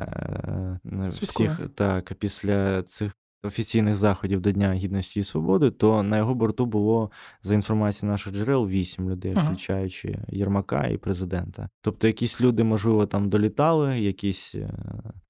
е, 0.84 1.08
всіх 1.08 1.60
так, 1.74 2.14
після 2.14 2.82
цих 2.82 3.12
офіційних 3.44 3.96
заходів 3.96 4.40
до 4.40 4.52
Дня 4.52 4.74
Гідності 4.74 5.20
і 5.20 5.24
Свободи, 5.24 5.70
то 5.70 6.02
на 6.02 6.16
його 6.16 6.34
борту 6.34 6.66
було 6.66 7.10
за 7.42 7.54
інформацією 7.54 8.12
наших 8.12 8.32
джерел 8.34 8.68
вісім 8.68 9.10
людей, 9.10 9.34
ага. 9.36 9.46
включаючи 9.46 10.18
Єрмака 10.28 10.86
і 10.86 10.96
президента. 10.96 11.68
Тобто, 11.80 12.06
якісь 12.06 12.40
люди, 12.40 12.64
можливо, 12.64 13.06
там 13.06 13.28
долітали, 13.28 14.00
якісь, 14.00 14.54
е, 14.54 14.70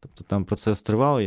тобто 0.01 0.25
там 0.25 0.45
процес 0.45 0.83
тривав. 0.83 1.21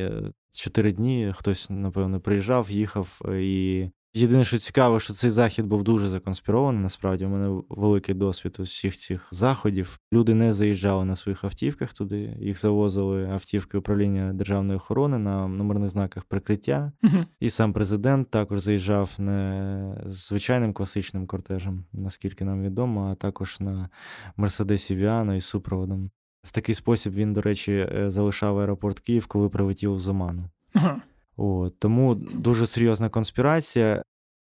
Чотири 0.51 0.91
дні 0.91 1.33
хтось, 1.35 1.69
напевно, 1.69 2.19
приїжджав, 2.19 2.71
їхав 2.71 3.21
і 3.31 3.89
Єдине, 4.18 4.43
що 4.43 4.57
цікаво, 4.57 4.99
що 4.99 5.13
цей 5.13 5.30
захід 5.30 5.65
був 5.65 5.84
дуже 5.84 6.09
законспірований. 6.09 6.82
Насправді, 6.82 7.26
у 7.26 7.30
мене 7.30 7.61
великий 7.70 8.15
досвід 8.15 8.55
усіх 8.59 8.95
цих 8.95 9.28
заходів. 9.32 9.99
Люди 10.13 10.34
не 10.34 10.53
заїжджали 10.53 11.05
на 11.05 11.15
своїх 11.15 11.43
автівках 11.43 11.93
туди. 11.93 12.38
Їх 12.39 12.59
завозили 12.59 13.30
автівки 13.30 13.78
управління 13.78 14.34
державної 14.34 14.78
охорони 14.78 15.18
на 15.18 15.47
номерних 15.47 15.89
знаках 15.89 16.24
прикриття. 16.24 16.91
uh 17.03 17.26
І 17.39 17.49
сам 17.49 17.74
президент 17.74 18.30
також 18.30 18.61
заїжджав 18.61 19.15
не 19.18 20.01
звичайним 20.05 20.74
класичним 20.74 21.28
кортежем, 21.28 21.86
наскільки 21.93 22.45
нам 22.45 22.63
відомо, 22.63 23.09
а 23.11 23.15
також 23.15 23.59
на 23.59 23.89
Мерседесі 24.38 24.95
Віано 24.95 25.36
із 25.36 25.45
супроводом. 25.45 26.11
В 26.43 26.51
такий 26.51 26.76
спосіб 26.76 27.13
він, 27.13 27.34
до 27.34 27.41
речі, 27.41 27.72
е, 27.72 28.11
залишав 28.11 28.59
аеропорт 28.59 28.99
Київ, 28.99 29.26
коли 29.26 29.49
прилетів 29.49 29.95
в 29.95 30.01
Заману. 30.01 30.49
uh 30.76 30.95
От, 31.38 31.80
Тому 31.80 32.15
дуже 32.15 32.68
серйозна 32.68 33.09
конспірація. 33.09 34.03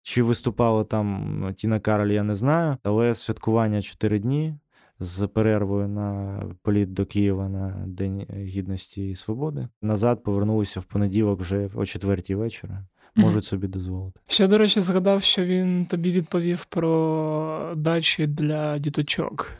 Чи 0.09 0.22
виступала 0.22 0.84
там 0.84 1.54
Тіна 1.56 1.80
Кароль, 1.80 2.11
я 2.12 2.22
не 2.22 2.36
знаю, 2.36 2.76
але 2.82 3.14
святкування 3.14 3.82
4 3.82 4.18
дні 4.18 4.54
з 5.00 5.26
перервою 5.26 5.88
на 5.88 6.42
політ 6.62 6.92
до 6.92 7.06
Києва 7.06 7.48
на 7.48 7.84
День 7.86 8.26
Гідності 8.32 9.11
і 9.11 9.16
Свободи. 9.16 9.68
Назад 9.82 10.22
повернулися 10.22 10.80
в 10.80 10.84
понеділок 10.84 11.40
вже 11.40 11.70
о 11.74 11.86
четвертій 11.86 12.34
вечора. 12.34 12.84
Можуть 13.14 13.44
собі 13.44 13.66
дозволити. 13.66 14.20
Ще, 14.28 14.46
до 14.46 14.59
речі, 14.59 14.80
згадав, 14.80 15.22
що 15.22 15.44
він 15.44 15.86
тобі 15.86 16.12
відповів 16.12 16.64
про 16.64 17.72
дачі 17.76 18.26
для 18.26 18.78
діточок. 18.78 19.52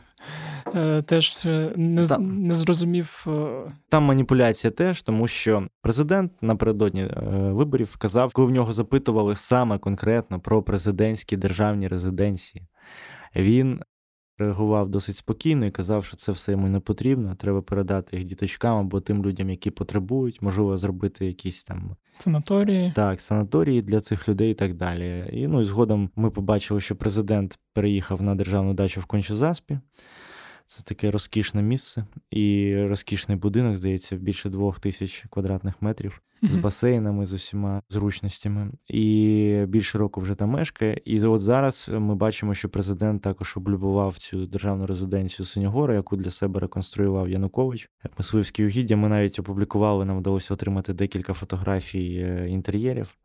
Е, 0.75 1.01
теж 1.01 1.41
е, 1.45 1.73
не 1.75 2.07
Там. 2.07 2.47
не 2.47 2.53
зрозумів. 2.53 3.25
Е, 3.27 3.71
Там 3.89 4.03
маніпуляція 4.03 4.71
теж, 4.71 5.01
тому 5.01 5.27
що 5.27 5.67
президент 5.81 6.31
напередодні 6.41 7.07
виборів 7.31 7.97
казав, 7.97 8.33
коли 8.33 8.47
в 8.47 8.51
нього 8.51 8.73
запитували 8.73 9.35
саме 9.35 9.77
конкретно 9.77 10.39
про 10.39 10.63
президентські 10.63 11.37
державні 11.37 11.87
резиденції. 11.87 12.67
Він 13.35 13.79
реагував 14.37 14.89
досить 14.89 15.15
спокійно 15.15 15.65
і 15.65 15.71
казав, 15.71 16.05
що 16.05 16.17
це 16.17 16.31
все 16.31 16.51
йому 16.51 16.67
не 16.67 16.79
потрібно. 16.79 17.35
Треба 17.35 17.61
передати 17.61 18.17
їх 18.17 18.25
діточкам 18.25 18.77
або 18.77 19.01
тим 19.01 19.25
людям, 19.25 19.49
які 19.49 19.71
потребують, 19.71 20.41
можливо, 20.41 20.77
зробити 20.77 21.25
якісь 21.25 21.63
там 21.63 21.95
санаторії. 22.17 22.91
Так, 22.95 23.21
санаторії 23.21 23.81
для 23.81 24.01
цих 24.01 24.29
людей 24.29 24.51
і 24.51 24.53
так 24.53 24.73
далі. 24.73 25.23
І 25.33 25.47
ну 25.47 25.61
і 25.61 25.63
згодом 25.63 26.09
ми 26.15 26.31
побачили, 26.31 26.81
що 26.81 26.95
президент 26.95 27.59
переїхав 27.73 28.21
на 28.21 28.35
державну 28.35 28.73
дачу 28.73 29.01
в 29.01 29.05
Кончозаспі. 29.05 29.79
Це 30.69 30.83
таке 30.83 31.11
розкішне 31.11 31.61
місце 31.61 32.05
і 32.31 32.75
розкішний 32.89 33.37
будинок, 33.37 33.77
здається, 33.77 34.15
більше 34.15 34.49
двох 34.49 34.79
тисяч 34.79 35.25
квадратних 35.29 35.81
метрів 35.81 36.21
з 36.41 36.55
басейнами, 36.55 37.25
з 37.25 37.33
усіма 37.33 37.81
зручностями. 37.89 38.71
І 38.87 39.65
більше 39.67 39.97
року 39.97 40.21
вже 40.21 40.35
там 40.35 40.49
мешкає. 40.49 41.01
І 41.05 41.21
от 41.21 41.41
зараз 41.41 41.89
ми 41.93 42.15
бачимо, 42.15 42.55
що 42.55 42.69
президент 42.69 43.21
також 43.21 43.57
облюбував 43.57 44.17
цю 44.17 44.45
державну 44.45 44.85
резиденцію 44.85 45.45
Синьогора, 45.45 45.93
яку 45.93 46.15
для 46.15 46.31
себе 46.31 46.59
реконструював 46.59 47.29
Янукович. 47.29 47.89
Мисливські 48.17 48.65
угіддя. 48.65 48.95
Ми 48.95 49.09
навіть 49.09 49.39
опублікували, 49.39 50.05
нам 50.05 50.17
вдалося 50.19 50.53
отримати 50.53 50.93
декілька 50.93 51.33
фотографій 51.33 52.15
е, 52.23 52.49
інтер'єрів. 52.49 53.15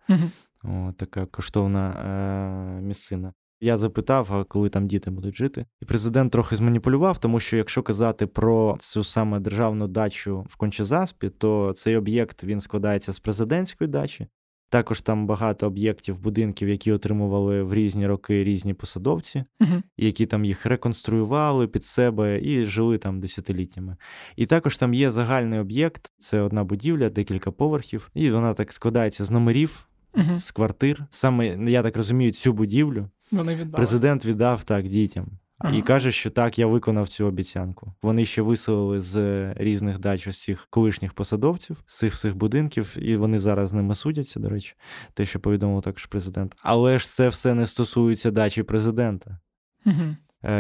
О, 0.63 0.93
така 0.97 1.27
коштовна 1.27 1.91
е, 1.91 2.83
місцина. 2.83 3.33
Я 3.61 3.77
запитав, 3.77 4.33
а 4.33 4.45
коли 4.45 4.69
там 4.69 4.87
діти 4.87 5.11
будуть 5.11 5.37
жити, 5.37 5.67
і 5.83 5.85
президент 5.85 6.33
трохи 6.33 6.57
зманіпулював, 6.57 7.19
тому 7.19 7.41
що 7.41 7.57
якщо 7.57 7.83
казати 7.83 8.27
про 8.27 8.77
цю 8.81 9.05
саме 9.05 9.41
державну 9.41 9.89
дачу 9.89 10.47
в 10.49 10.57
Кончезаспі, 10.57 11.29
то 11.29 11.73
цей 11.77 11.97
об'єкт 11.97 12.45
він 12.45 12.61
складається 12.61 13.13
з 13.13 13.21
президентської 13.21 13.91
дачі. 13.91 14.27
Також 14.69 15.01
там 15.01 15.27
багато 15.27 15.67
об'єктів, 15.67 16.19
будинків, 16.19 16.69
які 16.69 16.93
отримували 16.93 17.63
в 17.63 17.75
різні 17.75 18.07
роки 18.07 18.45
різні 18.45 18.75
посадовці, 18.75 19.45
uh-huh. 19.61 19.83
які 19.97 20.27
там 20.27 20.45
їх 20.45 20.67
реконструювали 20.67 21.69
під 21.69 21.85
себе 21.85 22.41
і 22.43 22.67
жили 22.67 22.99
там 22.99 23.21
десятиліттями. 23.21 23.97
І 24.37 24.47
також 24.47 24.77
там 24.77 24.95
є 24.95 25.11
загальний 25.11 25.59
об'єкт, 25.59 26.13
це 26.19 26.41
одна 26.41 26.65
будівля, 26.65 27.11
декілька 27.11 27.51
поверхів, 27.51 28.11
і 28.15 28.31
вона 28.31 28.55
так 28.55 28.73
складається 28.73 29.25
з 29.25 29.31
номерів, 29.31 29.89
uh-huh. 30.15 30.39
з 30.39 30.51
квартир. 30.51 31.07
Саме 31.11 31.71
я 31.71 31.83
так 31.83 31.97
розумію, 31.97 32.33
цю 32.33 32.53
будівлю 32.53 33.09
вони 33.31 33.55
віддали. 33.55 33.77
Президент 33.77 34.25
віддав 34.25 34.65
так 34.65 34.89
дітям. 34.89 35.27
Ага. 35.59 35.77
І 35.77 35.83
каже, 35.83 36.13
що 36.13 36.31
так, 36.31 36.59
я 36.59 36.67
виконав 36.67 37.09
цю 37.09 37.27
обіцянку. 37.27 37.93
Вони 38.03 38.27
ще 38.27 38.43
виселили 38.43 39.01
з 39.01 39.45
різних 39.55 39.99
дач 39.99 40.37
цих 40.39 40.67
колишніх 40.71 41.13
посадовців, 41.13 41.83
з 41.87 41.99
цих 41.99 42.15
всіх 42.15 42.37
будинків, 42.37 42.97
і 42.99 43.17
вони 43.17 43.39
зараз 43.39 43.71
з 43.71 43.73
ними 43.73 43.95
судяться, 43.95 44.41
до 44.41 44.49
речі, 44.49 44.75
те, 45.15 45.27
що 45.27 45.41
повідомив 45.41 45.83
також 45.83 46.07
президент. 46.07 46.55
Але 46.59 46.99
ж 46.99 47.07
це 47.07 47.29
все 47.29 47.55
не 47.55 47.67
стосується 47.67 48.31
дачі 48.31 48.63
президента. 48.63 49.39
Угу. 49.87 50.17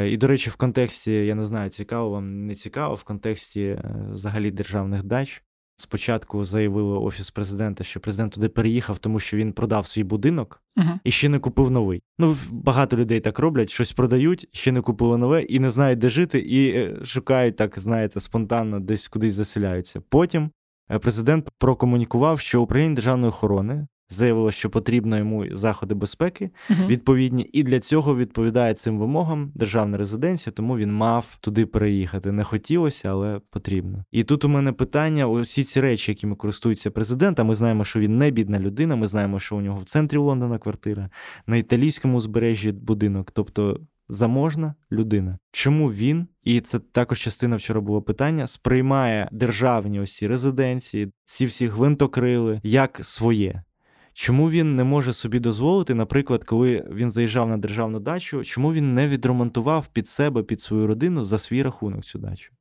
І, 0.07 0.17
до 0.17 0.27
речі, 0.27 0.51
в 0.51 0.57
контексті, 0.57 1.13
я 1.13 1.35
не 1.35 1.47
знаю, 1.47 1.71
цікаво 1.71 2.11
вам 2.11 2.47
не 2.47 2.55
цікаво, 2.55 2.95
в 2.95 3.03
контексті 3.03 3.63
е, 3.63 4.09
взагалі 4.13 4.51
державних 4.51 5.03
дач. 5.03 5.43
Спочатку 5.77 6.45
заявили 6.45 6.99
офіс 6.99 7.31
президента, 7.31 7.85
що 7.85 8.01
президент 8.01 8.33
туди 8.33 8.49
переїхав, 8.49 8.99
тому 8.99 9.21
що 9.21 9.37
він 9.37 9.53
продав 9.53 9.87
свій 9.87 10.05
будинок 10.05 10.63
uh-huh. 10.77 10.99
і 11.05 11.11
ще 11.11 11.29
не 11.29 11.39
купив 11.39 11.71
новий. 11.71 12.03
Ну 12.19 12.37
багато 12.51 12.97
людей 12.97 13.21
так 13.21 13.39
роблять, 13.39 13.71
щось 13.71 13.93
продають, 13.93 14.49
ще 14.53 14.73
не 14.73 14.81
купили 14.81 15.19
нове 15.19 15.43
і 15.43 15.59
не 15.59 15.71
знають, 15.71 15.99
де 15.99 16.11
жити, 16.11 16.39
і 16.39 16.71
е, 16.71 17.05
шукають 17.05 17.57
так, 17.57 17.79
знаєте, 17.79 18.21
спонтанно 18.21 18.81
десь 18.81 19.09
кудись 19.09 19.35
заселяються. 19.35 20.01
Потім 20.09 20.51
е, 20.91 20.99
президент 20.99 21.49
прокомунікував, 21.59 22.41
що 22.41 22.63
управління 22.63 22.95
державної 22.95 23.29
охорони 23.29 23.87
заявило, 24.09 24.53
що 24.53 24.71
потрібно 24.71 25.19
йому 25.19 25.47
заходи 25.51 25.95
безпеки 25.95 26.51
uh 26.71 26.87
відповідні, 26.87 27.51
і 27.53 27.63
для 27.63 27.81
цього 27.81 28.17
відповідає 28.17 28.75
цим 28.75 28.99
вимогам 28.99 29.53
державна 29.55 29.99
резиденція, 29.99 30.53
тому 30.57 30.77
він 30.77 30.93
мав 30.93 31.37
туди 31.41 31.67
переїхати. 31.67 32.33
Не 32.33 32.45
хотілося, 32.45 33.11
але 33.11 33.41
потрібно. 33.51 34.05
І 34.13 34.25
тут 34.25 34.45
у 34.45 34.49
мене 34.49 34.73
питання: 34.73 35.27
усі 35.27 35.65
ці 35.65 35.81
речі, 35.81 36.11
якими 36.11 36.37
користується 36.37 36.91
президент. 36.91 37.41
А 37.41 37.45
ми 37.45 37.55
знаємо, 37.55 37.85
що 37.85 38.01
він 38.01 38.19
не 38.19 38.31
бідна 38.31 38.59
людина. 38.59 38.97
Ми 38.97 39.07
знаємо, 39.07 39.41
що 39.41 39.57
у 39.57 39.61
нього 39.61 39.79
в 39.79 39.85
центрі 39.85 40.17
Лондона 40.17 40.59
квартира, 40.59 41.11
на 41.47 41.57
італійському 41.57 42.19
узбережжі 42.19 42.73
будинок, 42.73 43.31
тобто. 43.35 43.81
Заможна 44.09 44.75
людина. 44.93 45.39
Чому 45.53 45.93
він, 45.93 46.27
і 46.43 46.61
це 46.61 46.79
також 46.79 47.21
частина 47.21 47.57
вчора 47.57 47.81
було 47.81 48.03
питання, 48.03 48.47
сприймає 48.47 49.29
державні 49.33 50.01
осі 50.01 50.27
резиденції, 50.27 51.13
ці 51.25 51.47
всі 51.47 51.67
гвинтокрили 51.67 52.61
як 52.63 53.01
своє? 53.03 53.63
Чому 54.15 54.51
він 54.51 54.77
не 54.77 54.85
може 54.85 55.13
собі 55.13 55.39
дозволити, 55.41 55.95
наприклад, 55.95 56.45
коли 56.45 56.89
він 56.93 57.11
заїжджав 57.11 57.49
на 57.49 57.57
державну 57.57 58.01
дачу, 58.01 58.45
чому 58.45 58.73
він 58.73 58.95
не 58.95 59.09
відремонтував 59.09 59.87
під 59.87 60.09
себе, 60.09 60.43
під 60.43 60.61
свою 60.61 60.87
родину 60.87 61.25
за 61.25 61.39
свій 61.39 61.63
рахунок 61.63 62.05
цю 62.05 62.19
дачу? 62.19 62.53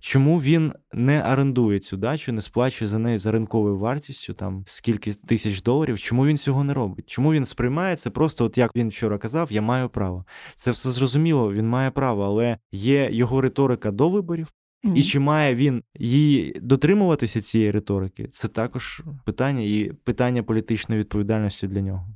Чому 0.00 0.40
він 0.40 0.72
не 0.92 1.32
орендує 1.32 1.78
цю 1.80 1.96
дачу, 1.96 2.32
не 2.32 2.40
сплачує 2.40 2.88
за 2.88 2.98
неї 2.98 3.18
за 3.18 3.32
ринковою 3.32 3.78
вартістю, 3.78 4.34
там 4.34 4.62
скільки 4.66 5.12
тисяч 5.12 5.62
доларів? 5.62 5.98
Чому 5.98 6.26
він 6.26 6.36
цього 6.36 6.64
не 6.64 6.74
робить? 6.74 7.08
Чому 7.10 7.32
він 7.32 7.44
сприймає 7.44 7.96
це 7.96 8.10
просто, 8.10 8.44
от 8.44 8.58
як 8.58 8.70
він 8.76 8.88
вчора 8.88 9.18
казав, 9.18 9.52
я 9.52 9.62
маю 9.62 9.88
право. 9.88 10.24
Це 10.54 10.70
все 10.70 10.90
зрозуміло, 10.90 11.52
він 11.52 11.68
має 11.68 11.90
право, 11.90 12.24
але 12.24 12.58
є 12.72 13.08
його 13.12 13.40
риторика 13.40 13.90
до 13.90 14.08
виборів, 14.08 14.52
і 14.94 15.02
чи 15.02 15.18
має 15.18 15.54
він 15.54 15.82
її 15.98 16.56
дотримуватися 16.62 17.40
цієї 17.40 17.70
риторики? 17.70 18.26
Це 18.28 18.48
також 18.48 19.02
питання 19.24 19.60
і 19.60 19.92
питання 20.04 20.42
політичної 20.42 21.00
відповідальності 21.00 21.66
для 21.66 21.80
нього. 21.80 22.08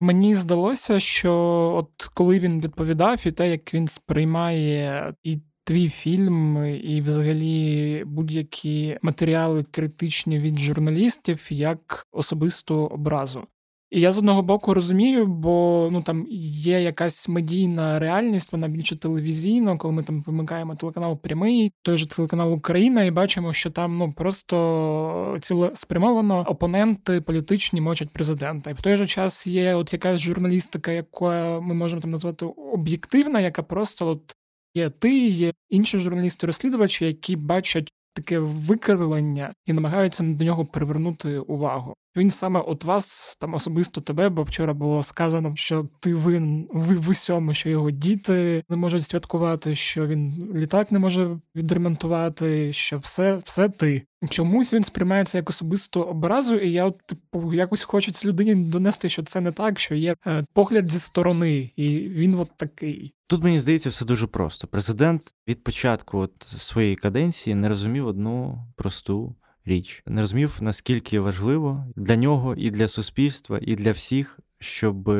Мені 0.00 0.34
здалося, 0.34 1.00
що 1.00 1.32
от 1.76 2.10
коли 2.14 2.38
він 2.38 2.60
відповідав, 2.60 3.26
і 3.26 3.32
те, 3.32 3.50
як 3.50 3.74
він 3.74 3.88
сприймає 3.88 5.14
і 5.22 5.38
твій 5.64 5.88
фільм, 5.88 6.66
і 6.66 7.02
взагалі 7.02 8.02
будь-які 8.06 8.98
матеріали 9.02 9.64
критичні 9.64 10.38
від 10.38 10.58
журналістів 10.58 11.46
як 11.50 12.06
особисту 12.12 12.74
образу. 12.74 13.46
І 13.90 14.00
я 14.00 14.12
з 14.12 14.18
одного 14.18 14.42
боку 14.42 14.74
розумію, 14.74 15.26
бо 15.26 15.88
ну 15.92 16.02
там 16.02 16.26
є 16.30 16.80
якась 16.80 17.28
медійна 17.28 17.98
реальність, 17.98 18.52
вона 18.52 18.68
більше 18.68 18.96
телевізійна, 18.96 19.76
коли 19.76 19.94
ми 19.94 20.02
там 20.02 20.22
вимикаємо 20.22 20.74
телеканал 20.74 21.20
прямий, 21.20 21.72
той 21.82 21.96
же 21.96 22.06
телеканал 22.06 22.52
Україна, 22.52 23.04
і 23.04 23.10
бачимо, 23.10 23.52
що 23.52 23.70
там 23.70 23.98
ну 23.98 24.12
просто 24.12 25.38
цілеспрямовано 25.40 26.44
опоненти 26.48 27.20
політичні 27.20 27.80
мочать 27.80 28.10
президента. 28.10 28.70
І 28.70 28.74
в 28.74 28.80
той 28.80 28.96
же 28.96 29.06
час 29.06 29.46
є 29.46 29.74
от 29.74 29.92
якась 29.92 30.20
журналістика, 30.20 30.92
яка 30.92 31.60
ми 31.60 31.74
можемо 31.74 32.02
там 32.02 32.10
назвати 32.10 32.46
об'єктивна, 32.46 33.40
яка 33.40 33.62
просто 33.62 34.06
от 34.06 34.34
є 34.74 34.90
ти, 34.90 35.26
є 35.26 35.52
інші 35.68 35.98
журналісти-розслідувачі, 35.98 37.04
які 37.04 37.36
бачать 37.36 37.92
таке 38.12 38.38
викривлення 38.38 39.52
і 39.66 39.72
намагаються 39.72 40.22
до 40.22 40.44
нього 40.44 40.66
привернути 40.66 41.38
увагу. 41.38 41.94
Він 42.18 42.30
саме 42.30 42.60
от 42.60 42.84
вас, 42.84 43.36
там 43.40 43.54
особисто 43.54 44.00
тебе, 44.00 44.28
бо 44.28 44.42
вчора 44.42 44.74
було 44.74 45.02
сказано, 45.02 45.52
що 45.56 45.88
ти 46.00 46.14
винен 46.14 46.68
в 46.72 47.08
усьому, 47.08 47.54
що 47.54 47.68
його 47.68 47.90
діти 47.90 48.64
не 48.68 48.76
можуть 48.76 49.04
святкувати, 49.04 49.74
що 49.74 50.06
він 50.06 50.52
літак 50.54 50.92
не 50.92 50.98
може 50.98 51.38
відремонтувати, 51.54 52.72
що 52.72 52.98
все 52.98 53.40
все 53.44 53.68
ти. 53.68 54.02
Чомусь 54.28 54.74
він 54.74 54.84
сприймається 54.84 55.38
як 55.38 55.50
особисту 55.50 56.02
образу, 56.02 56.56
і 56.56 56.72
я 56.72 56.90
типу 56.90 57.54
якось 57.54 57.84
хочеться 57.84 58.28
людині 58.28 58.54
донести, 58.54 59.08
що 59.08 59.22
це 59.22 59.40
не 59.40 59.52
так, 59.52 59.78
що 59.78 59.94
є 59.94 60.16
е, 60.26 60.44
погляд 60.52 60.90
зі 60.90 60.98
сторони, 60.98 61.70
і 61.76 61.98
він 61.98 62.34
от 62.34 62.48
такий. 62.56 63.12
Тут 63.26 63.42
мені 63.42 63.60
здається, 63.60 63.90
все 63.90 64.04
дуже 64.04 64.26
просто. 64.26 64.66
Президент 64.66 65.22
від 65.48 65.64
початку 65.64 66.18
от 66.18 66.42
своєї 66.42 66.96
каденції 66.96 67.54
не 67.54 67.68
розумів 67.68 68.06
одну 68.06 68.58
просту 68.76 69.36
річ. 69.68 70.02
Не 70.06 70.20
розумів, 70.20 70.56
наскільки 70.60 71.20
важливо 71.20 71.84
для 71.96 72.16
нього 72.16 72.54
і 72.54 72.70
для 72.70 72.88
суспільства, 72.88 73.58
і 73.62 73.74
для 73.74 73.92
всіх, 73.92 74.38
щоб 74.58 75.10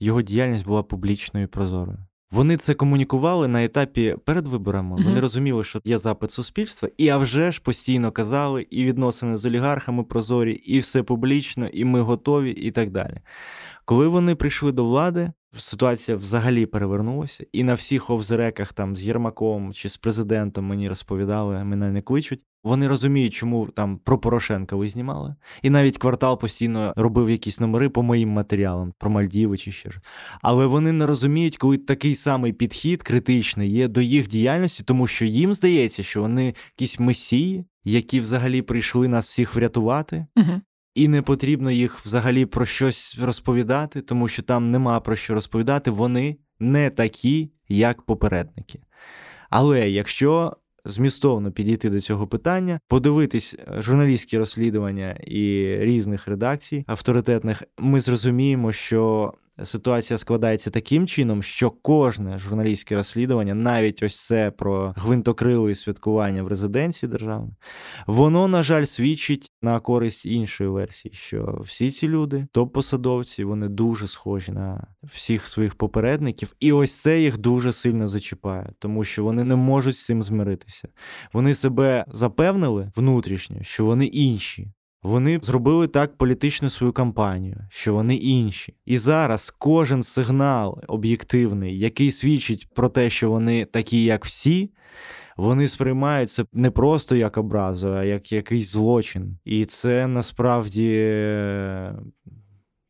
його 0.00 0.22
діяльність 0.22 0.64
була 0.64 0.82
публічною 0.82 1.44
і 1.44 1.48
прозорою. 1.48 1.98
Вони 2.30 2.56
це 2.56 2.74
комунікували 2.74 3.48
на 3.48 3.64
етапі 3.64 4.16
перед 4.24 4.46
виборами. 4.46 5.02
Вони 5.04 5.20
розуміли, 5.20 5.64
що 5.64 5.80
є 5.84 5.98
запит 5.98 6.30
суспільства, 6.30 6.88
і 6.98 7.08
а 7.08 7.18
вже 7.18 7.52
ж 7.52 7.60
постійно 7.62 8.12
казали 8.12 8.66
і 8.70 8.84
відносини 8.84 9.36
з 9.38 9.44
олігархами 9.44 10.04
прозорі, 10.04 10.52
і 10.52 10.78
все 10.78 11.02
публічно, 11.02 11.66
і 11.66 11.84
ми 11.84 12.00
готові, 12.00 12.50
і 12.50 12.70
так 12.70 12.90
далі. 12.90 13.20
Коли 13.84 14.08
вони 14.08 14.34
прийшли 14.34 14.72
до 14.72 14.84
влади, 14.84 15.32
ситуація 15.56 16.16
взагалі 16.16 16.66
перевернулася, 16.66 17.46
і 17.52 17.62
на 17.62 17.74
всіх 17.74 18.10
овзереках 18.10 18.72
там 18.72 18.96
з 18.96 19.02
Єрмаком 19.02 19.72
чи 19.72 19.88
з 19.88 19.96
президентом 19.96 20.64
мені 20.64 20.88
розповідали, 20.88 21.64
мене 21.64 21.90
не 21.90 22.02
кличуть. 22.02 22.40
Вони 22.66 22.88
розуміють, 22.88 23.34
чому 23.34 23.66
там 23.66 23.98
про 23.98 24.18
Порошенка 24.18 24.76
ви 24.76 24.88
знімали. 24.88 25.34
І 25.62 25.70
навіть 25.70 25.98
квартал 25.98 26.40
постійно 26.40 26.92
робив 26.96 27.30
якісь 27.30 27.60
номери 27.60 27.88
по 27.88 28.02
моїм 28.02 28.28
матеріалам, 28.28 28.92
про 28.98 29.10
Мальдіви 29.10 29.56
чи 29.56 29.72
ще 29.72 29.90
ж. 29.90 30.00
Але 30.42 30.66
вони 30.66 30.92
не 30.92 31.06
розуміють, 31.06 31.56
коли 31.56 31.78
такий 31.78 32.14
самий 32.14 32.52
підхід 32.52 33.02
критичний 33.02 33.70
є 33.70 33.88
до 33.88 34.00
їх 34.00 34.28
діяльності, 34.28 34.82
тому 34.82 35.06
що 35.06 35.24
їм 35.24 35.54
здається, 35.54 36.02
що 36.02 36.20
вони 36.20 36.54
якісь 36.78 37.00
месії, 37.00 37.64
які 37.84 38.20
взагалі 38.20 38.62
прийшли 38.62 39.08
нас 39.08 39.28
всіх 39.28 39.54
врятувати. 39.54 40.26
Угу. 40.36 40.60
І 40.94 41.08
не 41.08 41.22
потрібно 41.22 41.70
їх 41.70 41.98
взагалі 42.06 42.46
про 42.46 42.66
щось 42.66 43.18
розповідати, 43.20 44.00
тому 44.00 44.28
що 44.28 44.42
там 44.42 44.70
нема 44.70 45.00
про 45.00 45.16
що 45.16 45.34
розповідати. 45.34 45.90
Вони 45.90 46.36
не 46.60 46.90
такі, 46.90 47.50
як 47.68 48.02
попередники. 48.02 48.80
Але 49.50 49.90
якщо 49.90 50.56
змістовно 50.86 51.52
підійти 51.52 51.90
до 51.90 52.00
цього 52.00 52.26
питання, 52.26 52.80
подивитись 52.88 53.56
е, 53.58 53.82
журналістські 53.82 54.38
розслідування 54.38 55.12
і 55.26 55.76
різних 55.80 56.28
редакцій 56.28 56.84
авторитетних, 56.86 57.62
ми 57.78 58.00
зрозуміємо, 58.00 58.72
що 58.72 59.32
ситуація 59.64 60.18
складається 60.18 60.70
таким 60.70 61.06
чином, 61.06 61.42
що 61.42 61.70
кожне 61.70 62.38
журналістське 62.38 62.96
розслідування, 62.96 63.54
навіть 63.54 64.02
ось 64.02 64.26
це 64.26 64.50
про 64.50 64.94
гвинтокрили 64.96 65.74
святкування 65.74 66.42
в 66.42 66.48
резиденції 66.48 67.10
державної, 67.10 67.52
воно, 68.06 68.48
на 68.48 68.62
жаль, 68.62 68.84
свідчить 68.84 69.50
на 69.62 69.80
користь 69.80 70.26
іншої 70.26 70.70
версії, 70.70 71.14
що 71.14 71.60
всі 71.64 71.90
ці 71.90 72.08
люди, 72.08 72.46
топ-посадовці, 72.52 73.44
вони 73.44 73.68
дуже 73.68 74.08
схожі 74.08 74.52
на 74.52 74.86
всіх 75.02 75.48
своїх 75.48 75.74
попередників, 75.74 76.54
і 76.60 76.72
ось 76.72 77.00
це 77.00 77.20
їх 77.20 77.38
дуже 77.38 77.72
сильно 77.72 78.08
зачіпає, 78.08 78.72
тому 78.78 79.04
що 79.04 79.24
вони 79.24 79.44
не 79.44 79.56
можуть 79.56 79.96
з 79.96 80.04
цим 80.04 80.22
змиритися. 80.22 80.88
Вони 81.32 81.54
себе 81.54 82.04
запевнили 82.08 82.92
внутрішньо, 82.96 83.62
що 83.62 83.84
вони 83.84 84.06
інші. 84.06 84.72
Вони 85.06 85.40
зробили 85.42 85.86
так 85.86 86.16
політичну 86.16 86.70
свою 86.70 86.92
кампанію, 86.92 87.56
що 87.70 87.94
вони 87.94 88.16
інші. 88.16 88.74
І 88.86 88.98
зараз 88.98 89.54
кожен 89.58 90.02
сигнал 90.02 90.80
об'єктивний, 90.88 91.78
який 91.78 92.12
свідчить 92.12 92.68
про 92.74 92.88
те, 92.88 93.10
що 93.10 93.30
вони 93.30 93.64
такі, 93.64 94.04
як 94.04 94.24
всі, 94.24 94.72
вони 95.36 95.68
сприймають 95.68 96.30
це 96.30 96.44
не 96.52 96.70
просто 96.70 97.16
як 97.16 97.36
образу, 97.36 97.88
а 97.88 98.04
як 98.04 98.32
якийсь 98.32 98.70
злочин. 98.70 99.38
І 99.44 99.64
це 99.64 100.06
насправді. 100.06 100.92
Е, 100.96 101.94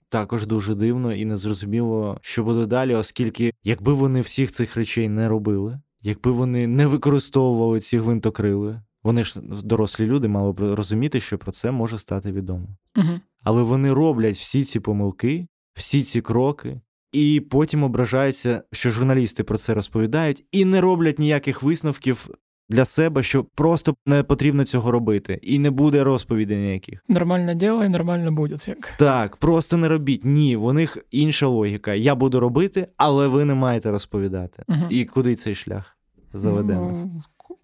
також 0.09 0.47
дуже 0.47 0.75
дивно 0.75 1.15
і 1.15 1.25
незрозуміло, 1.25 2.19
що 2.23 2.45
буде 2.45 2.67
далі, 2.67 2.95
оскільки, 2.95 3.53
якби 3.65 3.93
вони 3.93 4.21
всіх 4.21 4.53
цих 4.53 4.77
речей 4.77 5.09
не 5.09 5.29
робили, 5.29 5.81
якби 6.03 6.31
вони 6.31 6.67
не 6.67 6.87
використовували 6.87 7.81
ці 7.81 7.99
гвинтокрили, 7.99 8.81
вони 9.07 9.25
ж 9.25 9.41
дорослі 9.65 10.07
люди 10.07 10.29
мали 10.29 10.53
б 10.53 10.75
розуміти, 10.75 11.21
що 11.21 11.39
про 11.39 11.53
це 11.53 11.71
може 11.71 11.99
стати 11.99 12.33
відомо. 12.33 12.67
Угу. 12.97 13.21
Але 13.43 13.63
вони 13.63 13.93
роблять 13.93 14.37
всі 14.37 14.65
ці 14.65 14.81
помилки, 14.81 15.47
всі 15.75 16.03
ці 16.03 16.21
кроки, 16.21 16.81
і 17.13 17.41
потім 17.41 17.83
ображаються, 17.83 18.63
що 18.73 18.91
журналісти 18.91 19.45
про 19.45 19.57
це 19.59 19.75
розповідають, 19.75 20.45
і 20.53 20.65
не 20.65 20.81
роблять 20.81 21.19
ніяких 21.19 21.63
висновків. 21.63 22.29
Для 22.69 22.85
себе, 22.85 23.23
що 23.23 23.45
просто 23.45 23.95
не 24.07 24.23
потрібно 24.23 24.65
цього 24.65 24.91
робити, 24.91 25.39
і 25.43 25.59
не 25.59 25.71
буде 25.71 26.05
розповідей 26.05 26.59
ніяких. 26.59 27.05
Нормальне 27.09 27.55
діло 27.55 27.85
і 27.85 27.89
нормально 27.89 28.33
буде. 28.33 28.57
як. 28.67 28.93
Так, 28.99 29.37
просто 29.37 29.77
не 29.77 29.89
робіть. 29.89 30.25
Ні, 30.25 30.57
у 30.57 30.73
них 30.73 30.99
інша 31.11 31.47
логіка. 31.47 31.95
Я 31.95 32.15
буду 32.15 32.41
робити, 32.41 32.89
але 32.97 33.29
ви 33.29 33.45
не 33.45 33.55
маєте 33.55 33.91
розповідати. 33.91 34.63
Угу. 34.69 34.87
І 34.91 35.05
куди 35.05 35.35
цей 35.35 35.55
шлях 35.55 35.97
заведе 36.33 36.75
ну, 36.75 36.89
нас? 36.89 37.05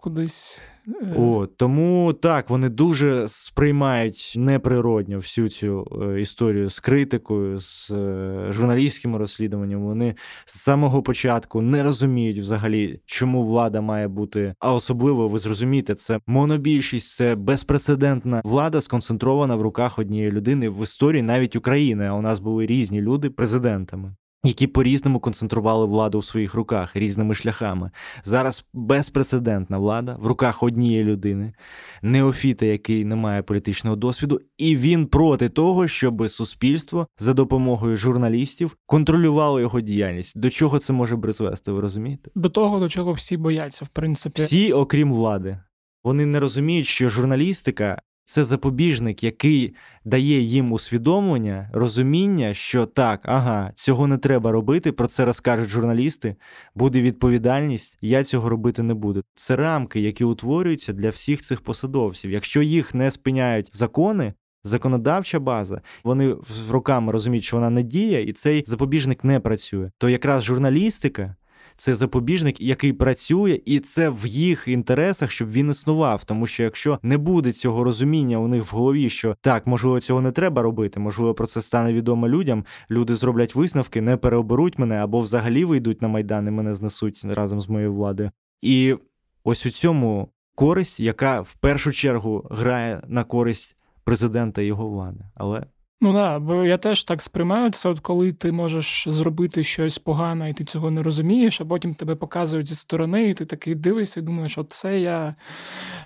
Кудись. 0.03 0.59
Е. 0.87 1.15
О, 1.17 1.45
Тому 1.45 2.13
так, 2.13 2.49
вони 2.49 2.69
дуже 2.69 3.27
сприймають 3.27 4.33
неприродньо 4.37 5.17
всю 5.17 5.49
цю 5.49 6.01
е, 6.01 6.21
історію 6.21 6.69
з 6.69 6.79
критикою, 6.79 7.59
з 7.59 7.91
е, 7.91 8.47
журналістськими 8.49 9.17
розслідуваннями. 9.17 9.85
Вони 9.85 10.15
з 10.45 10.59
самого 10.59 11.03
початку 11.03 11.61
не 11.61 11.83
розуміють 11.83 12.39
взагалі, 12.39 12.99
чому 13.05 13.47
влада 13.47 13.81
має 13.81 14.07
бути. 14.07 14.55
А 14.59 14.73
особливо 14.73 15.29
ви 15.29 15.39
зрозумієте, 15.39 15.95
це 15.95 16.19
монобільшість, 16.27 17.15
це 17.15 17.35
безпрецедентна 17.35 18.41
влада, 18.43 18.81
сконцентрована 18.81 19.55
в 19.55 19.61
руках 19.61 19.99
однієї 19.99 20.31
людини 20.31 20.69
в 20.69 20.83
історії 20.83 21.21
навіть 21.21 21.55
України. 21.55 22.05
А 22.05 22.13
у 22.13 22.21
нас 22.21 22.39
були 22.39 22.65
різні 22.65 23.01
люди 23.01 23.29
президентами 23.29 24.15
які 24.43 24.67
по-різному 24.67 25.19
концентрували 25.19 25.85
владу 25.85 26.19
в 26.19 26.25
своїх 26.25 26.53
руках 26.53 26.95
різними 26.95 27.35
шляхами. 27.35 27.91
Зараз 28.25 28.65
безпрецедентна 28.73 29.77
влада 29.77 30.17
в 30.19 30.27
руках 30.27 30.63
однієї 30.63 31.03
людини, 31.03 31.53
неофіта, 32.01 32.65
який 32.65 33.05
не 33.05 33.15
має 33.15 33.41
політичного 33.41 33.95
досвіду, 33.95 34.41
і 34.57 34.77
він 34.77 35.05
проти 35.05 35.49
того, 35.49 35.87
щоб 35.87 36.29
суспільство 36.29 37.07
за 37.19 37.33
допомогою 37.33 37.97
журналістів 37.97 38.77
контролювало 38.85 39.59
його 39.59 39.81
діяльність. 39.81 40.39
До 40.39 40.49
чого 40.49 40.79
це 40.79 40.93
може 40.93 41.17
призвести? 41.17 41.71
Ви 41.71 41.81
розумієте? 41.81 42.31
До 42.35 42.49
того, 42.49 42.79
до 42.79 42.89
чого 42.89 43.13
всі 43.13 43.37
бояться, 43.37 43.85
в 43.85 43.87
принципі, 43.87 44.43
всі, 44.43 44.73
окрім 44.73 45.13
влади. 45.13 45.57
Вони 46.03 46.25
не 46.25 46.39
розуміють, 46.39 46.87
що 46.87 47.09
журналістика 47.09 48.01
це 48.25 48.43
запобіжник, 48.43 49.23
який 49.23 49.75
дає 50.05 50.41
їм 50.41 50.71
усвідомлення, 50.71 51.69
розуміння, 51.73 52.53
що 52.53 52.85
так, 52.85 53.21
ага, 53.23 53.71
цього 53.75 54.07
не 54.07 54.17
треба 54.17 54.51
робити. 54.51 54.91
Про 54.91 55.07
це 55.07 55.25
розкажуть 55.25 55.69
журналісти. 55.69 56.35
Буде 56.75 57.01
відповідальність, 57.01 57.97
я 58.01 58.23
цього 58.23 58.49
робити 58.49 58.83
не 58.83 58.93
буду. 58.93 59.23
Це 59.35 59.55
рамки, 59.55 59.99
які 59.99 60.23
утворюються 60.23 60.93
для 60.93 61.09
всіх 61.09 61.41
цих 61.41 61.61
посадовців. 61.61 62.31
Якщо 62.31 62.61
їх 62.61 62.95
не 62.95 63.11
спиняють 63.11 63.69
закони. 63.71 64.33
Законодавча 64.65 65.39
база, 65.39 65.81
вони 66.03 66.35
руками 66.69 67.11
розуміють, 67.11 67.43
що 67.43 67.57
вона 67.57 67.69
не 67.69 67.83
діє, 67.83 68.23
і 68.23 68.33
цей 68.33 68.63
запобіжник 68.67 69.23
не 69.23 69.39
працює. 69.39 69.91
То 69.97 70.09
якраз 70.09 70.43
журналістика 70.43 71.35
це 71.77 71.95
запобіжник, 71.95 72.61
який 72.61 72.93
працює, 72.93 73.59
і 73.65 73.79
це 73.79 74.09
в 74.09 74.25
їх 74.25 74.67
інтересах, 74.67 75.31
щоб 75.31 75.51
він 75.51 75.71
існував. 75.71 76.23
Тому 76.23 76.47
що 76.47 76.63
якщо 76.63 76.99
не 77.03 77.17
буде 77.17 77.51
цього 77.51 77.83
розуміння 77.83 78.37
у 78.37 78.47
них 78.47 78.73
в 78.73 78.75
голові, 78.75 79.09
що 79.09 79.35
так, 79.41 79.67
можливо, 79.67 79.99
цього 79.99 80.21
не 80.21 80.31
треба 80.31 80.61
робити, 80.61 80.99
можливо, 80.99 81.33
про 81.33 81.45
це 81.45 81.61
стане 81.61 81.93
відомо 81.93 82.29
людям. 82.29 82.65
Люди 82.91 83.15
зроблять 83.15 83.55
висновки, 83.55 84.01
не 84.01 84.17
переоберуть 84.17 84.79
мене 84.79 84.95
або 84.95 85.21
взагалі 85.21 85.65
вийдуть 85.65 86.01
на 86.01 86.07
майдан 86.07 86.47
і 86.47 86.51
мене 86.51 86.75
знесуть 86.75 87.25
разом 87.25 87.61
з 87.61 87.69
моєю 87.69 87.93
владою. 87.93 88.31
І 88.61 88.95
ось 89.43 89.65
у 89.65 89.71
цьому 89.71 90.29
користь, 90.55 90.99
яка 90.99 91.41
в 91.41 91.53
першу 91.53 91.91
чергу 91.91 92.47
грає 92.51 93.01
на 93.07 93.23
користь 93.23 93.77
президента 94.03 94.61
і 94.61 94.65
його 94.65 94.89
влади. 94.89 95.19
Але 95.35 95.65
Ну 96.01 96.13
да, 96.13 96.39
бо 96.39 96.63
я 96.63 96.77
теж 96.77 97.03
так 97.03 97.21
сприймаю 97.21 97.71
це, 97.71 97.89
от 97.89 97.99
коли 97.99 98.33
ти 98.33 98.51
можеш 98.51 99.05
зробити 99.07 99.63
щось 99.63 99.97
погане, 99.97 100.49
і 100.49 100.53
ти 100.53 100.63
цього 100.63 100.91
не 100.91 101.03
розумієш, 101.03 101.61
а 101.61 101.65
потім 101.65 101.95
тебе 101.95 102.15
показують 102.15 102.67
зі 102.67 102.75
сторони, 102.75 103.29
і 103.29 103.33
ти 103.33 103.45
такий 103.45 103.75
дивишся 103.75 104.19
і 104.19 104.23
думаєш, 104.23 104.57
от 104.57 104.71
це 104.71 104.99
я. 104.99 105.35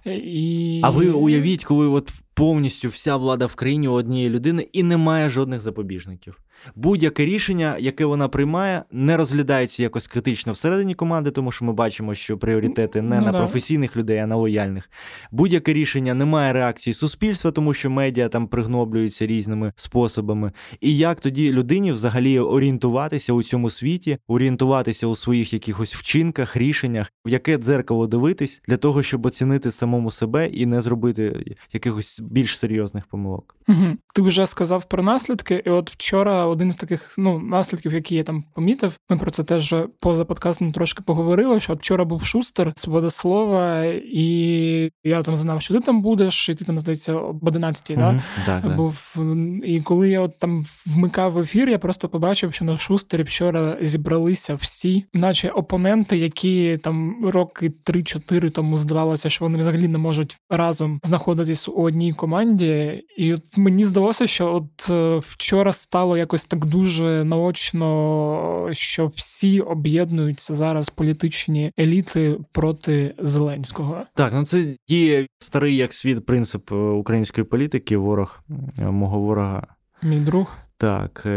І... 0.06 0.82
А 0.84 0.90
ви 0.90 1.10
уявіть, 1.12 1.64
коли 1.64 1.88
от 1.88 2.12
повністю 2.34 2.90
вся 2.90 3.18
влада 3.18 3.46
в 3.46 3.56
країні 3.56 3.88
у 3.88 3.92
однієї 3.92 4.30
людини 4.30 4.68
і 4.74 4.84
немає 4.84 5.30
жодних 5.30 5.62
запобіжників. 5.62 6.40
Будь-яке 6.76 7.26
рішення, 7.26 7.76
яке 7.80 8.06
вона 8.06 8.28
приймає, 8.28 8.84
не 8.92 9.18
розглядається 9.18 9.84
якось 9.84 10.08
критично 10.08 10.54
всередині 10.54 10.96
команди, 10.96 11.32
тому 11.32 11.52
що 11.52 11.66
ми 11.66 11.74
бачимо, 11.74 12.16
що 12.16 12.38
пріоритети 12.38 13.02
не 13.02 13.20
ну, 13.20 13.26
на 13.26 13.32
да. 13.32 13.40
професійних 13.40 13.98
людей, 13.98 14.18
а 14.18 14.28
на 14.28 14.36
лояльних. 14.36 14.90
Будь-яке 15.32 15.74
рішення 15.74 16.14
не 16.14 16.26
має 16.26 16.54
реакції 16.54 16.94
суспільства, 16.94 17.52
тому 17.52 17.74
що 17.74 17.90
медіа 17.90 18.30
там 18.30 18.48
пригноблюються 18.48 19.28
різними 19.28 19.74
способами. 19.76 20.52
І 20.82 20.98
як 20.98 21.20
тоді 21.20 21.52
людині 21.52 21.92
взагалі 21.92 22.40
орієнтуватися 22.40 23.34
у 23.34 23.44
цьому 23.44 23.70
світі, 23.70 24.18
орієнтуватися 24.28 25.08
у 25.08 25.16
своїх 25.16 25.54
якихось 25.54 25.96
вчинках, 25.96 26.58
рішеннях, 26.58 27.12
в 27.26 27.30
яке 27.30 27.58
дзеркало 27.58 28.08
дивитись 28.08 28.62
для 28.68 28.78
того, 28.78 29.04
щоб 29.04 29.26
оцінити 29.26 29.72
самому 29.72 30.12
себе 30.12 30.48
і 30.48 30.66
не 30.66 30.82
зробити 30.82 31.56
якихось 31.74 32.20
більш 32.20 32.60
серйозних 32.60 33.08
помилок? 33.08 33.57
Угу. 33.68 33.98
Ти 34.16 34.22
вже 34.22 34.48
сказав 34.48 34.86
про 34.86 35.04
наслідки, 35.04 35.64
і 35.66 35.70
от 35.70 35.92
вчора 35.92 36.46
один 36.46 36.72
з 36.72 36.76
таких 36.76 37.14
ну, 37.18 37.40
наслідків, 37.40 37.94
які 37.94 38.16
я 38.16 38.24
там 38.24 38.44
помітив, 38.56 38.98
ми 39.10 39.18
про 39.18 39.32
це 39.32 39.44
теж 39.44 39.76
поза 40.00 40.26
подкастом 40.26 40.72
трошки 40.72 41.04
поговорили. 41.04 41.60
Що 41.60 41.74
вчора 41.74 42.06
був 42.06 42.26
шустер, 42.26 42.74
свобода 42.78 43.10
слова, 43.10 43.84
і 44.04 44.92
я 45.04 45.24
там 45.24 45.36
знав, 45.36 45.62
що 45.62 45.74
ти 45.74 45.80
там 45.80 46.02
будеш, 46.02 46.50
і 46.50 46.56
ти 46.56 46.66
там 46.66 46.78
здається 46.78 47.14
об 47.14 47.48
11 47.48 47.90
mm-hmm. 47.90 47.96
да? 47.98 48.24
Так, 48.46 48.76
був. 48.76 49.16
І 49.64 49.82
коли 49.82 50.10
я 50.10 50.22
от 50.22 50.40
там 50.40 50.64
вмикав 50.86 51.40
ефір, 51.40 51.70
я 51.70 51.80
просто 51.80 52.10
побачив, 52.10 52.54
що 52.54 52.66
на 52.66 52.78
шустері 52.78 53.24
вчора 53.24 53.78
зібралися 53.82 54.56
всі, 54.56 55.06
наче 55.14 55.50
опоненти, 55.50 56.18
які 56.18 56.80
там 56.84 57.26
роки 57.26 57.72
3-4 57.86 58.52
тому 58.52 58.78
здавалося, 58.78 59.30
що 59.30 59.46
вони 59.46 59.58
взагалі 59.58 59.88
не 59.88 59.98
можуть 59.98 60.38
разом 60.50 61.00
знаходитись 61.04 61.68
у 61.68 61.72
одній 61.72 62.14
команді. 62.14 63.04
І 63.18 63.34
от 63.34 63.57
мені 63.58 63.86
здалося, 63.86 64.28
що 64.28 64.56
от 64.56 64.90
е, 64.90 65.22
вчора 65.28 65.74
стало 65.74 66.18
якось 66.18 66.46
так 66.46 66.66
дуже 66.66 67.24
наочно, 67.24 68.70
що 68.72 69.08
всі 69.08 69.62
об'єднуються 69.62 70.54
зараз 70.54 70.90
політичні 70.90 71.72
еліти 71.80 72.38
проти 72.52 73.16
Зеленського. 73.20 74.04
Так, 74.14 74.34
ну 74.34 74.46
це 74.46 74.76
діє 74.88 75.28
старий 75.40 75.76
як 75.76 75.94
світ 75.94 76.26
принцип 76.26 76.72
е, 76.72 76.76
української 76.76 77.46
політики. 77.46 77.98
Ворог 77.98 78.40
е, 78.80 78.84
мого 78.84 79.20
ворога. 79.20 79.68
Мій 80.04 80.20
друг. 80.20 80.58
Так. 80.78 81.28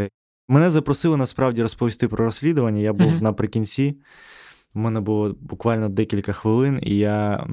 Мене 0.49 0.71
запросили 0.71 1.17
насправді 1.17 1.63
розповісти 1.63 2.09
про 2.09 2.25
розслідування. 2.25 2.81
Я 2.81 2.93
був 2.93 3.13
uh 3.13 3.23
наприкінці. 3.23 3.97
У 4.75 4.79
мене 4.79 5.01
було 5.01 5.37
буквально 5.41 5.89
декілька 5.89 6.33
хвилин, 6.33 6.81
і 6.83 6.97
я 6.97 7.47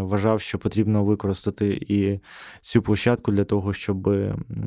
вважав, 0.00 0.40
що 0.40 0.58
потрібно 0.58 1.04
використати 1.04 1.86
і 1.88 2.20
цю 2.60 2.82
площадку 2.82 3.32
для 3.32 3.44
того, 3.44 3.72
щоб 3.72 4.10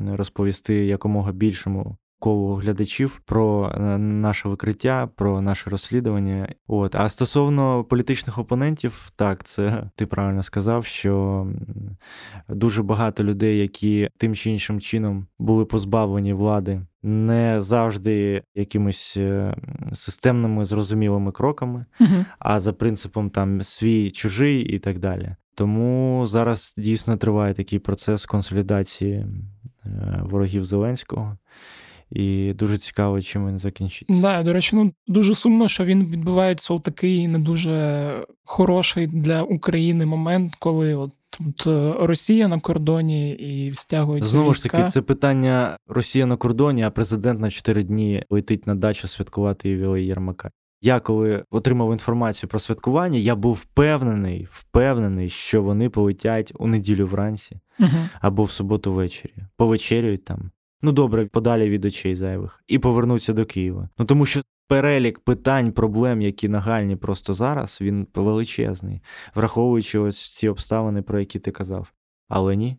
розповісти 0.06 0.74
якомога 0.74 1.32
більшому 1.32 1.96
колу 2.18 2.54
глядачів 2.54 3.20
про 3.24 3.72
е, 3.74 3.98
наше 3.98 4.48
викриття, 4.48 5.08
про 5.16 5.40
наше 5.40 5.70
розслідування. 5.70 6.48
От 6.66 6.94
а 6.94 7.08
стосовно 7.08 7.84
політичних 7.84 8.38
опонентів, 8.38 9.12
так 9.16 9.44
це 9.44 9.90
ти 9.96 10.06
правильно 10.06 10.42
сказав, 10.42 10.86
що 10.86 11.46
дуже 12.48 12.82
багато 12.82 13.24
людей, 13.24 13.58
які 13.58 14.08
тим 14.18 14.34
чи 14.34 14.50
іншим 14.50 14.80
чином 14.80 15.26
були 15.38 15.64
позбавлені 15.64 16.32
влади. 16.32 16.80
Не 17.02 17.62
завжди 17.62 18.42
якимись 18.54 19.16
е, 19.16 19.54
системними 19.92 20.64
зрозумілими 20.64 21.32
кроками, 21.32 21.84
uh 22.00 22.24
а 22.38 22.60
за 22.60 22.72
принципом 22.72 23.30
там 23.30 23.62
свій 23.62 24.10
чужий 24.10 24.62
і 24.62 24.78
так 24.78 24.98
далі. 24.98 25.36
Тому 25.54 26.26
зараз 26.26 26.74
дійсно 26.78 27.16
триває 27.16 27.54
такий 27.54 27.78
процес 27.78 28.26
консолідації 28.26 29.14
е, 29.14 29.26
ворогів 30.22 30.64
Зеленського 30.64 31.36
і 32.10 32.52
дуже 32.52 32.78
цікаво, 32.78 33.22
чим 33.22 33.48
він 33.48 33.58
закінчиться. 33.58 34.20
Да, 34.20 34.42
до 34.42 34.52
речі, 34.52 34.76
ну 34.76 34.92
дуже 35.06 35.34
сумно, 35.34 35.68
що 35.68 35.84
він 35.84 36.04
відбувається 36.04 36.74
у 36.74 36.80
такий 36.80 37.28
не 37.28 37.38
дуже 37.38 38.26
хороший 38.44 39.06
для 39.06 39.42
України 39.42 40.06
момент, 40.06 40.54
коли 40.58 40.94
от. 40.94 41.12
Тут 41.38 41.66
е, 41.66 41.94
Росія 42.00 42.48
на 42.48 42.60
кордоні 42.60 43.30
і 43.30 43.74
стягується 43.76 44.30
знову 44.30 44.54
ж 44.54 44.62
таки. 44.62 44.84
Це 44.84 45.02
питання 45.02 45.76
Росія 45.86 46.26
на 46.26 46.36
кордоні, 46.36 46.82
а 46.82 46.90
президент 46.90 47.40
на 47.40 47.50
4 47.50 47.82
дні 47.82 48.22
летить 48.30 48.66
на 48.66 48.74
дачу 48.74 49.08
святкувати 49.08 49.68
ювілей 49.68 50.06
Єрмака. 50.06 50.50
Я 50.82 51.00
коли 51.00 51.44
отримав 51.50 51.92
інформацію 51.92 52.50
про 52.50 52.58
святкування, 52.58 53.18
я 53.18 53.34
був 53.34 53.54
впевнений, 53.54 54.48
впевнений, 54.50 55.30
що 55.30 55.62
вони 55.62 55.88
полетять 55.88 56.52
у 56.58 56.66
неділю 56.66 57.06
вранці 57.06 57.60
угу. 57.80 57.98
або 58.20 58.44
в 58.44 58.50
суботу 58.50 58.92
ввечері. 58.92 59.34
Повечерюють 59.56 60.24
там. 60.24 60.50
Ну 60.82 60.92
добре, 60.92 61.26
подалі 61.26 61.70
від 61.70 61.84
очей 61.84 62.16
зайвих, 62.16 62.64
і 62.68 62.78
повернуться 62.78 63.32
до 63.32 63.44
Києва. 63.44 63.88
Ну 63.98 64.04
тому 64.04 64.26
що 64.26 64.42
перелік 64.68 65.18
питань, 65.18 65.72
проблем, 65.72 66.22
які 66.22 66.48
нагальні 66.48 66.96
просто 66.96 67.34
зараз, 67.34 67.78
він 67.80 68.06
величезний, 68.14 69.02
враховуючи 69.34 69.98
ось 69.98 70.34
ці 70.34 70.48
обставини, 70.48 71.02
про 71.02 71.20
які 71.20 71.38
ти 71.38 71.50
казав. 71.50 71.92
Але 72.28 72.56
ні 72.56 72.76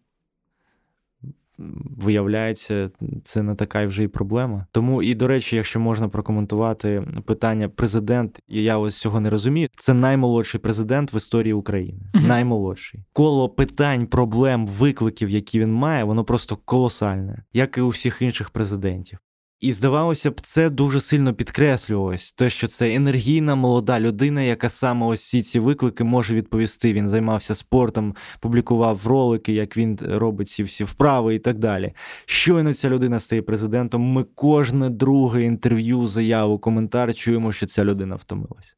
виявляється, 1.97 2.89
це 3.24 3.43
не 3.43 3.55
така 3.55 3.86
вже 3.86 4.03
й 4.03 4.08
проблема. 4.08 4.66
Тому 4.72 5.03
і 5.03 5.16
до 5.16 5.28
речі, 5.28 5.55
якщо 5.55 5.80
можна 5.80 6.10
прокоментувати 6.10 7.03
питання 7.26 7.70
президент, 7.70 8.39
я 8.47 8.78
ось 8.78 8.97
цього 8.97 9.20
не 9.20 9.30
розумію. 9.30 9.68
Це 9.78 9.93
наймолодший 9.93 10.60
президент 10.60 11.14
в 11.14 11.16
історії 11.16 11.53
України. 11.53 12.01
uh 12.14 12.28
Наймолодший 12.28 13.03
коло 13.14 13.49
питань, 13.49 14.08
проблем, 14.08 14.68
викликів, 14.68 15.30
які 15.30 15.60
він 15.60 15.74
має, 15.74 16.03
воно 16.03 16.24
просто 16.24 16.58
колосальне, 16.66 17.43
як 17.53 17.78
і 17.78 17.82
у 17.82 17.89
всіх 17.89 18.22
інших 18.22 18.49
президентів. 18.49 19.20
І 19.60 19.74
здавалося 19.74 20.32
б, 20.32 20.41
це 20.41 20.70
дуже 20.70 21.01
сильно 21.01 21.34
підкреслювалось, 21.34 22.34
те, 22.34 22.49
що 22.49 22.68
це 22.68 22.93
енергійна 22.93 23.55
молода 23.55 23.99
людина, 23.99 24.41
яка 24.41 24.70
саме 24.70 25.05
ось 25.05 25.24
всі 25.24 25.41
ці 25.41 25.60
виклики 25.60 26.03
може 26.03 26.34
відповісти. 26.34 26.93
Він 26.93 27.10
займався 27.10 27.55
спортом, 27.55 28.16
публікував 28.39 29.08
ролики, 29.08 29.53
як 29.53 29.78
він 29.78 29.99
робить 30.01 30.47
ці 30.47 30.64
всі 30.64 30.84
вправи 30.84 31.36
і 31.36 31.39
так 31.39 31.60
далі. 31.60 31.93
Щойно 32.26 32.74
ця 32.74 32.89
людина 32.89 33.20
стає 33.20 33.41
президентом. 33.41 34.01
Ми 34.01 34.24
кожне 34.24 34.89
друге 34.89 35.43
інтерв'ю, 35.43 36.08
заяву, 36.08 36.60
коментар 36.60 37.14
чуємо, 37.14 37.51
що 37.51 37.66
ця 37.66 37.84
людина 37.84 38.16
втомилась, 38.16 38.78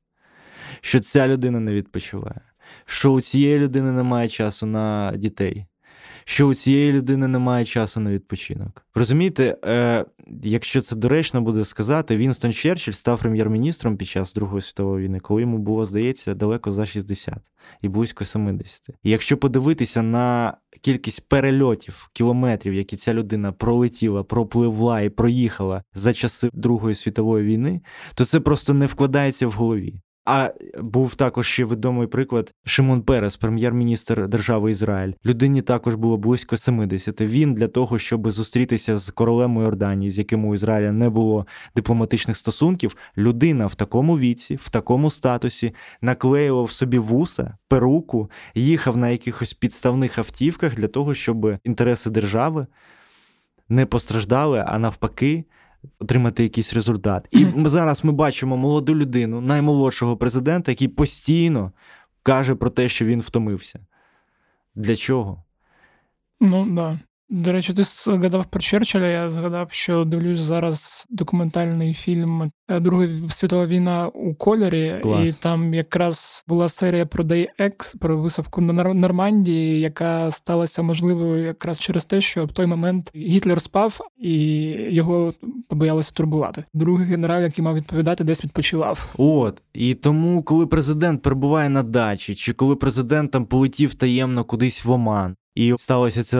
що 0.81 0.99
ця 0.99 1.27
людина 1.27 1.59
не 1.59 1.73
відпочиває, 1.73 2.41
що 2.85 3.11
у 3.11 3.21
цієї 3.21 3.59
людини 3.59 3.91
немає 3.91 4.29
часу 4.29 4.65
на 4.65 5.13
дітей 5.15 5.68
що 6.29 6.47
у 6.47 6.53
цієї 6.53 6.91
людини 6.91 7.27
немає 7.27 7.65
часу 7.65 7.99
на 7.99 8.11
відпочинок. 8.11 8.85
Розумієте, 8.95 9.57
е, 9.65 10.05
якщо 10.43 10.81
це 10.81 10.95
доречно 10.95 11.41
буде 11.41 11.65
сказати, 11.65 12.17
Вінстон 12.17 12.53
Черчилль 12.53 12.93
став 12.93 13.19
прем'єр-міністром 13.19 13.97
під 13.97 14.07
час 14.07 14.33
Другої 14.33 14.61
світової 14.61 15.05
війни, 15.05 15.19
коли 15.19 15.41
йому 15.41 15.57
було, 15.57 15.85
здається, 15.85 16.33
далеко 16.33 16.71
за 16.71 16.85
60 16.85 17.33
і 17.81 17.87
близько 17.87 18.25
70. 18.25 18.89
І 19.03 19.09
якщо 19.09 19.37
подивитися 19.37 20.01
на 20.01 20.57
кількість 20.81 21.29
перельотів, 21.29 22.09
кілометрів, 22.13 22.73
які 22.73 22.95
ця 22.95 23.13
людина 23.13 23.51
пролетіла, 23.51 24.23
пропливла 24.23 25.01
і 25.01 25.09
проїхала 25.09 25.83
за 25.93 26.13
часи 26.13 26.49
Другої 26.53 26.95
світової 26.95 27.45
війни, 27.45 27.81
то 28.13 28.25
це 28.25 28.39
просто 28.39 28.73
не 28.73 28.85
вкладається 28.85 29.47
в 29.47 29.51
голові. 29.51 30.01
А 30.31 30.53
був 30.81 31.15
також 31.15 31.47
ще 31.47 31.65
відомий 31.65 32.07
приклад 32.07 32.53
Шимон 32.65 33.01
Перес, 33.01 33.37
прем'єр-міністр 33.37 34.27
держави 34.27 34.71
Ізраїль. 34.71 35.13
Людині 35.25 35.61
також 35.61 35.95
було 35.95 36.17
близько 36.17 36.57
70. 36.57 37.21
Він 37.21 37.53
для 37.53 37.67
того, 37.67 37.99
щоб 37.99 38.31
зустрітися 38.31 38.97
з 38.97 39.09
королем 39.09 39.55
Йорданії, 39.55 40.11
з 40.11 40.17
яким 40.17 40.45
у 40.45 40.55
Ізраїля 40.55 40.91
не 40.91 41.09
було 41.09 41.47
дипломатичних 41.75 42.37
стосунків. 42.37 42.95
Людина 43.17 43.67
в 43.67 43.75
такому 43.75 44.19
віці, 44.19 44.55
в 44.55 44.69
такому 44.69 45.11
статусі 45.11 45.73
наклеював 46.01 46.71
собі 46.71 46.97
вуса, 46.97 47.57
перуку, 47.67 48.31
їхав 48.55 48.97
на 48.97 49.09
якихось 49.09 49.53
підставних 49.53 50.17
автівках 50.17 50.75
для 50.75 50.87
того, 50.87 51.13
щоб 51.13 51.57
інтереси 51.63 52.09
держави 52.09 52.67
не 53.69 53.85
постраждали, 53.85 54.63
а 54.67 54.79
навпаки 54.79 55.45
отримати 55.99 56.43
якийсь 56.43 56.73
результат. 56.73 57.27
І 57.31 57.45
ми 57.45 57.69
зараз 57.69 58.05
ми 58.05 58.11
бачимо 58.11 58.57
молоду 58.57 58.95
людину, 58.95 59.41
наймолодшого 59.41 60.17
президента, 60.17 60.71
який 60.71 60.87
постійно 60.87 61.71
каже 62.23 62.55
про 62.55 62.69
те, 62.69 62.89
що 62.89 63.05
він 63.05 63.21
втомився. 63.21 63.79
Для 64.75 64.95
чого? 64.95 65.43
Ну, 66.39 66.75
да. 66.75 66.99
До 67.31 67.51
речі, 67.51 67.73
ти 67.73 67.83
згадав 67.83 68.45
про 68.45 68.59
Черчилля, 68.59 69.07
я 69.07 69.29
згадав, 69.29 69.67
що 69.71 70.05
дивлюсь 70.05 70.39
зараз 70.39 71.05
документальний 71.09 71.93
фільм 71.93 72.51
е, 72.69 72.79
Друга 72.79 73.07
світова 73.29 73.65
війна 73.65 74.07
у 74.07 74.35
кольорі, 74.35 74.99
Клас. 75.03 75.29
і 75.29 75.33
там 75.33 75.73
якраз 75.73 76.43
була 76.47 76.69
серія 76.69 77.05
про 77.05 77.23
Day 77.23 77.47
X, 77.59 77.97
про 77.97 78.17
висадку 78.17 78.61
на 78.61 78.93
Нормандії, 78.93 79.79
яка 79.79 80.31
сталася 80.31 80.81
можливою 80.81 81.45
якраз 81.45 81.79
через 81.79 82.05
те, 82.05 82.21
що 82.21 82.45
в 82.45 82.51
той 82.51 82.65
момент 82.65 83.11
Гітлер 83.15 83.61
спав 83.61 83.99
і 84.17 84.33
його 84.89 85.33
побоялися 85.69 86.11
турбувати. 86.11 86.63
Другий 86.73 87.05
генерал, 87.05 87.41
який 87.41 87.63
мав 87.63 87.75
відповідати, 87.75 88.23
десь 88.23 88.43
відпочивав. 88.43 89.09
От 89.17 89.61
і 89.73 89.93
тому, 89.93 90.43
коли 90.43 90.67
президент 90.67 91.21
перебуває 91.21 91.69
на 91.69 91.83
дачі, 91.83 92.35
чи 92.35 92.53
коли 92.53 92.75
президент 92.75 93.31
там 93.31 93.45
полетів 93.45 93.93
таємно 93.93 94.43
кудись 94.43 94.85
в 94.85 94.91
Оман, 94.91 95.35
і 95.55 95.75
сталася 95.77 96.23
ця 96.23 96.37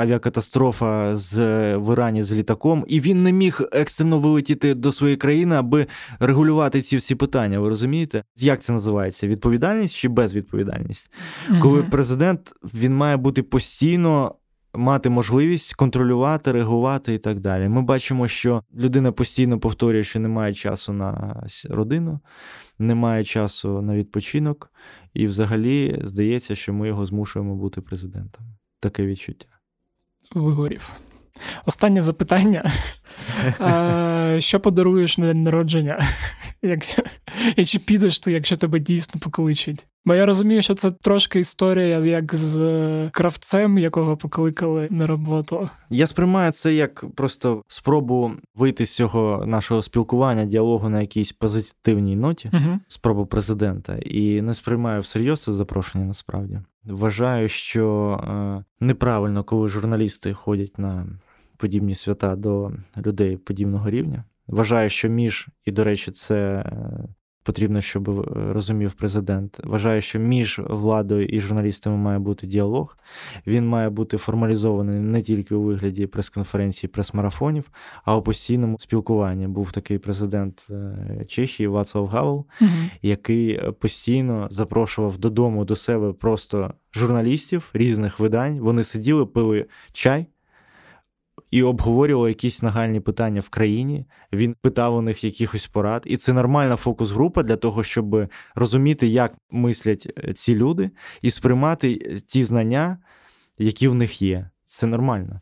авіакатастрофа 0.00 1.16
з 1.16 1.36
в 1.76 1.92
Ірані 1.92 2.22
з 2.22 2.32
літаком, 2.32 2.84
і 2.88 3.00
він 3.00 3.22
не 3.22 3.32
міг 3.32 3.60
екстрено 3.72 4.18
вилетіти 4.20 4.74
до 4.74 4.92
своєї 4.92 5.16
країни, 5.16 5.56
аби 5.56 5.86
регулювати 6.20 6.82
ці 6.82 6.96
всі 6.96 7.14
питання. 7.14 7.60
Ви 7.60 7.68
розумієте? 7.68 8.24
Як 8.36 8.62
це 8.62 8.72
називається? 8.72 9.28
Відповідальність 9.28 9.94
чи 9.94 10.08
безвідповідальність? 10.08 11.10
Коли 11.62 11.82
президент 11.82 12.52
він 12.74 12.96
має 12.96 13.16
бути 13.16 13.42
постійно. 13.42 14.34
Мати 14.74 15.10
можливість 15.10 15.74
контролювати, 15.74 16.52
реагувати 16.52 17.14
і 17.14 17.18
так 17.18 17.40
далі. 17.40 17.68
Ми 17.68 17.82
бачимо, 17.82 18.28
що 18.28 18.62
людина 18.76 19.12
постійно 19.12 19.60
повторює, 19.60 20.04
що 20.04 20.20
немає 20.20 20.54
часу 20.54 20.92
на 20.92 21.42
родину, 21.70 22.20
немає 22.78 23.24
часу 23.24 23.82
на 23.82 23.96
відпочинок, 23.96 24.70
і 25.14 25.26
взагалі 25.26 26.00
здається, 26.04 26.56
що 26.56 26.72
ми 26.72 26.88
його 26.88 27.06
змушуємо 27.06 27.56
бути 27.56 27.80
президентом. 27.80 28.44
Таке 28.80 29.06
відчуття. 29.06 29.48
Вигорів. 30.34 30.92
Останнє 31.66 32.02
запитання. 32.02 32.72
Що 34.38 34.60
подаруєш 34.60 35.18
на 35.18 35.26
день 35.26 35.42
народження? 35.42 35.98
І 37.56 37.64
чи 37.64 37.78
підеш 37.78 38.18
ти, 38.18 38.32
якщо 38.32 38.56
тебе 38.56 38.78
дійсно 38.78 39.20
покличуть? 39.20 39.86
Бо 40.06 40.14
я 40.14 40.26
розумію, 40.26 40.62
що 40.62 40.74
це 40.74 40.90
трошки 40.90 41.40
історія, 41.40 41.98
як 41.98 42.34
з 42.34 42.60
е, 42.60 43.10
кравцем, 43.12 43.78
якого 43.78 44.16
покликали 44.16 44.88
на 44.90 45.06
роботу. 45.06 45.68
Я 45.90 46.06
сприймаю 46.06 46.52
це 46.52 46.74
як 46.74 47.04
просто 47.14 47.62
спробу 47.68 48.32
вийти 48.54 48.86
з 48.86 48.94
цього 48.94 49.44
нашого 49.46 49.82
спілкування, 49.82 50.44
діалогу 50.44 50.88
на 50.88 51.00
якійсь 51.00 51.32
позитивній 51.32 52.16
ноті, 52.16 52.50
угу. 52.52 52.78
спробу 52.88 53.26
президента, 53.26 53.96
і 53.96 54.42
не 54.42 54.54
сприймаю 54.54 55.00
всерйоз 55.00 55.42
це 55.42 55.52
запрошення 55.52 56.04
насправді. 56.04 56.60
Вважаю, 56.84 57.48
що 57.48 58.12
е, 58.24 58.64
неправильно, 58.80 59.44
коли 59.44 59.68
журналісти 59.68 60.34
ходять 60.34 60.78
на 60.78 61.06
подібні 61.56 61.94
свята 61.94 62.36
до 62.36 62.72
людей 62.96 63.36
подібного 63.36 63.90
рівня. 63.90 64.24
Вважаю, 64.46 64.90
що 64.90 65.08
між, 65.08 65.48
і, 65.64 65.72
до 65.72 65.84
речі, 65.84 66.10
це 66.10 66.36
е, 66.56 67.08
потрібно, 67.42 67.80
щоб 67.80 68.10
е, 68.10 68.24
розумів 68.52 68.92
президент. 68.92 69.60
Вважаю, 69.64 70.00
що 70.00 70.18
між 70.18 70.60
владою 70.64 71.26
і 71.26 71.40
журналістами 71.40 71.96
має 71.96 72.18
бути 72.18 72.46
діалог. 72.46 72.96
Він 73.46 73.68
має 73.68 73.90
бути 73.90 74.16
формалізований 74.16 75.00
не 75.00 75.22
тільки 75.22 75.54
у 75.54 75.62
вигляді 75.62 76.06
прес-конференції, 76.06 76.90
прес-марафонів, 76.90 77.64
а 78.04 78.16
у 78.16 78.22
постійному 78.22 78.78
спілкуванні. 78.78 79.46
Був 79.46 79.72
такий 79.72 79.98
президент 79.98 80.66
е, 80.70 81.24
Чехії 81.28 81.66
Вацлав 81.66 82.06
Гавел, 82.06 82.46
угу. 82.60 82.70
який 83.02 83.70
постійно 83.80 84.48
запрошував 84.50 85.18
додому 85.18 85.64
до 85.64 85.76
себе 85.76 86.12
просто 86.12 86.74
журналістів 86.94 87.70
різних 87.72 88.20
видань. 88.20 88.60
Вони 88.60 88.84
сиділи, 88.84 89.26
пили 89.26 89.66
чай 89.92 90.26
і 91.54 91.62
обговорювали 91.62 92.28
якісь 92.28 92.62
нагальні 92.62 93.00
питання 93.00 93.40
в 93.40 93.48
країні. 93.48 94.06
Він 94.32 94.56
питав 94.62 94.94
у 94.94 95.02
них 95.02 95.24
якихось 95.24 95.66
порад, 95.66 96.02
і 96.06 96.16
це 96.16 96.32
нормальна 96.32 96.76
фокус-група 96.76 97.42
для 97.42 97.56
того, 97.56 97.84
щоб 97.84 98.28
розуміти, 98.54 99.06
як 99.06 99.34
мислять 99.50 100.12
е, 100.18 100.32
ці 100.32 100.54
люди, 100.54 100.90
і 101.22 101.30
сприймати 101.30 101.94
ті 102.26 102.44
знання, 102.44 102.98
які 103.58 103.88
в 103.88 103.94
них 103.94 104.22
є. 104.22 104.50
Це 104.64 104.86
нормально. 104.86 105.40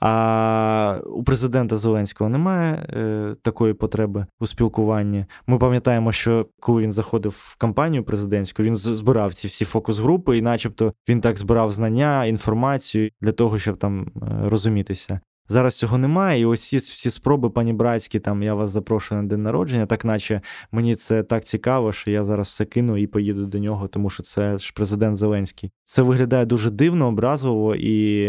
А 0.00 1.00
у 1.06 1.24
президента 1.24 1.76
Зеленського 1.76 2.30
немає 2.30 2.74
е, 2.74 3.36
такої 3.42 3.74
потреби 3.74 4.26
у 4.40 4.46
спілкуванні. 4.46 5.24
Ми 5.46 5.58
пам'ятаємо, 5.58 6.12
що 6.12 6.46
коли 6.60 6.82
він 6.82 6.92
заходив 6.92 7.32
в 7.38 7.56
кампанію 7.56 8.04
президентську, 8.04 8.62
він 8.62 8.76
збирав 8.76 9.34
ці 9.34 9.48
всі 9.48 9.64
фокус-групи, 9.64 10.38
і, 10.38 10.42
начебто, 10.42 10.92
він 11.08 11.20
так 11.20 11.38
збирав 11.38 11.72
знання, 11.72 12.24
інформацію 12.24 13.10
для 13.20 13.32
того, 13.32 13.58
щоб 13.58 13.76
там 13.76 14.06
е, 14.22 14.48
розумітися. 14.48 15.20
Зараз 15.48 15.78
цього 15.78 15.98
немає, 15.98 16.40
і 16.40 16.44
ось 16.44 16.68
ці 16.68 16.76
всі 16.76 17.10
спроби, 17.10 17.50
пані 17.50 17.72
братські, 17.72 18.20
там 18.20 18.42
я 18.42 18.54
вас 18.54 18.70
запрошую 18.70 19.22
на 19.22 19.28
день 19.28 19.42
народження, 19.42 19.86
так 19.86 20.04
наче 20.04 20.40
мені 20.72 20.94
це 20.94 21.22
так 21.22 21.44
цікаво, 21.44 21.92
що 21.92 22.10
я 22.10 22.22
зараз 22.22 22.46
все 22.46 22.64
кину 22.64 22.96
і 22.96 23.06
поїду 23.06 23.46
до 23.46 23.58
нього, 23.58 23.88
тому 23.88 24.10
що 24.10 24.22
це 24.22 24.58
ж 24.58 24.72
президент 24.74 25.16
Зеленський. 25.16 25.70
Це 25.84 26.02
виглядає 26.02 26.46
дуже 26.46 26.70
дивно, 26.70 27.08
образливо 27.08 27.74
і 27.74 28.28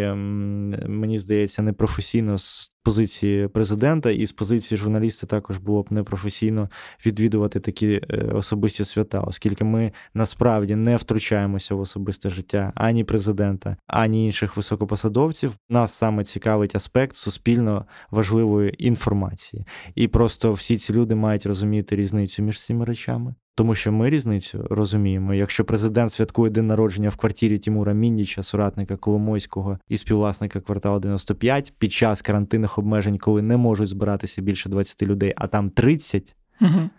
мені 0.87 1.19
здається 1.19 1.61
непрофесійно 1.61 2.37
з 2.37 2.73
позиції 2.87 3.47
президента 3.47 4.11
і 4.11 4.25
з 4.25 4.31
позиції 4.31 4.77
журналіста 4.77 5.27
також 5.27 5.57
було 5.57 5.83
б 5.83 5.87
непрофесійно 5.91 6.69
відвідувати 7.05 7.59
такі 7.59 8.01
е, 8.09 8.17
особисті 8.17 8.85
свята, 8.85 9.21
оскільки 9.21 9.63
ми 9.63 9.91
насправді 10.13 10.75
не 10.75 10.95
втручаємося 10.95 11.75
в 11.75 11.79
особисте 11.79 12.29
життя 12.29 12.71
ані 12.75 13.03
президента, 13.03 13.77
ані 13.87 14.25
інших 14.25 14.57
високопосадовців. 14.57 15.51
Нас 15.69 15.93
саме 15.93 16.23
цікавить 16.23 16.75
аспект 16.75 17.15
суспільно 17.15 17.85
важливої 18.11 18.85
інформації, 18.85 19.65
і 19.95 20.07
просто 20.07 20.53
всі 20.53 20.77
ці 20.77 20.93
люди 20.93 21.15
мають 21.15 21.45
розуміти 21.45 21.95
різницю 21.95 22.43
між 22.43 22.61
цими 22.61 22.85
речами. 22.85 23.35
Тому 23.57 23.75
що 23.75 23.91
ми 23.91 24.09
різницю 24.09 24.67
розуміємо. 24.69 25.33
Якщо 25.33 25.65
президент 25.65 26.11
святкує 26.11 26.51
день 26.51 26.67
народження 26.67 27.09
в 27.09 27.15
квартирі 27.15 27.57
Тимура 27.57 27.93
Мінніча, 27.93 28.43
соратника 28.43 28.95
Коломойського 28.95 29.79
і 29.89 29.97
співвласника 29.97 30.59
кварталу 30.59 30.99
95, 30.99 31.73
під 31.77 31.93
час 31.93 32.21
карантинних 32.21 32.77
обмежень, 32.77 33.17
коли 33.17 33.41
не 33.41 33.57
можуть 33.57 33.89
збиратися 33.89 34.41
більше 34.41 34.69
20 34.69 35.03
людей, 35.03 35.33
а 35.37 35.47
там 35.47 35.69
30, 35.69 36.35
угу. 36.61 36.89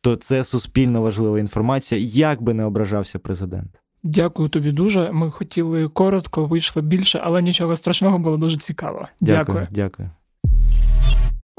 то 0.00 0.16
це 0.16 0.44
суспільно 0.44 1.02
важлива 1.02 1.38
інформація, 1.38 2.00
як 2.00 2.42
би 2.42 2.54
не 2.54 2.64
ображався 2.64 3.18
президент. 3.18 3.80
Дякую 4.02 4.48
тобі 4.48 4.72
дуже. 4.72 5.12
Ми 5.12 5.30
хотіли 5.30 5.88
коротко, 5.88 6.46
вийшло 6.46 6.82
більше, 6.82 7.20
але 7.22 7.42
нічого 7.42 7.76
страшного 7.76 8.18
було 8.18 8.36
дуже 8.36 8.58
цікаво. 8.58 9.08
Дякую. 9.20 9.68
Дякую. 9.70 10.10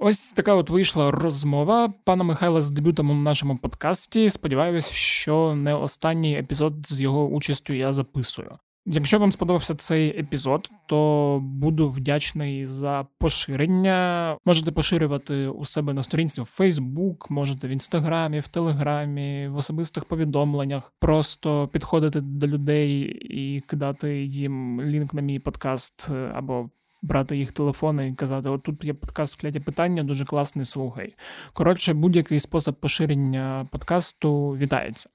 Ось 0.04 0.34
така 0.34 0.54
от 0.54 0.70
вийшла 0.70 1.12
розмова 1.12 1.94
пана 2.04 2.24
Михайла 2.24 2.62
з 2.62 2.72
дебютом 2.72 3.10
у 3.10 3.14
нашому 3.14 3.58
подкасті. 3.58 4.30
Сподіваюся, 4.30 4.94
що 4.94 5.56
не 5.56 5.74
останній 5.74 6.38
епізод 6.38 6.74
з 6.88 7.02
його 7.02 7.28
участю 7.28 7.74
я 7.74 7.94
записую. 7.94 8.52
Якщо 8.86 9.20
вам 9.20 9.32
сподобався 9.32 9.76
цей 9.76 10.20
епізод, 10.20 10.70
то 10.88 11.40
буду 11.44 11.90
вдячний 11.90 12.66
за 12.66 13.08
поширення. 13.20 14.38
Можете 14.46 14.72
поширювати 14.72 15.48
у 15.48 15.66
себе 15.66 15.94
на 15.94 16.04
сторінці 16.04 16.42
в 16.42 16.56
Facebook, 16.60 17.18
можете 17.30 17.68
в 17.68 17.72
інстаграмі, 17.72 18.40
в 18.40 18.48
телеграмі, 18.48 19.48
в 19.48 19.56
особистих 19.56 20.06
повідомленнях. 20.06 20.94
Просто 21.00 21.68
підходити 21.68 22.22
до 22.22 22.48
людей 22.48 23.02
і 23.30 23.62
кидати 23.62 24.24
їм 24.24 24.82
лінк 24.82 25.14
на 25.14 25.22
мій 25.22 25.40
подкаст 25.40 26.10
або. 26.34 26.70
Брати 27.02 27.38
їх 27.38 27.52
телефони 27.52 28.08
і 28.08 28.14
казати: 28.14 28.50
от 28.50 28.64
тут 28.64 28.84
є 28.84 28.94
подкаст 28.94 29.42
«Кляті 29.42 29.60
питання, 29.60 30.04
дуже 30.04 30.26
класний, 30.26 30.66
слухай. 30.66 31.16
Коротше, 31.54 31.94
будь-який 31.94 32.40
спосіб 32.40 32.74
поширення 32.74 33.68
подкасту 33.72 34.50
вітається, 34.50 35.10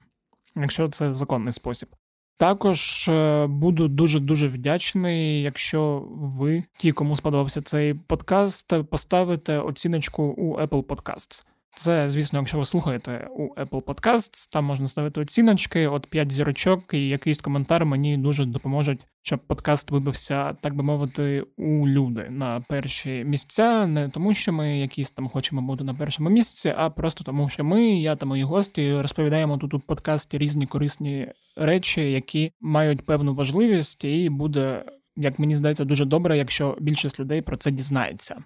якщо 0.55 0.89
це 0.89 1.13
законний 1.13 1.53
спосіб. 1.53 1.89
Також 2.37 3.07
е, 3.07 3.47
буду 3.47 3.87
дуже 3.87 4.19
дуже 4.19 4.47
вдячний, 4.47 5.41
якщо 5.41 6.07
ви, 6.11 6.63
ті, 6.77 6.91
кому 6.91 7.15
сподобався 7.15 7.61
цей 7.61 7.93
подкаст, 7.93 8.73
поставите 8.89 9.57
оціночку 9.57 10.23
у 10.23 10.57
Apple 10.57 10.83
Podcasts. 10.83 11.45
Це, 11.77 12.07
звісно, 12.07 12.39
якщо 12.39 12.57
ви 12.57 12.65
слухаєте 12.65 13.27
у 13.35 13.53
Apple 13.55 13.81
Podcasts, 13.81 14.51
там 14.51 14.65
можна 14.65 14.87
ставити 14.87 15.21
оціночки, 15.21 15.87
от 15.87 16.07
5 16.07 16.31
зірочок, 16.31 16.93
і 16.93 17.07
якийсь 17.07 17.37
коментар 17.37 17.85
мені 17.85 18.17
дуже 18.17 18.45
допоможуть, 18.45 18.99
щоб 19.21 19.39
подкаст 19.39 19.91
вибився, 19.91 20.53
так 20.61 20.75
би 20.75 20.83
мовити, 20.83 21.43
у 21.57 21.87
люди 21.87 22.27
на 22.29 22.63
перші 22.69 23.23
місця. 23.23 23.87
Не 23.87 24.09
тому, 24.09 24.33
що 24.33 24.53
ми 24.53 24.79
якісь 24.79 25.11
там 25.11 25.29
хочемо 25.29 25.61
бути 25.61 25.83
на 25.83 25.93
першому 25.93 26.29
місці, 26.29 26.73
а 26.77 26.89
просто 26.89 27.23
тому, 27.23 27.49
що 27.49 27.63
ми, 27.63 27.99
я 27.99 28.15
та 28.15 28.25
мої 28.25 28.43
гості, 28.43 28.93
розповідаємо 28.93 29.57
тут 29.57 29.73
у 29.73 29.79
подкасті 29.79 30.37
різні 30.37 30.67
корисні 30.67 31.27
речі, 31.55 32.11
які 32.11 32.51
мають 32.61 33.05
певну 33.05 33.35
важливість, 33.35 34.03
і 34.03 34.29
буде, 34.29 34.85
як 35.15 35.39
мені 35.39 35.55
здається, 35.55 35.85
дуже 35.85 36.05
добре, 36.05 36.37
якщо 36.37 36.77
більшість 36.79 37.19
людей 37.19 37.41
про 37.41 37.57
це 37.57 37.71
дізнається. 37.71 38.43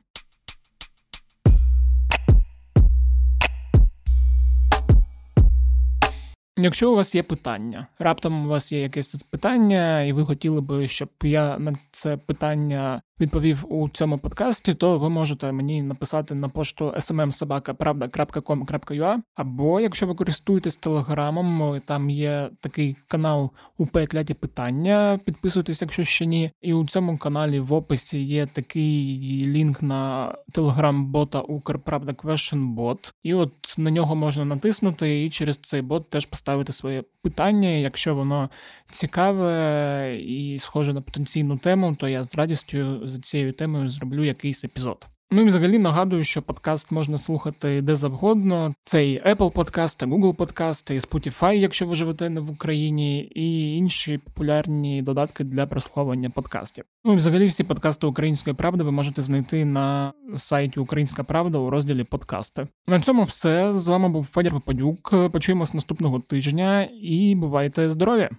Якщо 6.63 6.91
у 6.91 6.95
вас 6.95 7.15
є 7.15 7.23
питання, 7.23 7.87
раптом 7.99 8.45
у 8.45 8.49
вас 8.49 8.71
є 8.71 8.81
якесь 8.81 9.15
питання, 9.15 10.03
і 10.03 10.13
ви 10.13 10.25
хотіли 10.25 10.61
би, 10.61 10.87
щоб 10.87 11.09
я 11.23 11.59
на 11.59 11.75
це 11.91 12.17
питання 12.17 13.01
відповів 13.21 13.65
у 13.69 13.89
цьому 13.89 14.17
подкасті, 14.17 14.73
то 14.73 14.97
ви 14.97 15.09
можете 15.09 15.51
мені 15.51 15.83
написати 15.83 16.35
на 16.35 16.49
пошту 16.49 16.93
smmsobaka.pravda.com.ua 16.97 19.17
або 19.35 19.79
якщо 19.79 20.07
ви 20.07 20.15
користуєтесь 20.15 20.75
телеграмом, 20.75 21.81
там 21.85 22.09
є 22.09 22.49
такий 22.59 22.95
канал 23.07 23.51
УП 23.77 24.07
кляті 24.07 24.33
питання. 24.33 25.19
Підписуйтесь, 25.25 25.81
якщо 25.81 26.03
ще 26.03 26.25
ні. 26.25 26.51
І 26.61 26.73
у 26.73 26.85
цьому 26.85 27.17
каналі 27.17 27.59
в 27.59 27.73
описі 27.73 28.23
є 28.23 28.45
такий 28.45 29.45
лінк 29.47 29.81
на 29.81 30.33
телеграм-бота 30.51 31.39
Укрправда 31.39 32.11
Question 32.11 32.97
І 33.23 33.33
от 33.33 33.51
на 33.77 33.91
нього 33.91 34.15
можна 34.15 34.45
натиснути 34.45 35.25
і 35.25 35.29
через 35.29 35.57
цей 35.57 35.81
бот 35.81 36.09
теж 36.09 36.25
поставити 36.25 36.73
своє 36.73 37.03
питання. 37.21 37.69
Якщо 37.69 38.15
воно 38.15 38.49
цікаве 38.91 40.17
і 40.19 40.59
схоже 40.59 40.93
на 40.93 41.01
потенційну 41.01 41.57
тему, 41.57 41.95
то 41.99 42.07
я 42.07 42.23
з 42.23 42.35
радістю 42.35 43.07
за 43.11 43.19
цією 43.19 43.53
темою 43.53 43.89
зроблю 43.89 44.23
якийсь 44.23 44.63
епізод. 44.63 45.07
Ну 45.33 45.41
і 45.41 45.45
взагалі 45.45 45.79
нагадую, 45.79 46.23
що 46.23 46.41
подкаст 46.41 46.91
можна 46.91 47.17
слухати 47.17 47.81
де 47.81 47.95
завгодно. 47.95 48.73
Це 48.83 49.07
і 49.07 49.21
Apple 49.21 49.51
подкасти, 49.51 50.05
Google 50.05 50.35
подкасти, 50.35 50.95
і 50.95 50.99
Spotify, 50.99 51.53
якщо 51.53 51.87
ви 51.87 51.95
живете 51.95 52.29
не 52.29 52.41
в 52.41 52.51
Україні, 52.51 53.23
і 53.23 53.75
інші 53.77 54.17
популярні 54.17 55.01
додатки 55.01 55.43
для 55.43 55.65
прослуховування 55.65 56.29
подкастів. 56.29 56.83
Ну 57.05 57.13
і 57.13 57.15
взагалі 57.15 57.47
всі 57.47 57.63
подкасти 57.63 58.07
Української 58.07 58.55
правди 58.55 58.83
ви 58.83 58.91
можете 58.91 59.21
знайти 59.21 59.65
на 59.65 60.13
сайті 60.35 60.79
Українська 60.79 61.23
Правда 61.23 61.57
у 61.57 61.69
розділі 61.69 62.03
подкасти. 62.03 62.67
На 62.87 62.99
цьому 62.99 63.23
все 63.23 63.73
з 63.73 63.87
вами 63.87 64.09
був 64.09 64.25
Федір 64.25 64.51
Попадюк. 64.51 65.31
Почуємось 65.31 65.73
наступного 65.73 66.19
тижня 66.19 66.89
і 67.01 67.35
бувайте 67.35 67.89
здорові! 67.89 68.29